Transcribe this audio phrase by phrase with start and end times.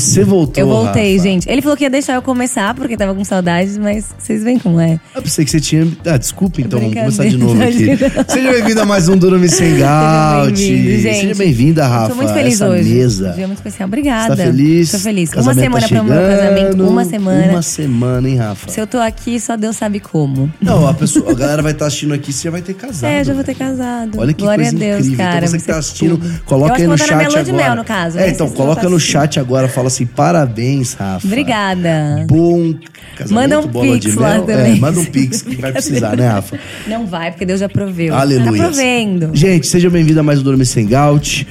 [0.00, 1.28] Você voltou, Eu voltei, Rafa.
[1.28, 1.48] gente.
[1.48, 4.80] Ele falou que ia deixar eu começar, porque tava com saudades, mas vocês veem como
[4.80, 4.98] é.
[5.14, 5.86] Eu pensei que você tinha.
[6.06, 7.96] Ah, desculpa, então, vamos começar de novo aqui.
[8.28, 10.56] Seja bem-vindo a mais um Durame Sem Gaut.
[10.58, 12.08] Seja bem-vinda, Rafa.
[12.10, 12.94] Tô muito feliz essa hoje.
[12.94, 13.32] mesa.
[13.32, 13.86] Dia muito especial.
[13.88, 14.36] Obrigada.
[14.36, 14.90] Você tá feliz?
[14.90, 15.30] Tô feliz.
[15.30, 16.88] Uma Casamento semana tá pro meu casamento.
[16.88, 17.50] Uma semana.
[17.50, 18.70] Uma semana, hein, Rafa?
[18.70, 20.50] Se eu tô aqui, só Deus sabe como.
[20.60, 23.10] Não, a, pessoa, a galera vai estar assistindo aqui, você já vai ter casado.
[23.10, 24.18] É, já vou ter casado.
[24.18, 25.24] Olha que Glória coisa a Deus, incrível.
[25.24, 25.36] cara.
[25.38, 27.84] então você que tá ser assistindo, coloca aí no chat agora.
[28.14, 28.30] É, né?
[28.30, 31.26] então coloca no tá chat agora, fala assim: parabéns, Rafa.
[31.26, 32.24] Obrigada.
[32.28, 32.74] Bom
[33.16, 34.42] casamento, Manda um bola pix de lá mel.
[34.46, 34.72] também.
[34.76, 36.58] É, manda um pix que vai precisar, né, Rafa?
[36.86, 38.14] Não vai, porque Deus já proveu.
[38.14, 38.62] Aleluia.
[38.62, 39.30] Tá provendo.
[39.34, 41.46] Gente, seja bem-vindo a mais um Dorme Sem Gout.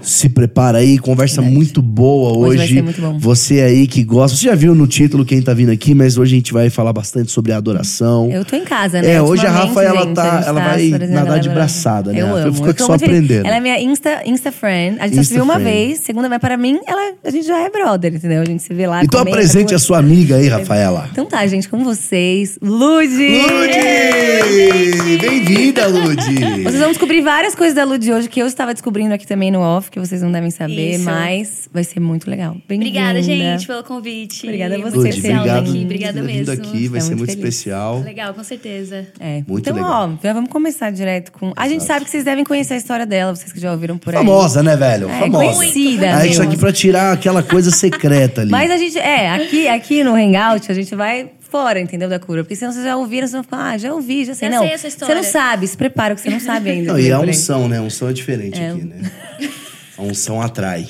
[0.00, 2.62] Se prepara aí, conversa muito boa hoje.
[2.62, 3.18] Hoje muito bom.
[3.18, 4.36] Você aí que gosta.
[4.36, 6.92] Você já viu no título quem tá vindo aqui, mas hoje a gente vai falar
[6.92, 8.30] bastante sobre a adoração.
[8.30, 9.14] Eu tô em casa, né?
[9.14, 11.54] É, hoje a Rafa, ela gente, tá- a gente ela vai nadar de adoração.
[11.54, 12.20] braçada, né?
[12.22, 12.54] Eu Ela amo.
[12.54, 13.44] ficou aqui só aprendendo.
[13.46, 14.98] Ela é minha Insta, Insta friend.
[15.00, 15.70] A gente só se Insta viu uma friend.
[15.70, 15.98] vez.
[16.00, 18.40] Segunda vai para mim, ela, a gente já é brother, entendeu?
[18.42, 19.02] A gente se vê lá.
[19.04, 21.08] Então comenta, apresente a sua amiga aí, Rafaela.
[21.12, 23.42] Então tá, gente, com vocês, Ludi!
[23.42, 25.18] Ludi!
[25.20, 26.62] Bem-vinda, Ludi!
[26.62, 29.60] Vocês vão descobrir várias coisas da Ludi hoje que eu estava descobrindo aqui também no
[29.60, 31.04] off, que vocês não devem saber, Isso.
[31.04, 32.56] mas vai ser muito legal.
[32.64, 34.44] Obrigada, gente, pelo convite.
[34.46, 36.52] Obrigada a você, obrigado por Obrigada ter vindo mesmo.
[36.52, 38.00] aqui, vai Tá ser muito especial.
[38.00, 39.06] Legal, com certeza.
[39.18, 39.42] É.
[39.46, 40.10] Muito então, legal.
[40.14, 41.52] ó, já vamos começar direto com.
[41.56, 44.14] A gente sabe que vocês devem conhecer a história dela, vocês que já ouviram por
[44.14, 44.18] aí.
[44.18, 45.08] Famosa, né, velho?
[45.08, 45.44] É, Famosa.
[45.56, 46.06] conhecida.
[46.22, 46.48] É isso meu.
[46.48, 48.50] aqui pra tirar aquela coisa secreta ali.
[48.50, 52.42] Mas a gente, é, aqui, aqui no Hangout, a gente vai fora, entendeu, da cura.
[52.44, 54.48] Porque senão vocês já ouviram, vocês vão falar, ah, já ouvi, já sei.
[54.50, 55.14] Já não, sei essa você história.
[55.14, 56.92] não sabe, se prepara que você não sabe ainda.
[56.92, 57.28] Não, e a aí.
[57.28, 57.78] unção, né?
[57.78, 59.00] A unção é diferente aqui, né?
[59.98, 60.86] A unção atrai.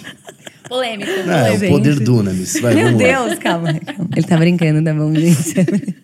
[0.69, 1.11] Polêmico.
[1.27, 1.70] Não, é o gente.
[1.70, 2.61] poder Dunamis.
[2.61, 2.92] Vai, Meu lá.
[2.92, 4.11] Deus, calma, calma.
[4.14, 5.55] Ele tá brincando, tá bom, gente?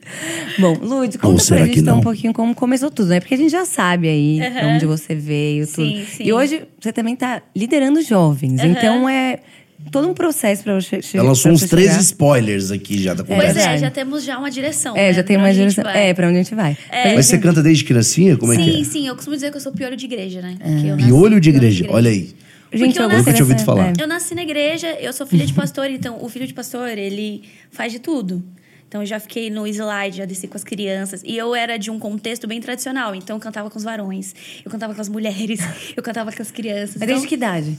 [0.58, 3.20] bom, Lud, Ou conta será pra que gente então, um pouquinho como começou tudo, né?
[3.20, 4.76] Porque a gente já sabe aí Aham.
[4.76, 5.86] onde você veio, tudo.
[5.86, 6.24] Sim, sim.
[6.24, 8.62] E hoje você também tá liderando jovens.
[8.64, 9.40] Então é
[9.90, 11.20] todo um processo pra você chegar.
[11.22, 13.58] Ela lançou uns três spoilers aqui já da Pois conversa.
[13.58, 13.80] é, verdade.
[13.82, 14.96] já temos já uma direção.
[14.96, 15.84] É, né, já tem pra uma direção.
[15.90, 16.74] É, pra onde a gente vai.
[16.90, 18.34] Mas Mas você canta desde criancinha?
[18.38, 18.84] Como é que Sim, é?
[18.84, 20.56] sim, eu costumo dizer que eu sou piolho de igreja, né?
[20.58, 21.86] Que eu nasci Piolho de piolho igreja.
[21.90, 22.34] Olha aí.
[22.78, 23.88] Gente, eu eu nasci Nunca tinha ouvido falar.
[23.88, 23.92] é.
[24.00, 27.42] Eu nasci na igreja, eu sou filha de pastor, então o filho de pastor, ele
[27.70, 28.42] faz de tudo.
[28.88, 31.22] Então eu já fiquei no slide, já desci com as crianças.
[31.24, 34.70] E eu era de um contexto bem tradicional, então eu cantava com os varões, eu
[34.70, 35.60] cantava com as mulheres,
[35.96, 36.94] eu cantava com as crianças.
[36.96, 37.78] Mas Então, desde que idade?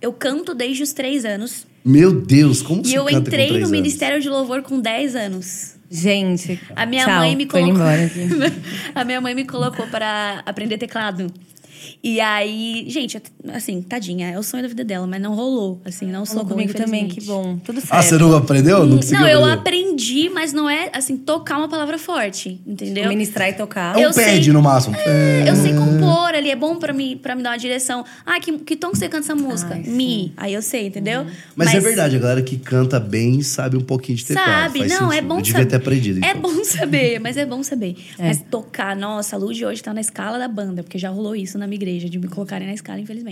[0.00, 1.66] Eu canto desde os três anos.
[1.84, 3.70] Meu Deus, como E você eu canta com entrei no anos?
[3.70, 5.74] Ministério de Louvor com 10 anos.
[5.90, 6.58] Gente.
[6.74, 7.74] A minha tchau, mãe me colocou.
[7.74, 8.20] embora aqui.
[8.94, 11.26] a minha mãe me colocou para aprender teclado.
[12.02, 13.20] E aí, gente,
[13.52, 15.80] assim, tadinha, é o sonho da vida dela, mas não rolou.
[15.84, 17.58] Assim, não rolou comigo também, que bom.
[17.58, 17.92] Tudo certo.
[17.92, 18.86] Ah, você não aprendeu?
[18.86, 19.52] Não Não, eu aprender?
[19.52, 23.08] aprendi, mas não é assim, tocar uma palavra forte, entendeu?
[23.08, 23.98] Ministrar e tocar.
[23.98, 24.94] É um pad sei- no máximo.
[24.96, 28.04] É, Eu sei compor ali, é bom pra me, pra me dar uma direção.
[28.24, 29.74] Ah, que, que tom que você canta essa música?
[29.74, 29.82] Ai.
[29.86, 30.32] Mi.
[30.36, 31.26] Aí eu sei, entendeu?
[31.56, 34.48] Mas, é verdade, a galera que canta bem sabe um pouquinho de teclado.
[34.72, 34.78] Sabe?
[34.80, 35.28] faz não, é sentido.
[35.28, 35.70] bom Eu devia saber.
[35.70, 36.24] ter aprendido.
[36.24, 36.40] É então.
[36.42, 37.96] bom saber, mas é bom saber.
[38.18, 38.26] É.
[38.28, 41.58] Mas tocar, nossa, a Lud hoje tá na escala da banda, porque já rolou isso
[41.58, 43.31] na minha igreja, de me colocarem na escala, infelizmente.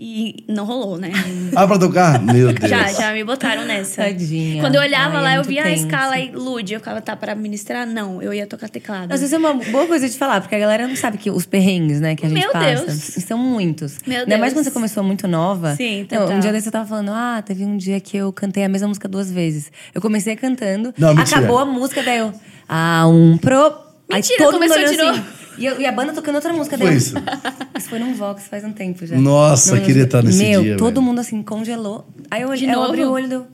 [0.00, 1.10] E não rolou, né?
[1.56, 2.22] Ah, pra tocar?
[2.22, 2.70] Meu Deus.
[2.70, 4.04] já, já me botaram nessa.
[4.04, 4.62] Tadinha.
[4.62, 5.74] Quando eu olhava Ai, lá, é eu via tenso.
[5.82, 7.84] a escala e Lud, eu ficava, tá, pra ministrar?
[7.84, 9.08] Não, eu ia tocar teclado.
[9.10, 11.46] Nossa, isso é uma boa coisa de falar, porque a galera não sabe que os
[11.46, 12.84] perrengues, né, que a gente Meu passa.
[12.86, 12.94] Deus.
[13.26, 13.98] São muitos.
[14.06, 14.60] Meu Ainda mais Deus.
[14.62, 15.74] quando você começou muito nova.
[15.74, 16.40] Sim, Não, Um total.
[16.40, 19.08] dia desse eu tava falando, ah, teve um dia que eu cantei a mesma música
[19.08, 19.72] duas vezes.
[19.92, 22.32] Eu comecei cantando, Não, acabou a música, daí eu.
[22.68, 23.88] Ah, um pro.
[24.10, 25.24] Mentira, Aí todo mundo começou olhou de assim.
[25.58, 27.14] E, eu- e a banda tocando outra música Foi daí eu- isso?
[27.78, 29.16] Isso foi num Vox faz um tempo já.
[29.16, 31.02] Nossa, Num- queria estar nesse Meu, dia, todo velho.
[31.02, 32.06] mundo assim congelou.
[32.30, 33.46] Aí eu, eu abri o olho e deu.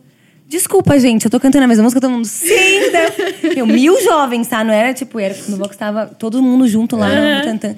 [0.46, 2.26] Desculpa, gente, eu tô cantando a mesma música, todo mundo.
[2.26, 2.90] Sim!
[2.92, 3.12] Daí
[3.56, 4.62] eu- Meu, mil jovens, tá?
[4.62, 7.42] Não era tipo, era no Vox tava todo mundo junto lá, Aham.
[7.44, 7.76] cantando.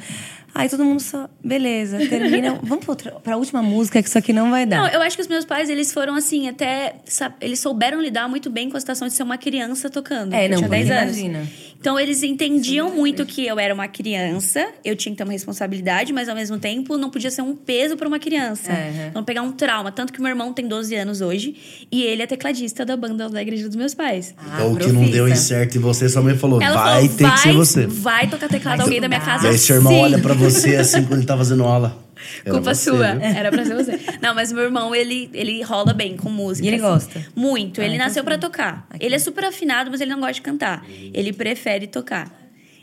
[0.56, 2.58] Aí todo mundo só, beleza, termina.
[2.64, 4.78] Vamos pra, outra, pra última música, que isso aqui não vai dar.
[4.78, 6.96] Não, eu acho que os meus pais, eles foram assim, até.
[7.42, 10.32] Eles souberam lidar muito bem com a situação de ser uma criança tocando.
[10.32, 11.18] É, não, tinha 10 porque anos.
[11.18, 11.46] imagina.
[11.78, 16.10] Então eles entendiam muito que eu era uma criança, eu tinha que ter uma responsabilidade,
[16.10, 18.72] mas ao mesmo tempo não podia ser um peso para uma criança.
[18.72, 19.10] É, é.
[19.14, 19.92] Não pegar um trauma.
[19.92, 21.54] Tanto que meu irmão tem 12 anos hoje
[21.92, 24.34] e ele é tecladista da banda da igreja dos meus pais.
[24.54, 27.16] Então, o que não deu em certo em você, sua mãe falou, Ela vai falou,
[27.16, 27.86] ter vai, que ser você.
[27.86, 29.46] Vai tocar teclado alguém da minha casa.
[29.46, 30.00] E aí seu irmão sim.
[30.00, 30.45] olha pra você
[30.76, 32.06] assim quando ele tá fazendo aula.
[32.44, 33.12] Era Culpa você, sua.
[33.12, 33.22] viu?
[33.22, 34.00] Era pra ser você.
[34.22, 36.64] Não, mas meu irmão, ele, ele rola bem com música.
[36.64, 36.84] E ele assim.
[36.84, 37.26] gosta?
[37.34, 37.80] Muito.
[37.80, 38.24] Ah, ele então nasceu sim.
[38.24, 38.86] pra tocar.
[38.90, 39.04] Aqui.
[39.04, 40.84] Ele é super afinado, mas ele não gosta de cantar.
[40.88, 42.32] Ele prefere tocar.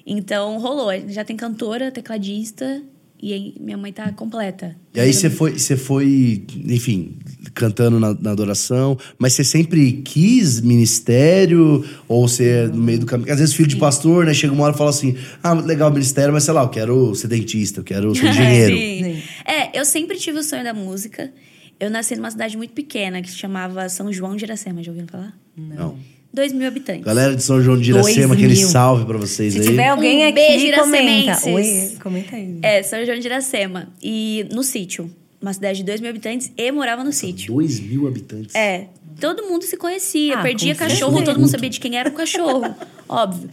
[0.05, 0.91] Então, rolou.
[1.07, 2.81] Já tem cantora, tecladista.
[3.23, 4.75] E aí, minha mãe tá completa.
[4.93, 7.17] E aí você foi, você foi, enfim,
[7.53, 11.85] cantando na, na adoração, mas você sempre quis ministério?
[12.05, 13.31] Ou você é no meio do caminho?
[13.31, 14.33] Às vezes filho de pastor, né?
[14.33, 17.15] Chega uma hora e fala assim: ah, legal o ministério, mas sei lá, eu quero
[17.15, 18.75] ser dentista, eu quero ser engenheiro.
[18.75, 19.23] Sim.
[19.45, 21.31] É, eu sempre tive o sonho da música.
[21.79, 24.83] Eu nasci numa cidade muito pequena que se chamava São João de Iracema.
[24.83, 25.33] Já ouviram falar?
[25.55, 25.97] Não.
[26.33, 27.03] 2 mil habitantes.
[27.03, 29.65] Galera de São João de Iracema, aquele salve pra vocês Se aí.
[29.67, 31.49] tiver alguém Um aqui, beijo, comenta.
[31.49, 32.57] Oi, comenta aí.
[32.63, 33.89] É, São João de Iracema.
[34.01, 35.09] E no sítio.
[35.41, 37.53] Uma cidade de 2 mil habitantes e morava no sítio.
[37.53, 38.55] Dois mil habitantes.
[38.55, 38.87] É.
[39.19, 40.37] Todo mundo se conhecia.
[40.39, 42.73] Ah, perdia cachorro, todo mundo sabia de quem era o cachorro.
[43.07, 43.49] óbvio.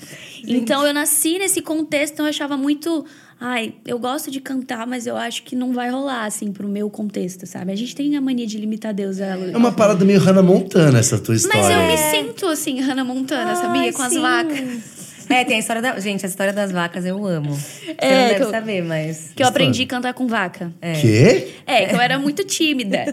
[0.46, 3.04] Então eu nasci nesse contexto, então eu achava muito.
[3.40, 6.90] Ai, eu gosto de cantar, mas eu acho que não vai rolar, assim, pro meu
[6.90, 7.72] contexto, sabe?
[7.72, 10.98] A gente tem a mania de limitar Deus a É uma parada meio Hannah Montana
[10.98, 11.58] essa tua história.
[11.62, 11.96] Mas eu me
[12.26, 13.92] sinto assim, Hannah Montana, sabia?
[13.94, 14.20] Com as sim.
[14.20, 15.00] vacas.
[15.30, 15.98] É, tem a história da.
[16.00, 17.54] Gente, a história das vacas eu amo.
[17.54, 19.30] Você É, não deve que eu- saber, mas.
[19.34, 20.72] Que eu aprendi a cantar com vaca.
[21.00, 21.52] Quê?
[21.66, 23.04] É, que eu era muito tímida.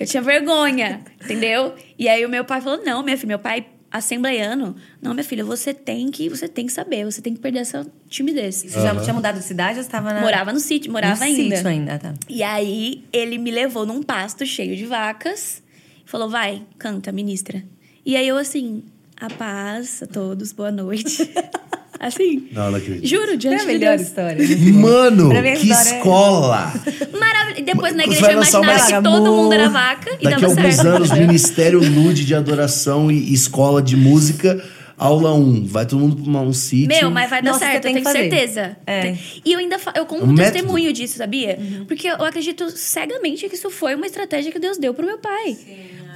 [0.00, 1.74] Eu tinha vergonha, entendeu?
[1.98, 5.44] E aí o meu pai falou: não, minha filha, meu pai assembleiano, não, minha filha,
[5.44, 8.56] você tem que, você tem que saber, você tem que perder essa timidez.
[8.56, 10.20] Você já tinha mudado de cidade ou você estava na.
[10.20, 11.56] Morava no sítio, morava no ainda.
[11.56, 12.14] sítio ainda, tá.
[12.28, 15.62] E aí ele me levou num pasto cheio de vacas
[16.06, 17.62] e falou: vai, canta, ministra.
[18.04, 18.82] E aí eu assim,
[19.16, 21.28] a paz a todos, boa noite.
[22.00, 22.48] assim.
[22.52, 23.06] Não, não acredito.
[23.06, 24.08] Juro, É diante a de melhor Deus.
[24.08, 24.38] história.
[24.72, 26.72] Mano, Pra mim a que história é- escola!
[27.18, 27.58] Maravilhoso.
[27.60, 30.10] E depois na Você igreja vai eu lançar uma- imaginava que todo mundo era vaca
[30.20, 30.88] e Daqui a dava alguns certo.
[30.88, 34.62] anos, Ministério Nude de Adoração e Escola de Música,
[34.96, 35.66] aula 1.
[35.66, 36.88] Vai todo mundo pra uma- um sítio.
[36.88, 38.30] Meu, mas vai dar Nossa, você certo, tem eu tenho fazer.
[38.30, 38.76] certeza.
[38.86, 39.16] É.
[39.44, 40.52] E eu ainda fa- eu conto É um um método.
[40.52, 41.58] testemunho disso, sabia?
[41.88, 45.56] Porque eu acredito cegamente que isso foi uma estratégia que Deus deu pro meu pai.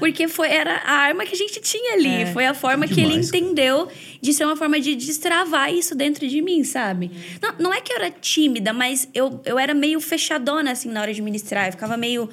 [0.02, 2.22] Porque foi, era a arma que a gente tinha ali.
[2.22, 2.26] É.
[2.26, 3.86] Foi a forma que ele entendeu
[4.20, 7.08] de ser uma forma de destravar isso dentro de mim, sabe?
[7.40, 11.02] Não, não é que eu era tímida, mas eu, eu era meio fechadona, assim, na
[11.02, 11.68] hora de ministrar.
[11.68, 12.28] Eu ficava meio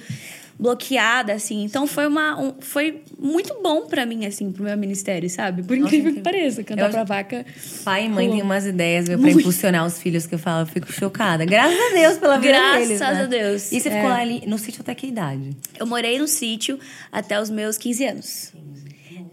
[0.60, 1.64] bloqueada, assim.
[1.64, 2.38] Então foi uma...
[2.40, 5.64] um- foi muito bom pra mim, assim, pro meu ministério, sabe?
[5.64, 6.64] Por incrível que pareça.
[6.64, 7.46] Cantar Eu pra vaca...
[7.86, 8.34] Pai e mãe Pô.
[8.34, 11.46] têm umas ideias viu, pra impulsionar os filhos que eu falo, eu fico chocada.
[11.46, 13.00] Graças a Deus pela vida Graças deles.
[13.00, 13.08] né?
[13.08, 13.72] a Deus.
[13.72, 13.92] E você É.
[13.94, 15.56] ficou lá ali no sítio até que idade?
[15.80, 16.78] Eu morei no sítio
[17.12, 18.54] até os meus 15 anos.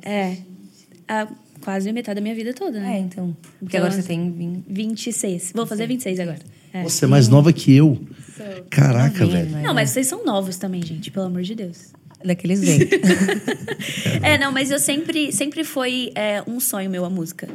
[0.05, 0.37] É.
[1.09, 1.27] A,
[1.61, 2.99] quase metade da minha vida toda, É, né?
[3.01, 3.37] então.
[3.59, 4.65] Porque Então, agora você tem 20.
[4.69, 5.53] 26.
[5.55, 6.39] Vou fazer 26 agora.
[6.81, 6.83] É.
[6.83, 7.99] Você é mais nova que eu.
[8.71, 9.51] Caraca, Novinha, velho.
[9.53, 11.93] mas- Não, mas vocês são novos também, gente, pelo amor de Deus.
[12.25, 12.99] Daqueles jeitos.
[14.23, 17.49] É, não, mas eu sempre, sempre foi é, um sonho meu a música.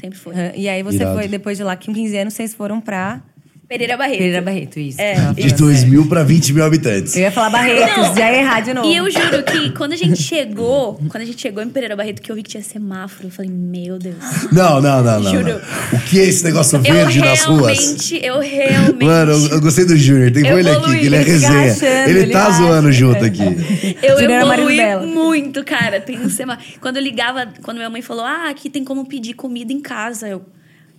[0.00, 0.34] Sempre foi.
[0.56, 1.18] e aí você Irado.
[1.18, 3.22] foi, depois de lá, com 15 anos, vocês foram pra
[3.70, 4.18] Pereira Barreto.
[4.18, 5.00] Pereira Barreto, isso.
[5.00, 5.90] É, De falando 2 certo.
[5.92, 7.14] mil pra 20 mil habitantes.
[7.14, 8.88] Eu ia falar Barretos, já ia errar de novo.
[8.88, 12.20] E eu juro que quando a gente chegou, quando a gente chegou em Pereira Barreto,
[12.20, 14.16] que eu vi que tinha semáforo, eu falei, meu Deus.
[14.50, 15.30] Não, não, não, não.
[15.30, 15.60] Juro.
[15.92, 15.98] não.
[16.00, 17.78] O que é esse negócio Eu verde nas ruas?
[17.78, 19.04] realmente, eu realmente.
[19.04, 20.32] Mano, eu, eu gostei do Júnior.
[20.32, 21.72] Tem ele aqui, que ele é resenha.
[21.72, 22.62] achando, ele ele tá acha.
[22.62, 23.40] zoando junto aqui.
[24.02, 26.00] Eu é marido evoluí muito, cara.
[26.00, 26.58] Tem um sema...
[26.80, 30.28] Quando eu ligava, quando minha mãe falou, ah, aqui tem como pedir comida em casa.
[30.28, 30.42] Eu,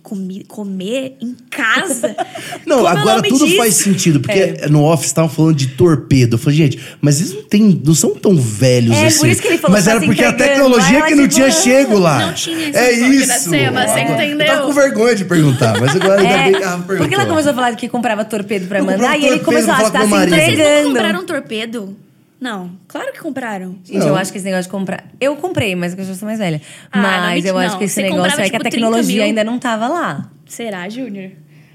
[0.02, 0.44] comi...
[0.48, 2.14] comer em casa?
[2.66, 3.56] Não, Como é agora tudo disso?
[3.56, 4.68] faz sentido, porque É.
[4.68, 6.34] no off estavam falando de torpedo.
[6.34, 9.18] Eu falei, gente, mas eles não, tem, não são tão velhos É, assim.
[9.20, 11.34] por isso que ele falou, mas tá era porque a entregando, tecnologia que não tipo,
[11.34, 12.26] tinha chego lá.
[12.26, 13.06] Não tinha É toque da
[13.36, 13.50] isso.
[13.50, 14.46] cema, você Agora- entendeu?
[14.46, 16.96] Eu tava com vergonha de perguntar, mas agora ainda É, bem que ela perguntou.
[16.98, 19.86] porque ela começou a falar que comprava torpedo pra mandar e ele começou a pra
[19.86, 20.34] estar falar com se marido.
[20.34, 20.88] Vocês não entregando.
[20.88, 21.96] compraram torpedo?
[22.42, 22.72] Não.
[22.88, 23.76] Claro que compraram.
[23.84, 24.08] Gente, Não.
[24.08, 25.04] eu acho que esse negócio de comprar.
[25.20, 26.60] Eu comprei, mas eu já sou mais velha.
[26.90, 27.78] Ah, não, mas mentira, eu acho não.
[27.78, 30.28] que esse Você negócio comprava, é que a tipo, 30 tecnologia ainda não tava lá.
[30.44, 31.30] Será, Júnior?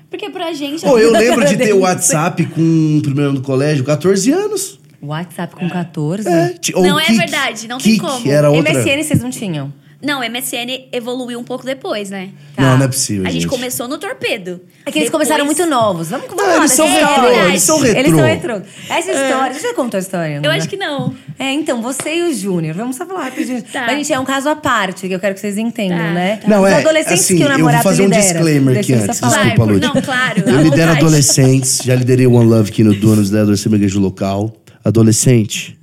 [0.10, 0.82] Porque pra gente...
[0.82, 1.80] Pô, eu lembro de ter Deus.
[1.80, 4.78] WhatsApp com o primeiro ano do colégio, 14 anos.
[5.02, 6.28] WhatsApp com 14?
[6.28, 8.30] É, Não é verdade, não tem como.
[8.30, 8.74] era outra.
[8.74, 9.72] MSN vocês não tinham.
[10.00, 12.30] Não, MSN evoluiu um pouco depois, né?
[12.56, 13.50] Não, não é possível, A gente, gente.
[13.50, 14.62] começou no torpedo.
[14.86, 16.10] É que eles Depois- começaram muito novos.
[16.10, 18.16] Vamos, vamos Não, eles são dessa retrô, eles são Eles retrô.
[18.18, 18.62] são retrô.
[18.90, 20.36] Essa história, você já contou a história?
[20.36, 20.70] Eu não acho é?
[20.70, 21.16] que não.
[21.40, 23.62] É, então, você e o Júnior, vamos só falar rapidinho.
[23.64, 23.86] Tá.
[23.88, 26.38] Mas, gente, é um caso à parte, que eu quero que vocês entendam, Tá, né?
[26.38, 26.48] tá.
[26.48, 28.22] Não, Os é, adolescentes assim, que o eu vou namorado fazer um lidera.
[28.24, 29.44] disclaimer Deixa aqui antes, falar.
[29.46, 29.86] Desculpa, Lud.
[29.88, 34.56] não, claro, Eu lidero adolescentes, já liderei One Love aqui no Donos, da igreja local.
[34.86, 35.77] Adolescente,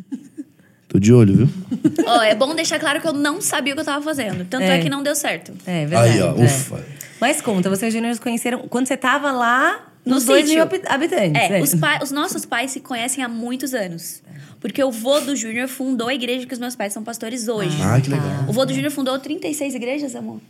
[0.94, 1.48] tô de olho, viu?
[2.06, 4.44] Ó, é bom deixar claro que eu não sabia o que eu tava fazendo.
[4.44, 4.82] Tanto é, É.
[4.82, 5.52] que não deu certo.
[5.66, 6.12] É, verdade.
[6.14, 6.44] Aí, ó, é.
[6.44, 6.84] ufa.
[7.20, 10.54] Mas conta, você o Júnior se conheceram quando você tava lá No nos dois sítio.
[10.54, 11.50] mil habi- habitantes.
[11.50, 14.22] É, os, pa- os nossos pais se conhecem há muitos anos.
[14.60, 17.76] Porque o vô do Júnior fundou a igreja que os meus pais são pastores hoje.
[17.82, 18.44] Ah, que legal.
[18.48, 20.40] O vô do Júnior fundou 36 igrejas, amor.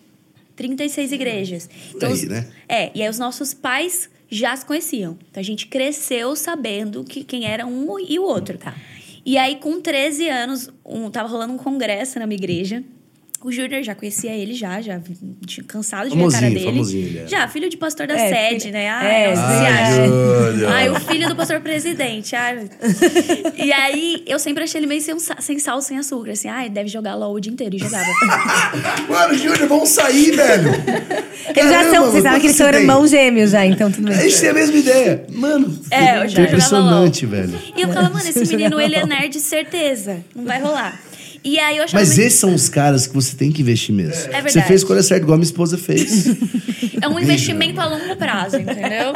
[0.56, 1.68] 36 igrejas.
[1.94, 2.46] Então, aí, os- né?
[2.68, 5.16] É, e aí os nossos pais já se conheciam.
[5.30, 8.56] Então a gente cresceu sabendo que quem era um e o outro.
[8.58, 8.74] Tá.
[9.24, 12.84] E aí, com 13 anos, um, tava rolando um congresso na minha igreja.
[13.44, 14.98] O Júnior já conhecia ele já, já
[15.68, 16.64] cansado de ver a cara dele.
[16.64, 17.26] famosinho ele é.
[17.28, 18.84] Já, filho de pastor da É, sede, filho- né?
[18.84, 20.06] é, Ai, nossa, Ai, você acha?
[20.06, 20.72] Júnior.
[20.72, 22.34] Ai, o filho do pastor presidente.
[22.34, 22.70] Ai.
[23.58, 26.30] E aí, eu sempre achei ele meio sem, sem sal, sem açúcar.
[26.30, 27.76] Assim, ai, deve jogar LOL o dia inteiro.
[27.76, 28.06] E jogava.
[29.10, 30.70] Mano, Júnior, vamos sair, velho.
[31.54, 33.50] Eles já são, vocês sabem que eles são irmãos gêmeos.
[33.50, 34.20] já, então tudo A bem.
[34.30, 35.26] gente tem a mesma ideia.
[35.30, 37.58] Mano, É, eu já é impressionante, velho.
[37.76, 40.24] E eu falava, mano, esse menino, ele é nerd, certeza.
[40.34, 40.98] Não vai rolar.
[41.44, 43.94] E aí eu achava Mas muito- esses são os caras que você tem que investir
[43.94, 44.14] mesmo.
[44.14, 44.52] Você verdade.
[44.62, 46.26] fez a escolha certa, igual a minha esposa fez.
[47.02, 49.12] É um investimento a longo prazo, entendeu?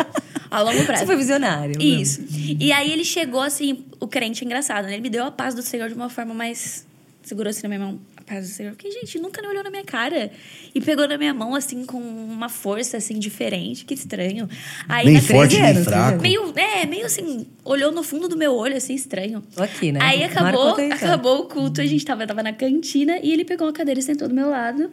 [0.50, 1.00] A longo prazo.
[1.00, 1.78] Você foi visionário.
[1.78, 1.82] né?
[1.82, 2.20] Isso.
[2.60, 4.92] E aí ele chegou assim, o crente é engraçado, né?
[4.92, 6.84] Ele me deu a paz do Senhor de uma forma mais.
[7.22, 8.72] Segurou assim na minha mão, a paz do Senhor.
[8.72, 10.30] Porque, gente, nunca nem olhou na minha cara.
[10.74, 13.84] E pegou na minha mão, assim, com uma força, assim, diferente.
[13.84, 14.48] Que estranho.
[14.88, 16.22] Aí, Nem na- forte, nem anos, fraco.
[16.22, 19.42] Meio, é, meio assim, olhou no fundo do meu olho, assim, estranho.
[19.54, 20.00] Tô aqui, né?
[20.02, 20.82] Aí acabou, tá.
[20.94, 24.02] acabou o culto, a gente tava, tava na cantina e ele pegou uma cadeira e
[24.02, 24.90] sentou do meu lado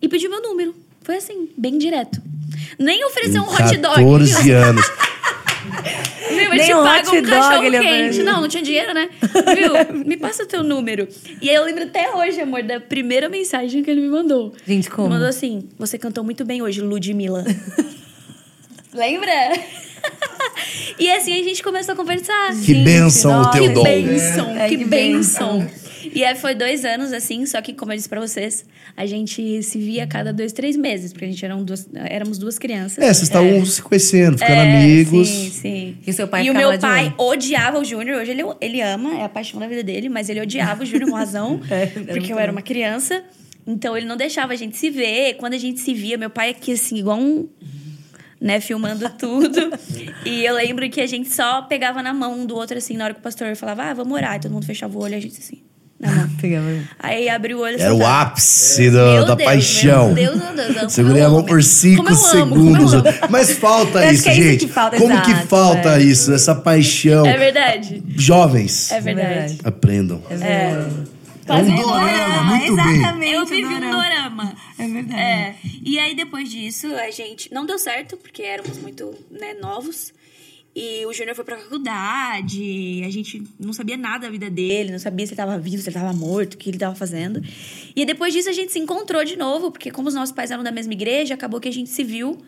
[0.00, 0.74] e pediu meu número.
[1.02, 2.20] Foi assim, bem direto.
[2.78, 3.94] Nem ofereceu um hot dog.
[3.96, 4.56] 14 viu?
[4.62, 4.84] anos.
[6.60, 8.22] Nem te um pago hot um dog cachorro ele quente.
[8.22, 9.08] Não, não tinha dinheiro, né?
[9.20, 10.04] Viu?
[10.06, 11.08] Me passa o teu número.
[11.40, 14.52] E aí eu lembro até hoje, amor, da primeira mensagem que ele me mandou.
[14.66, 15.06] Gente, como?
[15.08, 17.44] Ele mandou assim: Você cantou muito bem hoje, Ludmilla.
[18.92, 19.30] Lembra?
[20.98, 22.54] e assim a gente começou a conversar.
[22.64, 23.82] Que bênção o teu que dom.
[23.82, 25.66] bênção, É, que, que bênção.
[26.12, 28.64] E aí foi dois anos, assim, só que, como eu disse pra vocês,
[28.96, 32.38] a gente se via a cada dois, três meses, porque a gente eram duas, éramos
[32.38, 32.98] duas crianças.
[32.98, 35.28] É, vocês estavam se conhecendo, ficando É, amigos.
[35.28, 35.98] Sim, sim.
[36.06, 38.20] E o seu pai E o meu pai odiava o Júnior.
[38.20, 41.10] Hoje ele, ele ama, é a paixão da vida dele, mas ele odiava o Júnior
[41.10, 43.22] com razão, É, porque eu era uma criança.
[43.66, 45.34] Então ele não deixava a gente se ver.
[45.34, 47.48] Quando a gente se via, meu pai aqui, assim, igual um.
[48.40, 49.70] Né, filmando tudo.
[50.24, 53.04] e eu lembro que a gente só pegava na mão um do outro, assim, na
[53.04, 54.36] hora que o pastor falava, ah, vamos orar.
[54.36, 55.62] E todo mundo fechava o olho, a gente assim,
[56.00, 56.30] na mão.
[56.40, 56.66] Pegava-
[56.98, 58.20] Aí abriu o olho e Era o soltava.
[58.22, 60.12] ápice do- Meu da Deus, paixão.
[60.14, 60.92] Meu Deus, meu Deus.
[60.92, 62.94] Segurei a mão por cinco segundos.
[62.94, 63.04] amo.
[63.28, 64.66] Mas falta isso, que é isso gente.
[64.66, 66.02] que falta, Como que exato, falta é.
[66.02, 66.32] isso?
[66.32, 67.26] Essa paixão.
[67.26, 68.02] É verdade.
[68.16, 69.28] Jovens, É verdade.
[69.28, 69.58] verdade.
[69.64, 70.22] aprendam.
[70.30, 70.86] É.
[71.48, 73.32] É um dorama, muito bem.
[73.32, 74.54] Eu vivi um dorama.
[74.78, 75.56] É verdade.
[75.84, 77.52] E aí, depois disso, a gente...
[77.52, 80.12] Não deu certo, porque éramos muito né, novos.
[80.82, 83.02] E o Júnior foi pra faculdade.
[83.04, 84.90] A gente não sabia nada da vida dele.
[84.90, 87.42] Não sabia se ele tava vivo, se ele tava morto, o que ele tava fazendo.
[87.94, 89.70] E depois disso, a gente se encontrou de novo.
[89.70, 92.38] Porque como os nossos pais eram da mesma igreja, acabou que a gente se viu.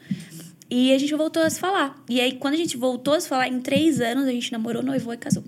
[0.70, 2.02] E a gente voltou a se falar.
[2.08, 4.82] E aí, quando a gente voltou a se falar, em três anos, a gente namorou,
[4.82, 5.44] noivou e casou.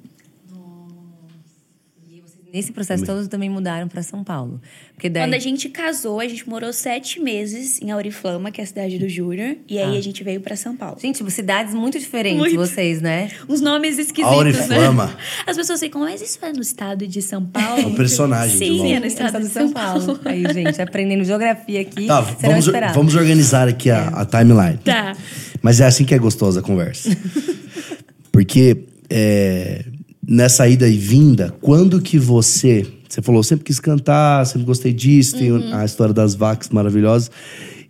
[2.55, 4.61] Nesse processo todo também mudaram pra São Paulo.
[4.95, 5.25] Porque daí...
[5.25, 8.97] Quando a gente casou, a gente morou sete meses em Auriflama, que é a cidade
[8.97, 9.57] do Júnior.
[9.69, 9.99] E aí Ah.
[9.99, 10.97] a gente veio pra São Paulo.
[11.03, 12.55] Gente, tipo, cidades muito diferentes, Muito.
[12.57, 13.29] vocês, né?
[13.49, 15.07] Uns nomes esquisitos, Auriflama.
[15.07, 15.17] né?
[15.45, 17.83] As pessoas ficam, mas isso é no estado de São Paulo?
[17.83, 18.87] É um personagem de Sim, LOL.
[18.95, 20.21] é no estado, de São Paulo.
[20.25, 24.79] Aí, gente, aprendendo geografia aqui, Tá, vamos, vamos organizar aqui a, a timeline.
[24.79, 25.17] Tá.
[25.61, 27.11] Mas é assim que é gostosa a conversa.
[28.31, 29.85] Porque é,
[30.27, 32.87] nessa ida e vinda, quando que você.
[33.09, 35.75] Você falou, eu sempre quis cantar, sempre gostei disso, tem Uhum.
[35.75, 37.31] a história das vacas maravilhosas.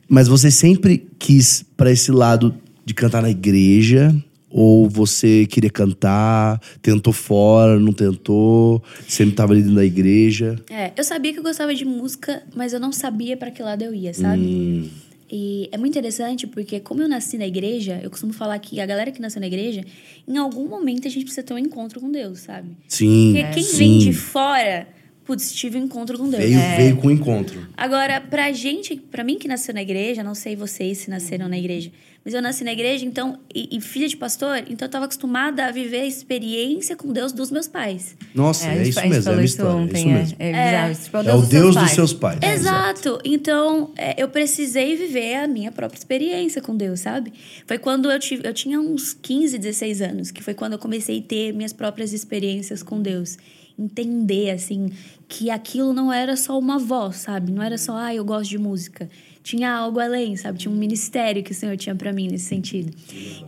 [0.08, 4.14] Mas você sempre quis para esse lado de cantar na igreja?
[4.56, 10.54] Ou você queria cantar, tentou fora, não tentou, sempre estava ali dentro da igreja?
[10.70, 13.82] É, eu sabia que eu gostava de música, mas eu não sabia pra que lado
[13.82, 14.42] eu ia, sabe?
[14.44, 14.88] Hum.
[15.30, 18.86] E é muito interessante porque, como eu nasci na igreja, eu costumo falar que a
[18.86, 19.84] galera que nasceu na igreja,
[20.26, 22.70] em algum momento a gente precisa ter um encontro com Deus, sabe?
[22.88, 23.32] Sim.
[23.34, 23.76] Porque quem sim.
[23.76, 24.86] vem de fora,
[25.24, 26.42] putz, tive um encontro com Deus.
[26.42, 26.76] Veio, É.
[26.76, 27.66] veio com o encontro.
[27.76, 31.56] Agora, pra gente, pra mim que nasceu na igreja, não sei vocês se nasceram na
[31.58, 31.90] igreja,
[32.24, 35.66] mas eu nasci na igreja, então, e, e filha de pastor, então eu tava acostumada
[35.66, 38.16] a viver a experiência com Deus dos meus pais.
[38.34, 39.76] Nossa, é, gente- isso mesmo, é a história.
[39.76, 40.12] ontem, é isso é.
[40.14, 40.36] mesmo.
[40.38, 42.38] É, bizarro, isso, tipo, É o Deus dos seus pais.
[42.38, 42.60] pais.
[42.60, 43.18] Exato.
[43.24, 47.32] Então, é, eu precisei viver a minha própria experiência com Deus, sabe?
[47.66, 51.18] Foi quando eu tive, eu tinha uns 15, 16 anos, que foi quando eu comecei
[51.18, 53.36] a ter minhas próprias experiências com Deus.
[53.78, 54.90] Entender, assim,
[55.28, 57.50] que aquilo não era só uma voz, sabe?
[57.50, 59.08] Não era só, ah, eu gosto de música.
[59.42, 60.58] Tinha algo além, sabe?
[60.58, 62.96] Tinha um ministério que o Senhor tinha para mim nesse sentido.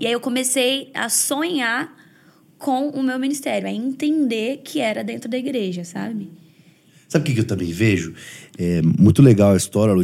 [0.01, 1.95] E aí eu comecei a sonhar
[2.59, 6.31] com o meu ministério, a entender que era dentro da igreja, sabe?
[7.09, 8.15] Sabe o que, eu também vejo?
[8.59, 9.95] É muito legal a história,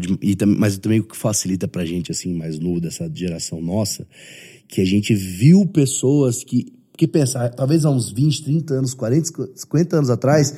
[0.47, 4.07] mas também o que facilita pra gente, assim, mais novo, dessa geração nossa,
[4.69, 6.73] que a gente viu pessoas que.
[6.93, 10.55] Porque pensa, talvez há uns 20, 30 anos, 40, 50 anos atrás,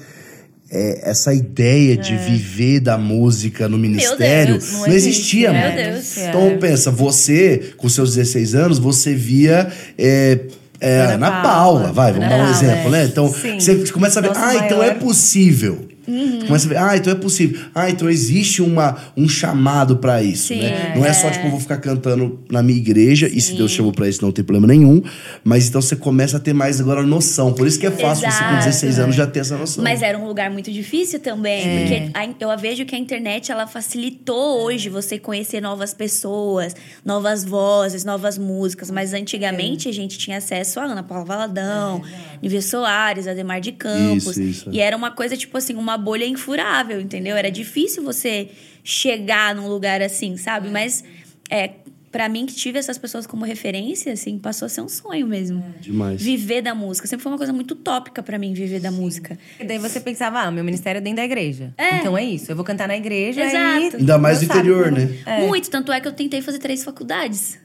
[0.70, 5.60] é, essa ideia de viver da música no ministério Deus, não, não existia, né?
[5.68, 5.74] mano.
[5.82, 6.16] Meu Deus.
[6.18, 9.70] Então pensa, você, com seus 16 anos, você via.
[9.96, 10.40] É,
[10.80, 12.90] é, Ana Ana Paula, Paula, vai, vamos Ana dar um Paula, exemplo, é.
[12.90, 13.04] né?
[13.04, 13.60] Então, Sim.
[13.60, 15.88] você começa a ver, Nosso ah, então é maior- possível.
[16.04, 17.60] Tu começa a ver, ah, então é possível.
[17.74, 20.94] Ah, então existe uma, um chamado pra isso, Sim, né?
[20.96, 21.30] Não é, só, é.
[21.30, 24.30] tipo, eu vou ficar cantando na minha igreja, e se Deus chamou pra isso, não
[24.32, 25.02] tem problema nenhum.
[25.42, 27.52] Mas então você começa a ter mais agora noção.
[27.52, 28.64] Por isso que é fácil você com Exato.
[28.66, 29.82] 16 anos já ter essa noção.
[29.82, 31.62] Mas era um lugar muito difícil também.
[31.64, 31.78] É.
[31.78, 32.10] Porque
[32.44, 38.04] a- eu vejo que a internet ela facilitou hoje você conhecer novas pessoas, novas vozes,
[38.04, 38.90] novas músicas.
[38.90, 42.02] Mas antigamente a gente tinha acesso a Ana Paula Valadão,
[42.42, 44.36] Nívia Soares, Ademar de Campos.
[44.36, 44.68] Isso, isso.
[44.72, 47.36] E era uma coisa, tipo assim, uma bolha infurável, entendeu?
[47.36, 48.50] Era difícil você
[48.82, 50.68] chegar num lugar assim, sabe?
[50.70, 51.04] Mas
[51.50, 51.70] é.
[52.12, 55.64] Pra mim, que tive essas pessoas como referência, assim, passou a ser um sonho mesmo.
[55.80, 56.22] Demais.
[56.22, 57.08] Viver da música.
[57.08, 59.36] Sempre foi uma coisa muito utópica pra mim, viver da música.
[59.58, 61.74] E daí você pensava, ah, meu ministério é dentro da igreja.
[61.76, 61.96] É.
[61.96, 63.96] Então é isso, eu vou cantar na igreja Exato.
[63.96, 63.98] e...
[63.98, 65.12] Ainda mais no sabe interior, né?
[65.26, 65.44] É.
[65.44, 67.58] Muito, tanto é que eu tentei fazer três faculdades.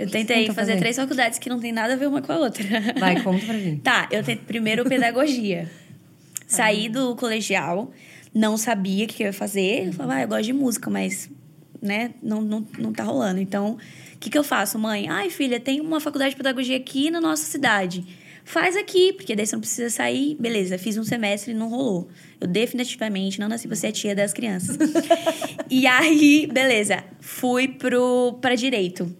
[0.00, 0.76] Eu tentei fazer fazer?
[0.78, 2.64] três faculdades que não tem nada a ver uma com a outra.
[2.98, 3.80] Vai, conta pra gente.
[3.84, 5.70] Tá, eu tentei primeiro pedagogia.
[6.50, 7.92] Saí do colegial,
[8.34, 9.86] não sabia o que eu ia fazer.
[9.86, 11.30] Eu falava, ah, eu gosto de música, mas,
[11.80, 13.40] né, não, não, não tá rolando.
[13.40, 13.78] Então,
[14.14, 15.08] o que, que eu faço, mãe?
[15.08, 18.04] Ai, filha, tem uma faculdade de pedagogia aqui na nossa cidade.
[18.44, 20.36] Faz aqui, porque daí você não precisa sair.
[20.40, 22.08] Beleza, fiz um semestre e não rolou.
[22.40, 24.76] Eu definitivamente não nasci pra ser a tia das crianças.
[25.70, 29.14] e aí, beleza, fui pro, pra direito.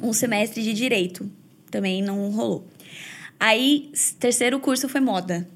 [0.00, 1.30] Um semestre de direito.
[1.70, 2.66] Também não rolou.
[3.38, 5.46] Aí, terceiro curso foi moda.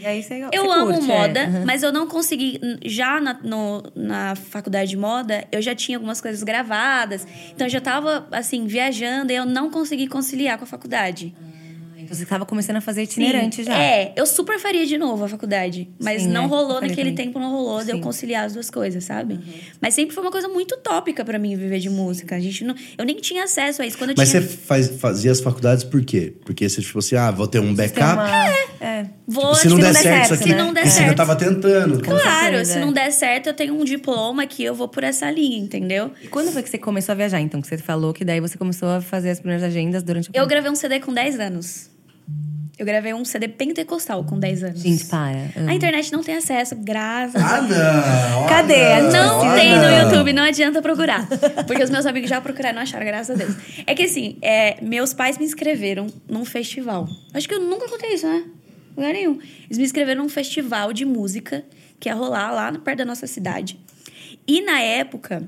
[0.00, 1.46] E aí você, Eu você amo curte, moda, é.
[1.46, 1.64] Uhum.
[1.66, 2.60] mas eu não consegui.
[2.84, 7.26] Já na, no- na faculdade de moda, eu já tinha algumas coisas gravadas.
[7.54, 11.34] Então eu já tava, assim, viajando e eu não consegui conciliar com a faculdade.
[12.02, 13.64] Então você tava começando a fazer itinerante Sim.
[13.64, 13.82] já.
[13.82, 15.88] É, eu super faria de novo a faculdade.
[16.00, 17.14] Mas Sim, não é, eu rolou naquele também.
[17.14, 17.94] tempo, não rolou de eu Sim.
[17.94, 18.00] Uhum.
[18.00, 19.40] conciliar as duas coisas, sabe?
[19.80, 22.36] Mas sempre foi uma coisa muito utópica pra mim viver de música.
[22.36, 23.96] A gente não, eu nem tinha acesso a isso.
[23.98, 24.42] Quando eu Mas tinha.
[24.42, 26.32] você faz, fazia as faculdades por quê?
[26.44, 28.14] Porque você, tipo assim, ah, vou ter um backup.
[28.14, 28.48] uma-
[28.80, 29.06] é.
[29.26, 30.58] Vou, se não se der der certo certo, isso aqui, né?
[30.58, 31.16] Se não der certo.
[31.16, 32.00] tava tentando.
[32.00, 32.80] Claro, certeza, se é.
[32.80, 36.10] não der certo, eu tenho um diploma que eu vou por essa linha, entendeu?
[36.22, 37.60] E quando foi que você começou a viajar, então?
[37.60, 40.46] Que você falou que daí você começou a fazer as primeiras agendas durante o Eu
[40.46, 41.90] gravei um CD com 10 anos.
[42.80, 44.80] Eu gravei um CD pentecostal com 10 anos.
[44.80, 45.50] Gente, para.
[45.68, 48.48] A internet não tem acesso, graças a Ah, não!
[48.48, 48.86] Cadê?
[48.86, 50.02] Ah, Não ah, tem no não.
[50.04, 51.28] YouTube, não adianta procurar.
[51.66, 53.54] Porque os meus amigos já procuraram e não acharam, graças a Deus.
[53.86, 57.06] É que assim, é, meus pais me inscreveram num festival.
[57.34, 58.44] Acho que eu nunca contei isso, né?
[58.96, 59.38] Lugar nenhum.
[59.66, 61.62] Eles me inscreveram num festival de música
[62.00, 63.78] que ia rolar lá perto da nossa cidade.
[64.48, 65.46] E na época.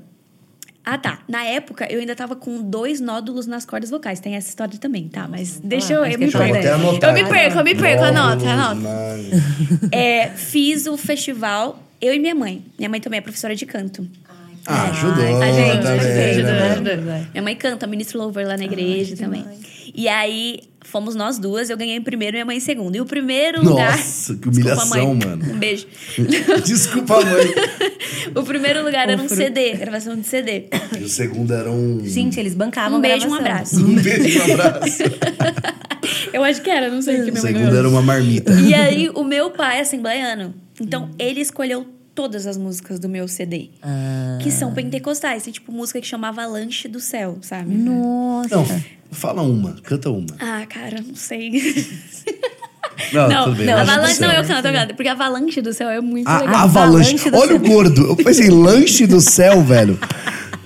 [0.85, 1.19] Ah, tá.
[1.27, 4.19] Na época, eu ainda tava com dois nódulos nas cordas vocais.
[4.19, 5.27] Tem essa história também, tá?
[5.27, 6.01] Mas deixa eu.
[6.01, 8.03] mas Eu me eu até anotar Eu me perco, eu me perco.
[8.03, 8.81] Anota, anota.
[9.91, 12.65] É, fiz o festival, eu e minha mãe.
[12.77, 14.05] Minha mãe também é professora de canto.
[14.65, 16.71] Ah, ajudou A gente, também, ajudou, né?
[16.71, 16.95] ajudou.
[17.31, 19.43] Minha mãe canta, ministro louvor lá na igreja também.
[19.95, 22.95] E aí, fomos nós duas, eu ganhei em primeiro e minha mãe em segundo.
[22.95, 23.91] E o primeiro lugar.
[23.91, 25.27] Nossa, que Desculpa, humilhação, mãe.
[25.27, 25.53] mano.
[25.53, 25.87] Um beijo.
[26.65, 27.53] Desculpa, mãe.
[28.35, 29.27] o primeiro lugar era um.
[29.27, 30.65] CD, gravação de CD.
[30.99, 32.01] E o segundo era um.
[32.03, 33.79] Gente, eles bancavam Um beijo, um gravação.
[33.79, 33.85] abraço.
[33.85, 35.03] Um beijo, um abraço.
[36.33, 38.51] Eu acho que era, não sei o que O minha mãe segundo era uma marmita.
[38.53, 40.53] E aí, o meu pai é assembleiano.
[40.81, 43.69] Então, ele escolheu todas as músicas do meu CD.
[43.81, 44.37] Ah.
[44.41, 45.43] Que são pentecostais.
[45.43, 47.73] Tem, tipo, música que chamava Lanche do Céu, sabe?
[47.73, 48.55] Nossa.
[48.55, 48.65] Não,
[49.11, 50.27] fala uma, canta uma.
[50.39, 51.51] Ah, cara, não sei.
[53.11, 53.65] Não, não, tudo bem.
[53.65, 54.93] não, Avalanche, não, eu canto, eu canto.
[54.95, 56.55] Porque Avalanche do Céu é muito A legal.
[56.55, 57.15] avalanche.
[57.15, 57.67] Avalanche do Olha o céu.
[57.75, 58.05] gordo.
[58.09, 59.97] Eu pensei, lanche do céu, velho.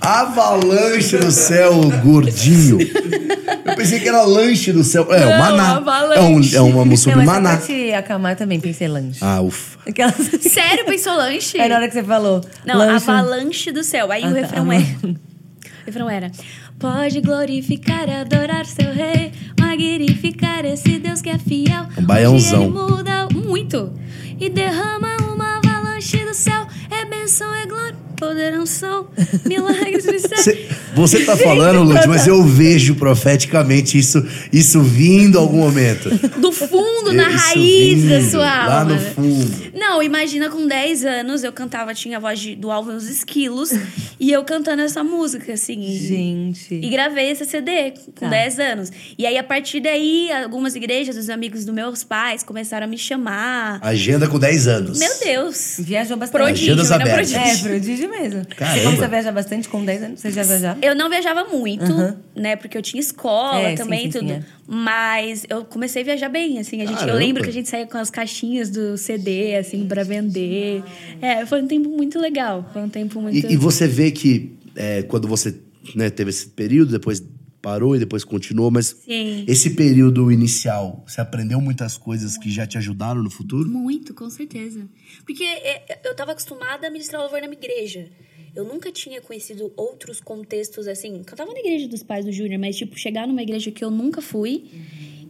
[0.00, 2.78] Avalanche do céu, gordinho.
[2.80, 5.06] Eu pensei que era lanche do céu.
[5.12, 5.76] É, o Não, maná.
[5.76, 6.56] avalanche.
[6.56, 7.50] É, um, é uma sobre essa maná.
[7.50, 9.18] parte acalmar também pensei lanche.
[9.20, 9.78] Ah, ufa.
[9.86, 10.14] Aquelas...
[10.40, 11.60] Sério, pensou lanche?
[11.60, 12.40] Aí na hora que você falou.
[12.64, 13.10] Não, lanche...
[13.10, 14.10] Avalanche do Céu.
[14.12, 14.40] Aí Ah, o tá.
[14.40, 14.78] refrão é...
[14.78, 16.30] O refrão era...
[16.78, 21.86] Pode glorificar e adorar seu rei, magnificar esse Deus que é fiel.
[21.98, 22.64] Um baiãozão.
[22.66, 23.92] Ele muda muito
[24.38, 26.68] e derrama uma avalanche do céu.
[26.88, 29.08] É benção, é glória, poder, unção,
[29.46, 30.42] milagres, mistério.
[30.44, 36.08] Cê- você tá falando, Lud, mas eu vejo profeticamente isso, isso vindo em algum momento.
[36.38, 38.94] Do fundo, na Isso raiz da vindo, sua Lá alma.
[38.94, 39.68] no fundo.
[39.74, 43.70] Não, imagina com 10 anos eu cantava, tinha a voz de- do Alvin os Esquilos
[44.18, 45.80] e eu cantando essa música, assim.
[45.80, 46.74] e- Gente.
[46.74, 48.28] E gravei esse CD com Tá.
[48.28, 48.90] 10 anos.
[49.16, 52.98] E aí, a partir daí, algumas igrejas, os amigos dos meus pais começaram a me
[52.98, 53.78] chamar.
[53.82, 54.98] Agenda com 10 anos.
[54.98, 55.76] Meu Deus!
[55.78, 56.42] Viajou bastante.
[56.42, 56.96] Prodígio, Agendas né?
[56.96, 57.32] abertas.
[57.34, 58.07] É, Prodígio.
[58.08, 58.44] Mesmo.
[58.56, 58.76] Caramba.
[58.78, 60.20] Você começou a viajar bastante com 10 anos?
[60.20, 60.78] Você já viajava?
[60.82, 62.16] Eu não viajava muito, Aham.
[62.34, 62.56] né?
[62.56, 64.28] Porque eu tinha escola É, sim, também, sim, tudo.
[64.28, 64.42] sim, é.
[64.66, 66.82] Mas eu comecei a viajar bem, assim.
[66.82, 70.02] A gente, eu lembro que a gente saía com as caixinhas do CD, assim, pra
[70.02, 70.82] vender.
[71.20, 72.68] É, foi um tempo muito legal.
[72.72, 73.36] Foi um tempo muito...
[73.46, 75.54] E, e você vê que é, quando você
[75.94, 77.22] né, teve esse período, depois
[77.60, 79.44] parou e depois continuou, mas Sim.
[79.48, 83.68] esse período inicial, você aprendeu muitas coisas que já te ajudaram no futuro?
[83.68, 84.88] Muito, com certeza.
[85.26, 88.08] Porque é, eu tava acostumada a ministrar louvor na minha igreja.
[88.54, 91.22] Eu nunca tinha conhecido outros contextos assim.
[91.24, 94.20] Cantava na igreja dos pais do Júnior, mas, tipo, chegar numa igreja que eu nunca
[94.22, 94.64] fui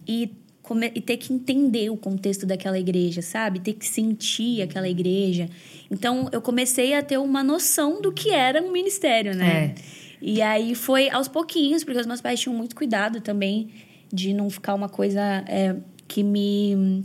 [0.06, 0.30] e,
[0.62, 3.60] come- e ter que entender o contexto daquela igreja, sabe?
[3.60, 5.48] Ter que sentir aquela igreja.
[5.90, 9.74] Então, eu comecei a ter uma noção do que era um ministério, né?
[10.20, 13.70] E aí foi aos pouquinhos, porque os meus pais tinham muito cuidado também
[14.12, 15.76] de não ficar uma coisa é,
[16.06, 17.04] que me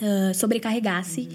[0.00, 1.28] ah, sobrecarregasse.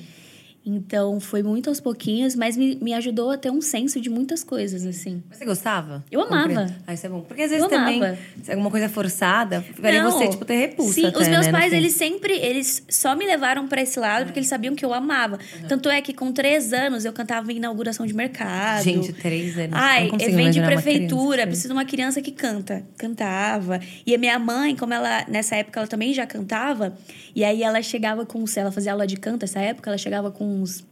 [0.65, 4.45] Então, foi muito aos pouquinhos, mas me, me ajudou a ter um senso de muitas
[4.45, 5.21] coisas, assim.
[5.29, 6.05] Mas Você gostava?
[6.09, 6.67] Eu amava.
[6.87, 7.19] Ah, isso é bom.
[7.21, 8.17] Porque às vezes Eu também, amava.
[8.41, 10.11] se é alguma coisa forçada, ficaria Não.
[10.11, 10.93] você, tipo, ter repulsa.
[10.93, 14.25] Sim, até, os meus né, pais, eles sempre, eles só me levaram pra esse lado
[14.25, 15.37] porque eles sabiam que eu amava.
[15.67, 18.83] Tanto é que com três anos eu cantava em inauguração de mercado.
[18.83, 19.73] Gente, três anos.
[19.73, 21.47] Ai, evento de prefeitura, criança.
[21.47, 22.83] precisa de uma criança que canta.
[22.97, 23.81] Cantava.
[24.05, 26.97] E a minha mãe, como ela, nessa época, ela também já cantava.
[27.35, 30.52] E aí ela chegava com, ela fazia aula de canto, essa época, ela chegava com
[30.53, 30.83] uns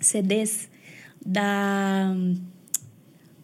[0.00, 0.68] CDs
[1.24, 2.14] da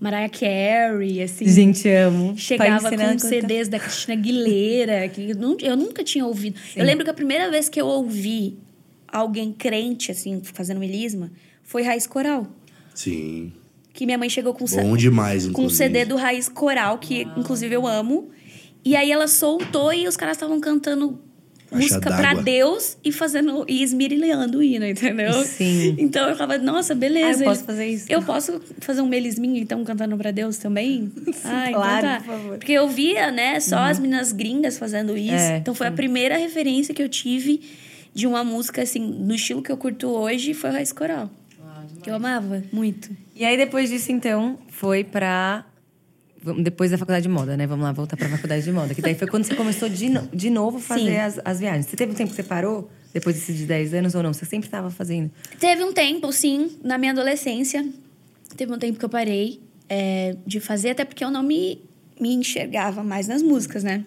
[0.00, 1.46] Mariah Carey, assim.
[1.48, 2.28] Gente, amo.
[2.34, 3.18] Pra Chegava com.
[3.18, 6.58] CDs da Cristina Aguilera, que eu, nu- eu nunca tinha ouvido.
[6.74, 8.58] Eu lembro que a primeira vez que eu ouvi
[9.08, 11.30] alguém crente, assim, fazendo melisma,
[11.62, 12.46] foi Raiz Coral.
[12.94, 13.52] Sim.
[13.92, 15.68] Que minha mãe chegou com, Bom demais, com um.
[15.70, 18.30] CD do Raiz Coral, que inclusive eu amo.
[18.84, 21.18] E aí ela soltou e os caras estavam cantando
[21.70, 22.42] música pra d'água.
[22.42, 25.32] Deus e fazendo e esmirilhando o hino, entendeu?
[25.44, 25.96] Sim.
[25.98, 27.40] Então eu falava, nossa, beleza.
[27.40, 28.06] Ah, eu posso fazer isso.
[28.08, 31.12] Eu posso fazer um melisminho, então, cantando pra Deus também?
[31.44, 32.16] ah, claro, então tá.
[32.18, 32.58] por favor.
[32.58, 35.34] Porque eu via, né, só as meninas gringas fazendo isso.
[35.34, 37.60] É, então foi a primeira referência que eu tive
[38.14, 41.30] de uma música, assim, no estilo que eu curto hoje, foi o Raiz Coral.
[42.02, 43.10] que eu amava muito.
[43.34, 45.66] E aí, depois disso, então, foi pra.
[46.54, 47.66] Depois da faculdade de moda, né?
[47.66, 48.94] Vamos lá, voltar pra faculdade de moda.
[48.94, 51.86] Que daí foi quando você começou de, no- de novo a fazer as, as viagens.
[51.86, 52.90] Você teve um tempo que você parou?
[53.12, 54.32] Depois desses de 10 anos ou não?
[54.32, 55.30] Você sempre estava fazendo?
[55.58, 57.86] Teve um tempo, sim, na minha adolescência.
[58.56, 61.80] Teve um tempo que eu parei é, de fazer, até porque eu não me,
[62.20, 64.04] me enxergava mais nas músicas, né?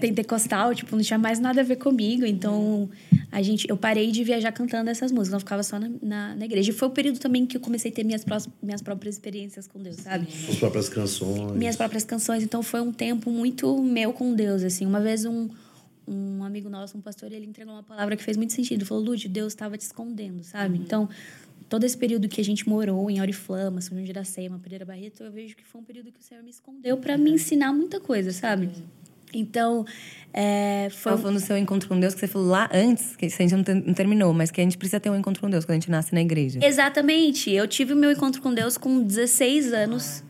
[0.00, 2.24] Pentecostal, tipo, não tinha mais nada a ver comigo.
[2.24, 2.88] Então,
[3.30, 5.34] a gente, eu parei de viajar cantando essas músicas.
[5.34, 6.70] Eu ficava só na, na, na igreja.
[6.70, 9.66] E foi o período também que eu comecei a ter minhas, prós- minhas próprias experiências
[9.66, 10.26] com Deus, sabe?
[10.48, 11.52] As próprias canções.
[11.56, 12.42] minhas próprias canções.
[12.42, 14.86] Então foi um tempo muito meu com Deus, assim.
[14.86, 15.48] Uma vez um,
[16.08, 18.84] um amigo nosso, um pastor, ele entregou uma palavra que fez muito sentido.
[18.86, 20.78] Falou, Lúcio, Deus estava te escondendo, sabe?
[20.78, 21.08] Então,
[21.68, 25.22] todo esse período que a gente morou em Oriflama, São João de Iracema, Pereira Barreto,
[25.22, 28.00] eu vejo que foi um período que o Senhor me escondeu para me ensinar muita
[28.00, 28.70] coisa, sabe?
[29.32, 29.84] Então,
[30.32, 31.16] é, foi...
[31.16, 33.74] Falando do seu encontro com Deus, que você falou lá antes, que a gente não,
[33.86, 35.90] não terminou, mas que a gente precisa ter um encontro com Deus quando a gente
[35.90, 36.60] nasce na igreja.
[36.62, 37.50] Exatamente.
[37.50, 40.22] Eu tive o meu encontro com Deus com 16 anos.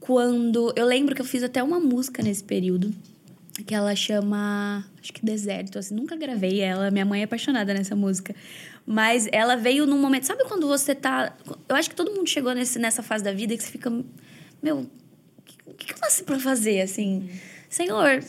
[0.00, 0.72] Quando.
[0.76, 2.94] Eu lembro que eu fiz até uma música nesse período.
[3.66, 4.84] Que ela chama.
[5.00, 5.78] Acho que Deserto.
[5.78, 6.90] Assim, nunca gravei ela.
[6.90, 8.34] Minha mãe é apaixonada nessa música.
[8.86, 10.26] Mas ela veio num momento.
[10.26, 11.34] Sabe quando você tá.
[11.68, 13.90] Eu acho que todo mundo chegou nesse, nessa fase da vida que você fica.
[14.62, 14.86] Meu,
[15.66, 17.28] o que, que eu nasci pra fazer, assim?
[17.76, 18.24] Senhor,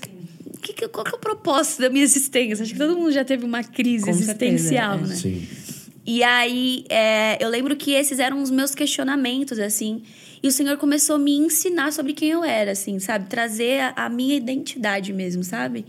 [0.61, 2.63] que, que, qual que é o propósito da minha existência?
[2.63, 5.01] Acho que todo mundo já teve uma crise Com certeza, existencial, é.
[5.01, 5.15] né?
[5.15, 5.47] Sim.
[6.05, 10.03] E aí, é, eu lembro que esses eram os meus questionamentos, assim.
[10.41, 13.27] E o Senhor começou a me ensinar sobre quem eu era, assim, sabe?
[13.27, 15.85] Trazer a, a minha identidade mesmo, sabe?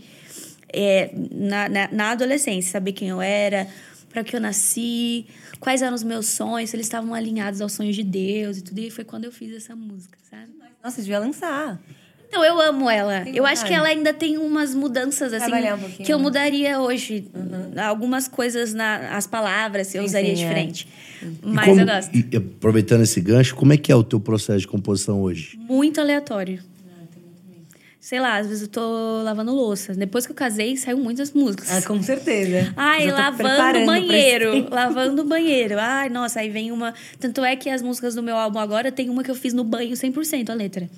[0.71, 3.67] É, na, na, na adolescência, saber quem eu era,
[4.09, 5.25] para que eu nasci,
[5.59, 8.79] quais eram os meus sonhos, se eles estavam alinhados aos sonhos de Deus e tudo.
[8.79, 10.49] E foi quando eu fiz essa música, sabe?
[10.83, 11.81] Nossa, devia lançar.
[12.29, 13.21] Então, eu amo ela.
[13.21, 13.73] Tem eu acho que vontade?
[13.73, 16.23] ela ainda tem umas mudanças, assim, um que eu né?
[16.23, 17.27] mudaria hoje.
[17.83, 20.47] Algumas coisas, na, as palavras, eu Sim, usaria sim, é.
[20.47, 20.87] diferente.
[21.23, 22.15] E Mas como- eu gosto.
[22.15, 25.57] e aproveitando esse gancho, como é que é o teu processo de composição hoje?
[25.57, 26.61] Muito aleatório.
[27.99, 29.93] Sei lá, às vezes eu tô lavando louça.
[29.93, 31.69] Depois que eu casei, saiu muitas músicas.
[31.71, 32.73] Ah, com certeza.
[32.77, 34.67] Ai, lavando o banheiro.
[34.71, 35.75] Lavando o banheiro.
[35.77, 36.93] Ai, nossa, aí vem uma.
[37.19, 39.63] Tanto é que as músicas do meu álbum agora tem uma que eu fiz no
[39.65, 40.89] banho 100% a letra.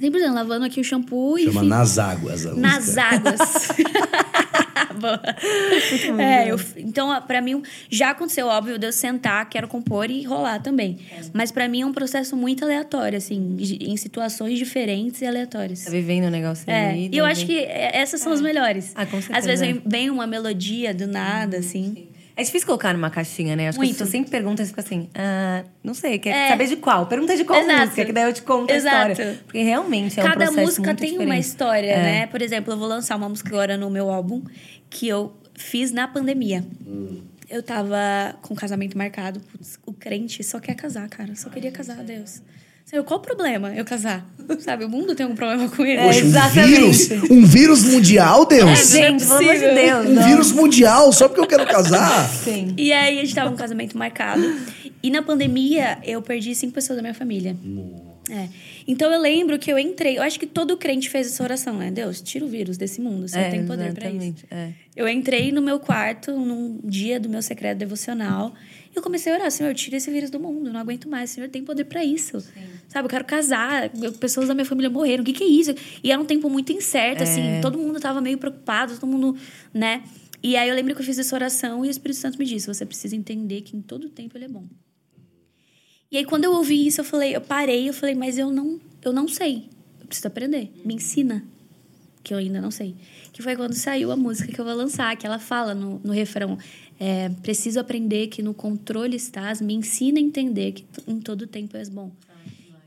[0.00, 1.44] 100%, lavando aqui o shampoo e.
[1.44, 2.44] Chama Nas Águas.
[2.46, 3.02] a Nas música.
[3.02, 3.68] águas.
[5.00, 5.20] Boa.
[6.22, 10.58] É, eu, então, pra mim, já aconteceu, óbvio, de eu sentar, quero compor e rolar
[10.60, 10.98] também.
[11.34, 15.84] Mas pra mim é um processo muito aleatório, assim, de- em situações diferentes e aleatórias.
[15.84, 17.10] Tá vivendo o negócio É, aí.
[17.12, 18.92] e eu acho que é, essas são as melhores.
[18.94, 19.72] Ah, com Às certeza, vezes é.
[19.72, 22.08] vem- vem uma melodia do nada, assim.
[22.38, 23.68] É difícil colocar numa caixinha, né?
[23.68, 23.92] Acho que Muito.
[23.92, 26.48] as pessoas sempre perguntam e fica assim, ah, não sei, quer É.
[26.50, 27.06] saber de qual?
[27.06, 27.80] Pergunta de qual Exato.
[27.80, 28.96] música, que daí eu te conto Exato.
[28.96, 29.40] a história.
[29.46, 31.44] Porque realmente é um Cada processo música muito tem uma diferente.
[31.46, 32.02] história, É.
[32.02, 32.26] né?
[32.26, 34.42] Por exemplo, eu vou lançar uma música agora no meu álbum
[34.90, 36.62] que eu fiz na pandemia.
[37.48, 37.96] Eu tava
[38.42, 39.40] com o casamento marcado.
[39.40, 41.34] Putz, o crente só quer casar, cara.
[41.36, 42.42] Só queria casar, Deus.
[42.88, 44.24] Senhor, qual o problema eu casar?
[44.60, 46.00] Sabe, o mundo tem algum problema com ele?
[46.00, 46.68] É, Poxa, um exatamente.
[46.70, 47.30] vírus?
[47.30, 48.94] Um vírus mundial, Deus?
[48.94, 49.60] É, Gente, pelo amor de.
[49.60, 50.06] Deus.
[50.06, 50.22] Um não.
[50.28, 52.28] vírus mundial, só porque eu quero casar?
[52.30, 52.74] Sim.
[52.78, 54.42] E aí a gente tava com um casamento marcado.
[55.02, 57.56] E na pandemia, eu perdi cinco pessoas da minha família.
[58.30, 58.48] É.
[58.86, 60.18] Então eu lembro que eu entrei.
[60.18, 61.90] Eu acho que todo crente fez essa oração, né?
[61.90, 63.26] Deus, tira o vírus desse mundo.
[63.28, 64.44] Você É, tem poder pra isso.
[64.50, 64.70] é.
[64.96, 68.52] Eu entrei no meu quarto num dia do meu secreto devocional
[68.96, 71.50] e eu comecei a orar, Senhor, tira esse vírus do mundo, não aguento mais, Senhor,
[71.50, 72.42] tem poder pra isso.
[72.88, 75.74] Sabe, eu quero casar, pessoas da minha família morreram, o que que é isso?
[76.02, 79.36] E era um tempo muito incerto, assim, todo mundo tava meio preocupado, todo mundo,
[79.74, 80.02] né?
[80.42, 82.66] E aí eu lembro que eu fiz essa oração e o Espírito Santo me disse,
[82.66, 84.64] você precisa entender que em todo tempo ele é bom.
[86.10, 88.80] E aí quando eu ouvi isso, eu falei, eu parei, eu falei, mas eu não,
[89.04, 89.68] eu não sei.
[90.00, 90.72] Eu preciso aprender.
[90.84, 91.44] Me ensina
[92.26, 92.96] que eu ainda não sei.
[93.32, 96.12] Que foi quando saiu a música que eu vou lançar, que ela fala no, no
[96.12, 96.58] refrão:
[96.98, 101.76] é, Preciso aprender que no controle estás, me ensina a entender que em todo tempo
[101.76, 102.10] és bom.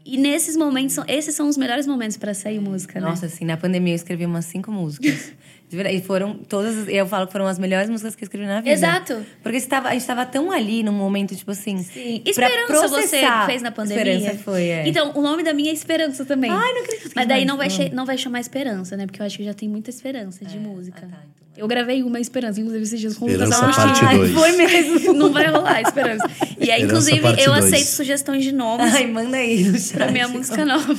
[0.06, 3.08] E nesses momentos, esses são os melhores momentos para sair música, né?
[3.08, 5.32] Nossa, assim, na pandemia eu escrevi umas cinco músicas.
[5.72, 6.88] E foram todas.
[6.88, 8.72] Eu falo que foram as melhores músicas que eu escrevi na vida.
[8.72, 9.24] Exato.
[9.44, 11.78] Porque estava, a gente estava tão ali num momento, tipo assim.
[11.84, 12.22] Sim.
[12.26, 14.14] Esperança você fez na pandemia.
[14.16, 14.88] Esperança foi, é.
[14.88, 16.50] Então, o nome da minha é Esperança também.
[16.50, 17.78] Ai, não acredito que Mas daí demais.
[17.78, 19.06] não vai, não vai chamar Esperança, né?
[19.06, 21.08] Porque eu acho que já tem muita esperança de música.
[21.12, 24.32] ah, tá, Eu gravei uma Esperança, inclusive, esses dias com o Lucas dois.
[24.32, 25.14] Foi mesmo.
[25.14, 26.30] Não vai rolar Esperança.
[26.58, 27.66] E aí, Esperança inclusive, eu dois.
[27.66, 29.94] aceito sugestões de nomes Ai, manda aí no chat.
[29.94, 30.94] pra minha música nova.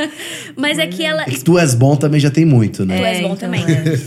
[0.56, 1.22] Mas é que ela...
[1.22, 2.98] É que tu és bom também já tem muito, né?
[2.98, 3.62] Tu és bom também.
[3.64, 3.98] é.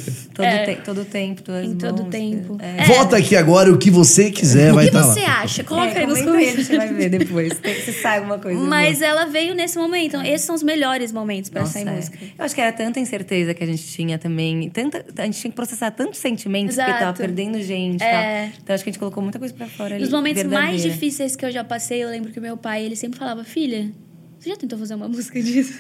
[0.42, 0.66] Todo, É.
[0.76, 2.58] te- todo tempo, Em todo você- tempo.
[2.60, 2.84] É.
[2.86, 5.42] Vota aqui agora o que você quiser, O vai que estar você lá.
[5.42, 5.64] acha?
[5.64, 6.68] Coloca É, aí nos comentários.
[6.68, 7.60] Você vai ver depois.
[7.60, 8.60] Tem, se sai alguma coisa.
[8.60, 9.10] Mas boa.
[9.10, 10.06] ela veio nesse momento.
[10.08, 11.92] Então, esses são os melhores momentos pra Nossa, sair é.
[11.92, 12.18] música.
[12.38, 14.70] Eu acho que era tanta incerteza que a gente tinha também.
[14.70, 17.18] Tanta, a gente tinha que processar tantos sentimentos porque tava Exato.
[17.22, 18.04] perdendo gente.
[18.04, 18.48] É.
[18.50, 18.60] Tal.
[18.64, 20.04] Então acho que a gente colocou muita coisa pra fora ali.
[20.04, 23.18] Nos momentos mais difíceis que eu já passei, eu lembro que meu pai, ele sempre
[23.20, 23.92] falava, filha,
[24.40, 25.74] você já tentou fazer uma música disso?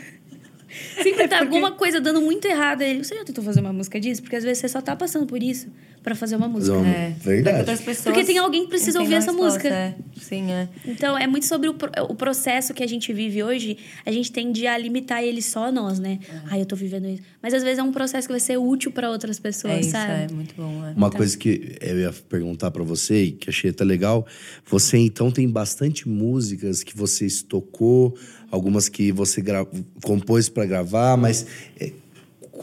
[1.01, 2.81] Sempre tá alguma coisa dando muito errado.
[2.81, 4.21] Ele, você já tentou fazer uma música disso?
[4.21, 5.69] Porque às vezes você só tá passando por isso
[6.03, 6.75] pra fazer uma música.
[6.77, 7.15] É.
[7.19, 7.65] Verdade.
[7.83, 9.69] Pessoas Porque tem alguém que precisa ouvir essa resposta, música.
[9.69, 9.95] é.
[10.19, 10.67] Sim, é.
[10.85, 11.75] Então, é muito sobre o,
[12.09, 13.77] o processo que a gente vive hoje.
[14.05, 16.19] A gente tende a limitar ele só a nós, né?
[16.49, 17.21] Ai, eu tô vivendo isso.
[17.41, 19.91] Mas às vezes é um processo que vai ser útil pra outras pessoas, É isso,
[19.91, 20.31] sabe?
[20.31, 20.85] é muito bom.
[20.87, 20.91] É.
[20.91, 24.25] Uma coisa que eu ia perguntar pra você e que achei até legal,
[24.65, 28.15] você então tem bastante músicas que você estocou,
[28.49, 29.67] algumas que você gra-
[30.03, 31.45] compôs pra gravar, mas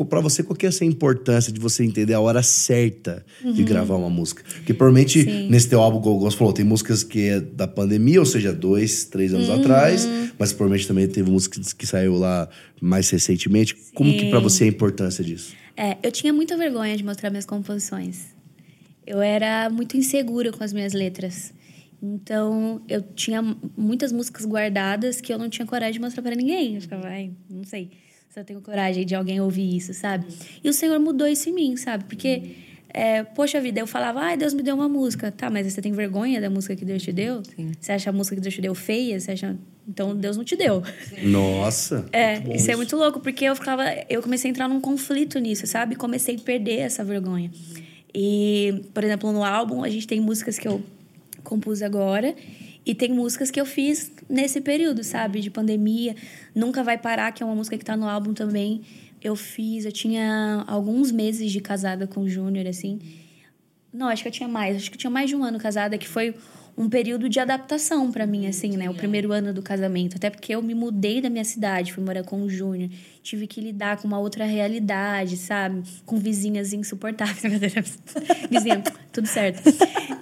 [0.05, 3.97] pra você qual que é essa importância de você entender a hora certa de gravar
[3.97, 4.43] uma música?
[4.43, 5.49] Porque provavelmente Sim.
[5.49, 9.05] nesse teu álbum, como você falou, tem músicas que é da pandemia, ou seja, dois,
[9.05, 10.09] três anos atrás,
[10.39, 12.49] mas provavelmente também teve músicas que saiu lá
[12.81, 13.75] mais recentemente.
[13.95, 14.41] Como que Sim.
[14.41, 15.55] você é a importância disso?
[15.77, 18.27] É, eu tinha muita vergonha de mostrar minhas composições.
[19.07, 21.53] Eu era muito insegura com as minhas letras.
[22.03, 23.43] Então, eu tinha
[23.77, 26.77] muitas músicas guardadas que eu não tinha coragem de mostrar pra ninguém.
[26.77, 28.08] Eu ficava, ai, não sei se
[28.39, 30.27] eu tenho coragem de alguém ouvir isso, sabe?
[30.63, 32.05] E o Senhor mudou isso em mim, sabe?
[32.05, 32.53] Porque,
[32.89, 35.33] é, poxa vida, eu falava, ai, Deus me deu uma música.
[35.33, 37.43] Tá, mas você tem vergonha da música que Deus te deu?
[37.57, 37.73] Sim.
[37.81, 39.19] Você acha a música que Deus te deu feia?
[39.19, 39.57] Você acha...
[39.89, 40.83] Então, Deus não te deu.
[41.23, 42.07] Nossa!
[42.13, 43.85] É, muito bom isso, é muito louco, porque eu ficava.
[44.09, 45.97] Eu comecei a entrar num conflito nisso, sabe?
[45.97, 47.51] Comecei a perder essa vergonha.
[48.15, 50.83] E, por exemplo, no álbum, a gente tem músicas que eu
[51.43, 52.35] compus agora.
[52.89, 55.41] E tem músicas que eu fiz nesse período, sabe?
[55.41, 56.17] De pandemia.
[56.55, 58.81] Nunca Vai Parar, que é uma música que tá no álbum também.
[59.21, 62.99] Eu fiz, eu tinha alguns meses de casada com o Júnior, assim.
[63.93, 64.75] Não, acho que eu tinha mais.
[64.75, 66.35] Acho que eu tinha mais de um ano casada, que foi
[66.79, 68.89] um período de adaptação pra mim, assim, né?
[68.89, 70.17] O primeiro ano do casamento.
[70.17, 72.89] Até porque eu me mudei da minha cidade, fui morar com o Júnior.
[73.21, 75.83] Tive que lidar com uma outra realidade, sabe?
[76.07, 77.61] Com vizinhas insuportáveis.
[78.49, 78.81] Vizinha,
[79.13, 79.61] tudo certo.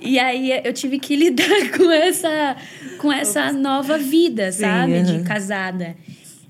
[0.01, 2.57] E aí eu tive que lidar com essa,
[2.97, 5.03] com essa nova vida, sabe?
[5.03, 5.95] De casada.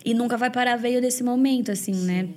[0.05, 2.29] E nunca vai parar veio desse momento, assim, né?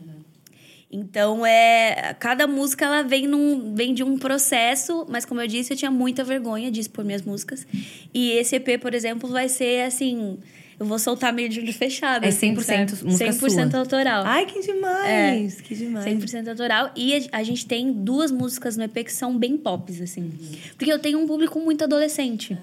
[0.92, 5.72] Então, é, cada música ela vem, num, vem de um processo, mas como eu disse,
[5.72, 7.68] eu tinha muita vergonha de expor minhas músicas.
[8.12, 10.40] E esse EP, por exemplo, vai ser assim,
[10.80, 12.24] eu vou soltar meio de olho fechado.
[12.24, 13.06] É assim, 100% sabe?
[13.06, 13.80] música 100% sua.
[13.80, 14.24] autoral.
[14.26, 15.62] Ai, que demais!
[15.62, 16.06] Que demais.
[16.06, 16.92] 100% autoral.
[16.96, 20.32] E a, a gente tem duas músicas no EP que são bem pops, assim.
[20.76, 22.58] Porque eu tenho um público muito adolescente.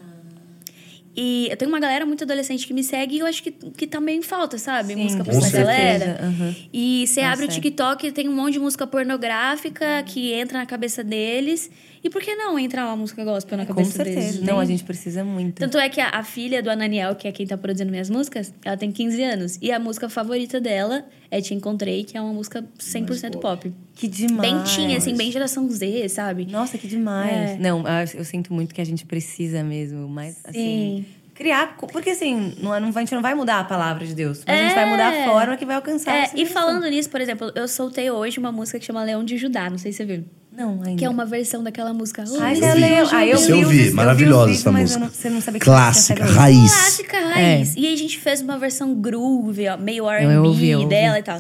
[1.17, 3.87] E eu tenho uma galera muito adolescente que me segue e eu acho que, que
[3.87, 4.95] também falta, sabe?
[4.95, 6.19] Sim, música pra essa galera.
[6.23, 6.55] Aham.
[6.73, 7.49] E você abre o.
[7.49, 11.71] TikTok e tem um monte de música pornográfica que entra na cabeça deles.
[12.07, 14.21] E por que não entrar uma música gospel na Com cabeça certeza.
[14.35, 14.41] deles?
[14.43, 15.57] Não, a gente precisa muito.
[15.59, 18.55] Tanto é que a, a filha do Ananiel, que é quem tá produzindo minhas músicas,
[18.65, 19.59] ela tem 15 anos.
[19.61, 23.73] E a música favorita dela é Te Encontrei, que é uma música 100% pop.
[23.97, 24.41] Que demais.
[24.53, 26.47] Bem teen, assim, bem geração Z, sabe?
[26.49, 27.51] Nossa, que demais.
[27.53, 27.57] É.
[27.59, 31.07] Não, ah, eu sinto muito que a gente precisa mesmo, mas assim, Sim.
[31.35, 31.77] Criar.
[31.77, 34.45] co- Porque assim, não, é- não, a gente não vai mudar a palavra de Deus.
[34.47, 35.25] Mas a gente vai mudar a É.
[35.27, 36.15] forma que vai alcançar.
[36.15, 39.25] É, essa e falando nisso, por exemplo, eu soltei hoje uma música que chama Leão
[39.25, 40.25] de Judá, não sei se você viu.
[40.57, 40.97] Não, ainda.
[40.99, 42.25] Que é uma versão daquela música.
[42.41, 42.81] Ai, Eu você vi.
[42.81, 43.07] leu.
[43.13, 44.99] Ah, eu Esse eu vi, eu vi os maravilhosa essa música.
[44.99, 46.39] eu não, você não sabia que Clássica, saído.
[46.39, 46.73] raiz.
[46.73, 47.75] Clássica, raiz.
[47.77, 51.19] E aí a gente fez uma versão groove, ó, meio Eu- eu eu R&B dela
[51.19, 51.39] e tal.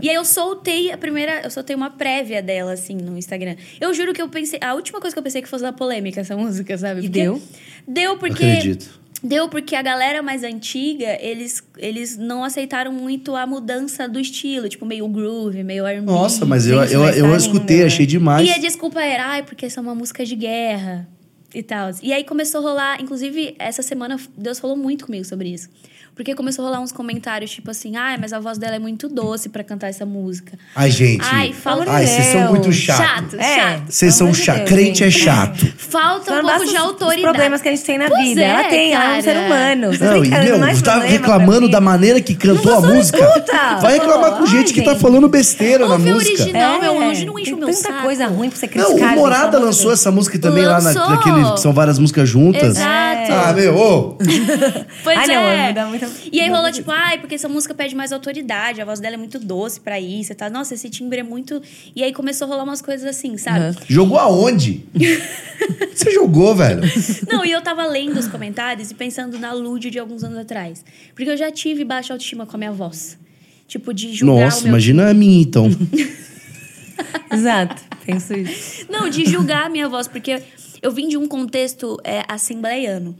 [0.00, 3.56] E aí eu soltei a primeira, eu soltei uma prévia dela, assim, no Instagram.
[3.80, 6.20] Eu juro que eu pensei, a última coisa que eu pensei que fosse dar polêmica
[6.22, 7.00] essa música, sabe?
[7.00, 7.42] E Porque- deu?
[7.86, 8.44] Deu porque...
[8.44, 9.05] Acredito.
[9.22, 14.68] Deu porque a galera mais antiga, eles, eles não aceitaram muito a mudança do estilo,
[14.68, 16.06] tipo, meio groove, meio R&B.
[16.06, 17.84] Nossa, mas eu, eu, eu escutei, né?
[17.86, 18.46] achei demais.
[18.46, 21.08] E a desculpa era, ai, porque essa é uma música de guerra
[21.54, 21.90] e tal.
[22.02, 25.70] E aí começou a rolar, inclusive, essa semana Deus falou muito comigo sobre isso.
[26.16, 29.06] Porque começou a rolar uns comentários, tipo assim, ai, mas a voz dela é muito
[29.06, 30.58] doce pra cantar essa música.
[30.74, 31.22] Ai, gente.
[31.30, 33.06] Ai, falta- Ai, vocês são muito chatos.
[33.06, 33.54] Chato, É.
[33.56, 33.82] chato.
[33.90, 34.64] Vocês são chatos.
[34.66, 35.66] Crente é chato.
[35.76, 37.20] Falta um não pouco de autoridade.
[37.26, 38.40] Os problemas que a gente tem na Pois vida.
[38.40, 39.46] é, ela tem, ela é um ser cara.
[39.46, 39.92] humano.
[39.92, 43.18] Você Não, e meu, mais tá reclamando da maneira que cantou a não música.
[43.18, 43.76] escuta.
[43.82, 46.16] Vai reclamar com Ai, gente que tá falando besteira na música.
[46.16, 46.72] original.
[46.72, 48.02] Não, meu anjo, não enche o meu tanta saco.
[48.02, 48.94] coisa ruim pra você Não, criticar.
[48.94, 51.52] o gente, Morada lançou essa música também lá naquele.
[51.52, 52.78] que São várias músicas juntas.
[52.78, 53.32] Exato.
[53.32, 54.16] Ah, meu, ô.
[55.04, 55.66] Pois Ah, não, é.
[55.68, 58.84] me dá muita- E aí rolou tipo, ai, porque essa música pede mais autoridade, a
[58.84, 60.50] voz dela é muito doce pra isso e tal.
[60.50, 61.62] Nossa, esse timbre é muito.
[61.94, 63.66] E aí começou a rolar umas coisas assim, sabe?
[63.66, 63.84] Uhum.
[63.88, 64.84] Jogou aonde?
[65.94, 66.82] Você jogou, velho.
[67.30, 70.84] Não, e eu tava lendo os comentários e pensando na Lud de alguns anos atrás.
[71.14, 73.18] Porque eu já tive baixa autoestima com a minha voz.
[73.66, 74.70] Tipo, de julgar Nossa, o meu.
[74.70, 75.68] imagina a minha então.
[77.32, 78.86] Exato, penso isso.
[78.88, 80.40] Não, de julgar a minha voz, porque
[80.82, 83.16] eu vim de um contexto é, assembleiano.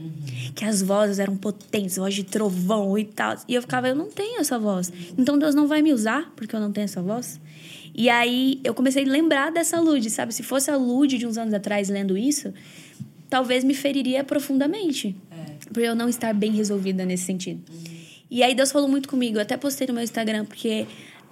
[0.55, 3.37] Que as vozes eram potentes, voz de trovão e tal.
[3.49, 4.93] E eu ficava, eu não tenho essa voz.
[5.17, 7.41] Então Deus não vai me usar porque eu não tenho essa voz.
[7.95, 10.35] E aí eu comecei a lembrar dessa Lud, sabe?
[10.35, 12.53] Se fosse a Lud de uns anos atrás lendo isso,
[13.29, 15.17] talvez me feriria profundamente.
[15.73, 17.63] Por eu não estar bem resolvida nesse sentido.
[18.31, 19.39] E aí Deus falou muito comigo.
[19.39, 20.87] Eu até postei no meu Instagram, porque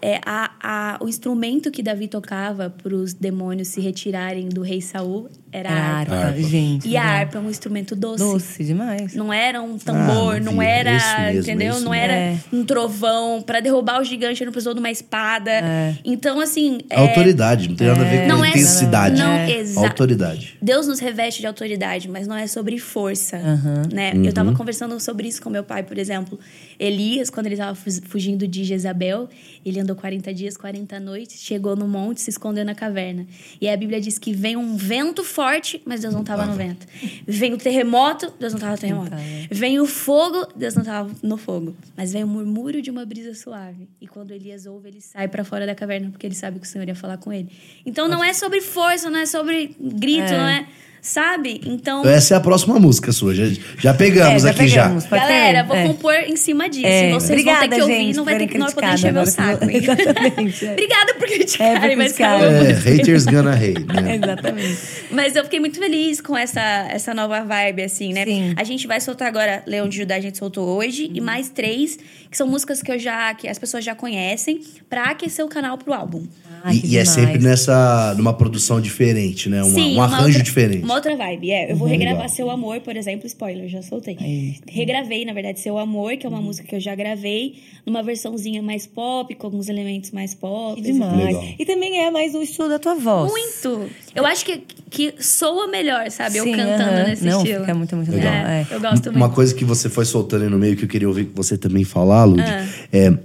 [0.07, 4.83] é, a, a, o instrumento que Davi tocava para os demônios se retirarem do rei
[4.83, 6.15] Saul era a harpa.
[6.17, 6.89] harpa, gente.
[6.89, 8.19] E a harpa é um instrumento doce.
[8.23, 9.15] Doce demais.
[9.15, 11.73] Não era um tambor, Ah, não era, isso mesmo, entendeu?
[11.75, 12.05] isso não mesmo.
[12.05, 12.39] era É.
[12.53, 13.41] um trovão.
[13.41, 15.51] Para derrubar o gigante, não precisou de uma espada.
[15.53, 15.95] É.
[16.05, 16.79] Então, assim.
[16.91, 19.17] é, Autoridade, não tem nada a ver com Não é- intensidade.
[19.19, 19.59] não, É.
[19.59, 19.87] exato.
[19.87, 20.59] Autoridade.
[20.61, 23.83] Deus nos reveste de autoridade, mas não é sobre força, Aham.
[23.93, 24.13] né?
[24.25, 26.39] Eu tava conversando sobre isso com meu pai, por exemplo.
[26.79, 29.29] Elias, quando ele tava fu- fugindo de Jezabel,
[29.65, 33.27] ele andou 40 dias, 40 noites, chegou no monte, se escondeu na caverna.
[33.61, 36.87] E a Bíblia diz que vem um vento forte, mas Deus não tava no vento.
[37.27, 39.11] Vem o terremoto, Deus não tava no terremoto.
[39.11, 39.23] tava.
[39.51, 41.77] Vem o fogo, Deus não tava no fogo.
[41.97, 43.89] Mas vem o murmúrio de uma brisa suave.
[44.01, 46.69] E quando Elias ouve, ele sai para fora da caverna, porque ele sabe que o
[46.69, 47.51] Senhor ia falar com ele.
[47.87, 50.39] Então não é sobre força, não é sobre grito, É.
[50.39, 50.67] não é.
[51.05, 51.61] Sabe?
[51.67, 52.03] Então.
[52.03, 53.35] Essa é a próxima música sua.
[53.35, 53.45] Já,
[53.79, 55.05] já pegamos É, já aqui pegamos.
[55.05, 55.11] já.
[55.11, 55.69] Galera, ter?
[55.69, 55.87] vou É.
[55.87, 56.87] compor em cima disso.
[56.87, 58.75] É, Vocês obrigada, vão ter que ouvir, gente, não vai por ter que não vai
[58.75, 59.65] poder encher meu saco.
[59.71, 60.73] Exatamente, é.
[60.73, 62.47] Obrigada por É, criticarem, por mas calma.
[62.47, 64.17] É, haters gonna hate, né?
[64.25, 64.79] Exatamente.
[65.11, 68.25] Mas eu fiquei muito feliz com essa, essa nova vibe, assim, né?
[68.25, 68.55] Sim.
[68.57, 71.99] A gente vai soltar agora Leão de Judá, a gente soltou hoje, e mais três,
[72.35, 75.79] que são músicas que eu já, que as pessoas já conhecem, pra aquecer o canal
[75.79, 76.25] pro álbum.
[76.65, 79.63] Ai, e, que e é sempre nessa, numa produção diferente, né?
[79.63, 80.83] Uma- Sim, um uma arranjo outra- diferente.
[80.85, 81.71] Uma outra vibe, é.
[81.71, 82.35] Eu vou Uhum, regravar legal.
[82.35, 84.17] Seu Amor, por exemplo, spoiler, já soltei.
[84.21, 84.57] Aí.
[84.69, 86.45] Regravei, na verdade, Seu Amor, que é uma Uhum.
[86.47, 87.55] música que eu já gravei,
[87.87, 90.75] numa versãozinha mais pop, com alguns elementos mais pop.
[90.75, 91.17] Que demais.
[91.27, 91.45] Legal.
[91.57, 93.31] E também é mais o estilo da tua voz.
[93.31, 93.89] Muito!
[94.13, 96.39] Eu acho que, que soa melhor, sabe?
[96.39, 97.05] eu Sim, cantando aham.
[97.05, 97.61] nesse Não, estilo.
[97.61, 98.33] fica muito, muito É, legal.
[98.35, 98.67] É.
[98.73, 99.35] Eu gosto Uma muito.
[99.35, 102.24] coisa que você foi soltando aí no meio que eu queria ouvir você também falar,
[102.25, 102.67] Lud, Ah.
[102.93, 103.17] é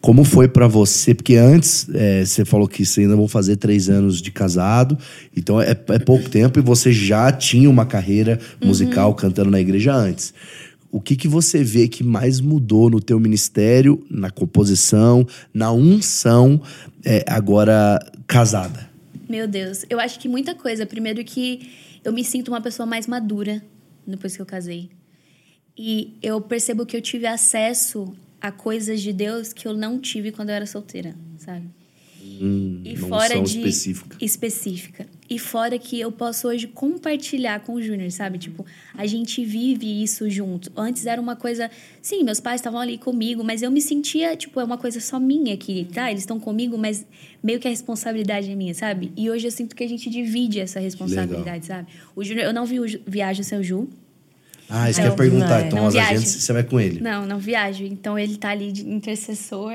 [0.00, 1.14] como foi pra você?
[1.14, 4.96] Porque antes é, você falou que você ainda vão fazer três anos de casado,
[5.36, 9.16] então é, é pouco tempo e você já tinha uma carreira musical Uhum.
[9.16, 10.32] cantando na igreja antes.
[10.92, 16.60] O que, que você vê que mais mudou no teu ministério, na composição, na unção,
[17.04, 18.88] é, agora casada?
[19.28, 20.86] Meu Deus, eu acho que muita coisa.
[20.86, 21.68] Primeiro que
[22.04, 23.60] eu me sinto uma pessoa mais madura
[24.06, 24.88] depois que eu casei.
[25.76, 28.14] E eu percebo que eu tive acesso
[28.46, 31.66] a coisas de Deus que eu não tive quando eu era solteira, sabe?
[32.40, 34.16] Hum, E fora de específica.
[34.20, 35.06] específica.
[35.28, 38.36] E fora que eu posso hoje compartilhar com o Júnior, sabe?
[38.38, 40.70] Tipo, a gente vive isso junto.
[40.76, 41.70] Antes era uma coisa,
[42.02, 45.18] sim, meus pais estavam ali comigo, mas eu me sentia, tipo, é uma coisa só
[45.18, 46.10] minha aqui, tá?
[46.10, 47.06] Eles estão comigo, mas
[47.42, 49.12] meio que a responsabilidade é minha, sabe?
[49.16, 51.88] E hoje eu sinto que a gente divide essa responsabilidade, sabe?
[52.14, 53.88] O Júnior, eu não vi o Viagem Sem o Ju.
[54.68, 55.48] Ah, isso Não, quer perguntar.
[55.48, 55.66] não é.
[55.66, 57.00] Então, Não as agentes, você vai com ele.
[57.00, 57.84] Não, não viajo.
[57.84, 59.72] Então ele tá ali de intercessor,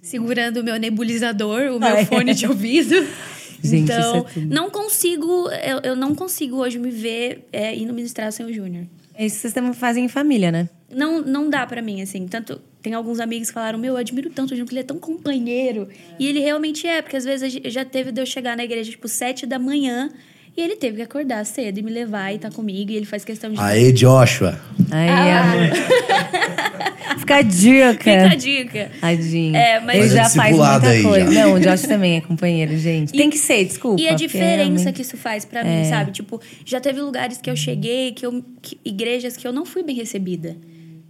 [0.00, 2.04] segurando o meu nebulizador, o meu Ai.
[2.04, 2.94] fone de ouvido.
[3.64, 4.52] Gente, então, isso é tudo.
[4.52, 8.86] não consigo, eu, eu não consigo hoje me ver é, indo ministrar sem o Júnior.
[9.16, 10.68] Isso vocês também fazem em família, né?
[10.90, 12.26] Não, não dá pra mim, assim.
[12.26, 12.60] Tanto.
[12.82, 14.98] Tem alguns amigos que falaram, meu, eu admiro tanto o Júnior, que ele é tão
[14.98, 15.88] companheiro.
[16.18, 19.06] E ele realmente é, porque às vezes já teve de eu chegar na igreja, tipo,
[19.06, 20.10] sete da manhã,
[20.56, 23.24] e ele teve que acordar cedo e me levar e tá comigo, e ele faz
[23.24, 23.58] questão de.
[23.60, 24.58] Aê, Joshua.
[24.90, 25.52] Aí, Ah.
[27.18, 27.98] Fica a dica.
[27.98, 28.90] Fica a dica.
[29.00, 29.54] Tadinho.
[29.56, 31.32] É, mas- Ele é já faz muita aí, coisa.
[31.32, 31.44] já.
[31.46, 33.12] Não, o Josh também é companheiro, gente.
[33.12, 34.00] Tem que ser, desculpa.
[34.00, 35.64] E a diferença que isso faz pra É.
[35.82, 36.10] mim, sabe?
[36.10, 39.82] Tipo, já teve lugares que eu cheguei, que eu, que- igrejas que eu não fui
[39.82, 40.56] bem recebida.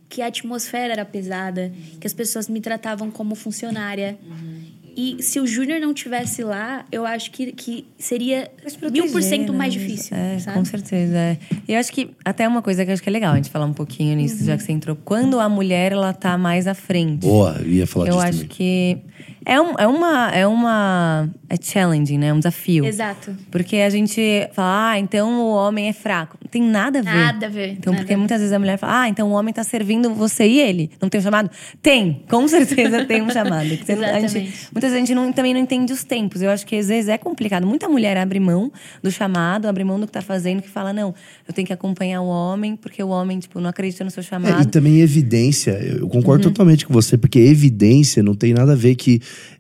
[0.09, 4.19] Que a atmosfera era pesada, que as pessoas me tratavam como funcionária.
[4.97, 8.51] E se o Júnior não tivesse lá, eu acho que, que seria
[8.91, 9.81] mil por cento proteger, mais né?
[9.81, 10.59] difícil, É, sabe?
[10.59, 11.17] com certeza.
[11.17, 11.39] É.
[11.69, 13.51] E eu acho que até uma coisa que eu acho que é legal a gente
[13.51, 14.47] falar um pouquinho nisso, Uhum.
[14.47, 14.97] já que você entrou.
[15.05, 17.21] Quando a mulher, ela tá mais à frente.
[17.27, 18.49] Boa, eu ia falar eu disso acho também.
[18.49, 18.99] que
[19.45, 20.31] é, um, é uma.
[20.31, 21.29] É uma.
[21.49, 22.29] É challenging, né?
[22.29, 22.85] É um desafio.
[22.87, 23.37] Exato.
[23.51, 24.21] Porque a gente
[24.55, 26.39] fala, ah, então o homem é fraco.
[26.43, 27.11] Não tem nada a ver.
[27.15, 29.53] Nada a ver, Então, nada porque muitas vezes a mulher fala, ah, então o homem
[29.53, 30.91] tá servindo você e ele.
[31.01, 31.51] Não tem um chamado?
[31.83, 33.69] Tem, com certeza tem um chamado.
[33.85, 34.69] Você não- a gente- Exatamente.
[34.73, 36.41] muitas vezes a gente não, também não entende os tempos.
[36.41, 37.67] Eu acho que às vezes é complicado.
[37.67, 41.15] Muita mulher abre mão do chamado, abre mão do que tá fazendo, que fala, não,
[41.47, 44.25] eu tenho que acompanhar o homem, porque o homem, tipo, não acredita no seu É,
[44.25, 44.63] chamado.
[44.63, 46.53] e também evidência, eu concordo Uhum.
[46.55, 49.12] totalmente com você, porque evidência não tem nada a ver que,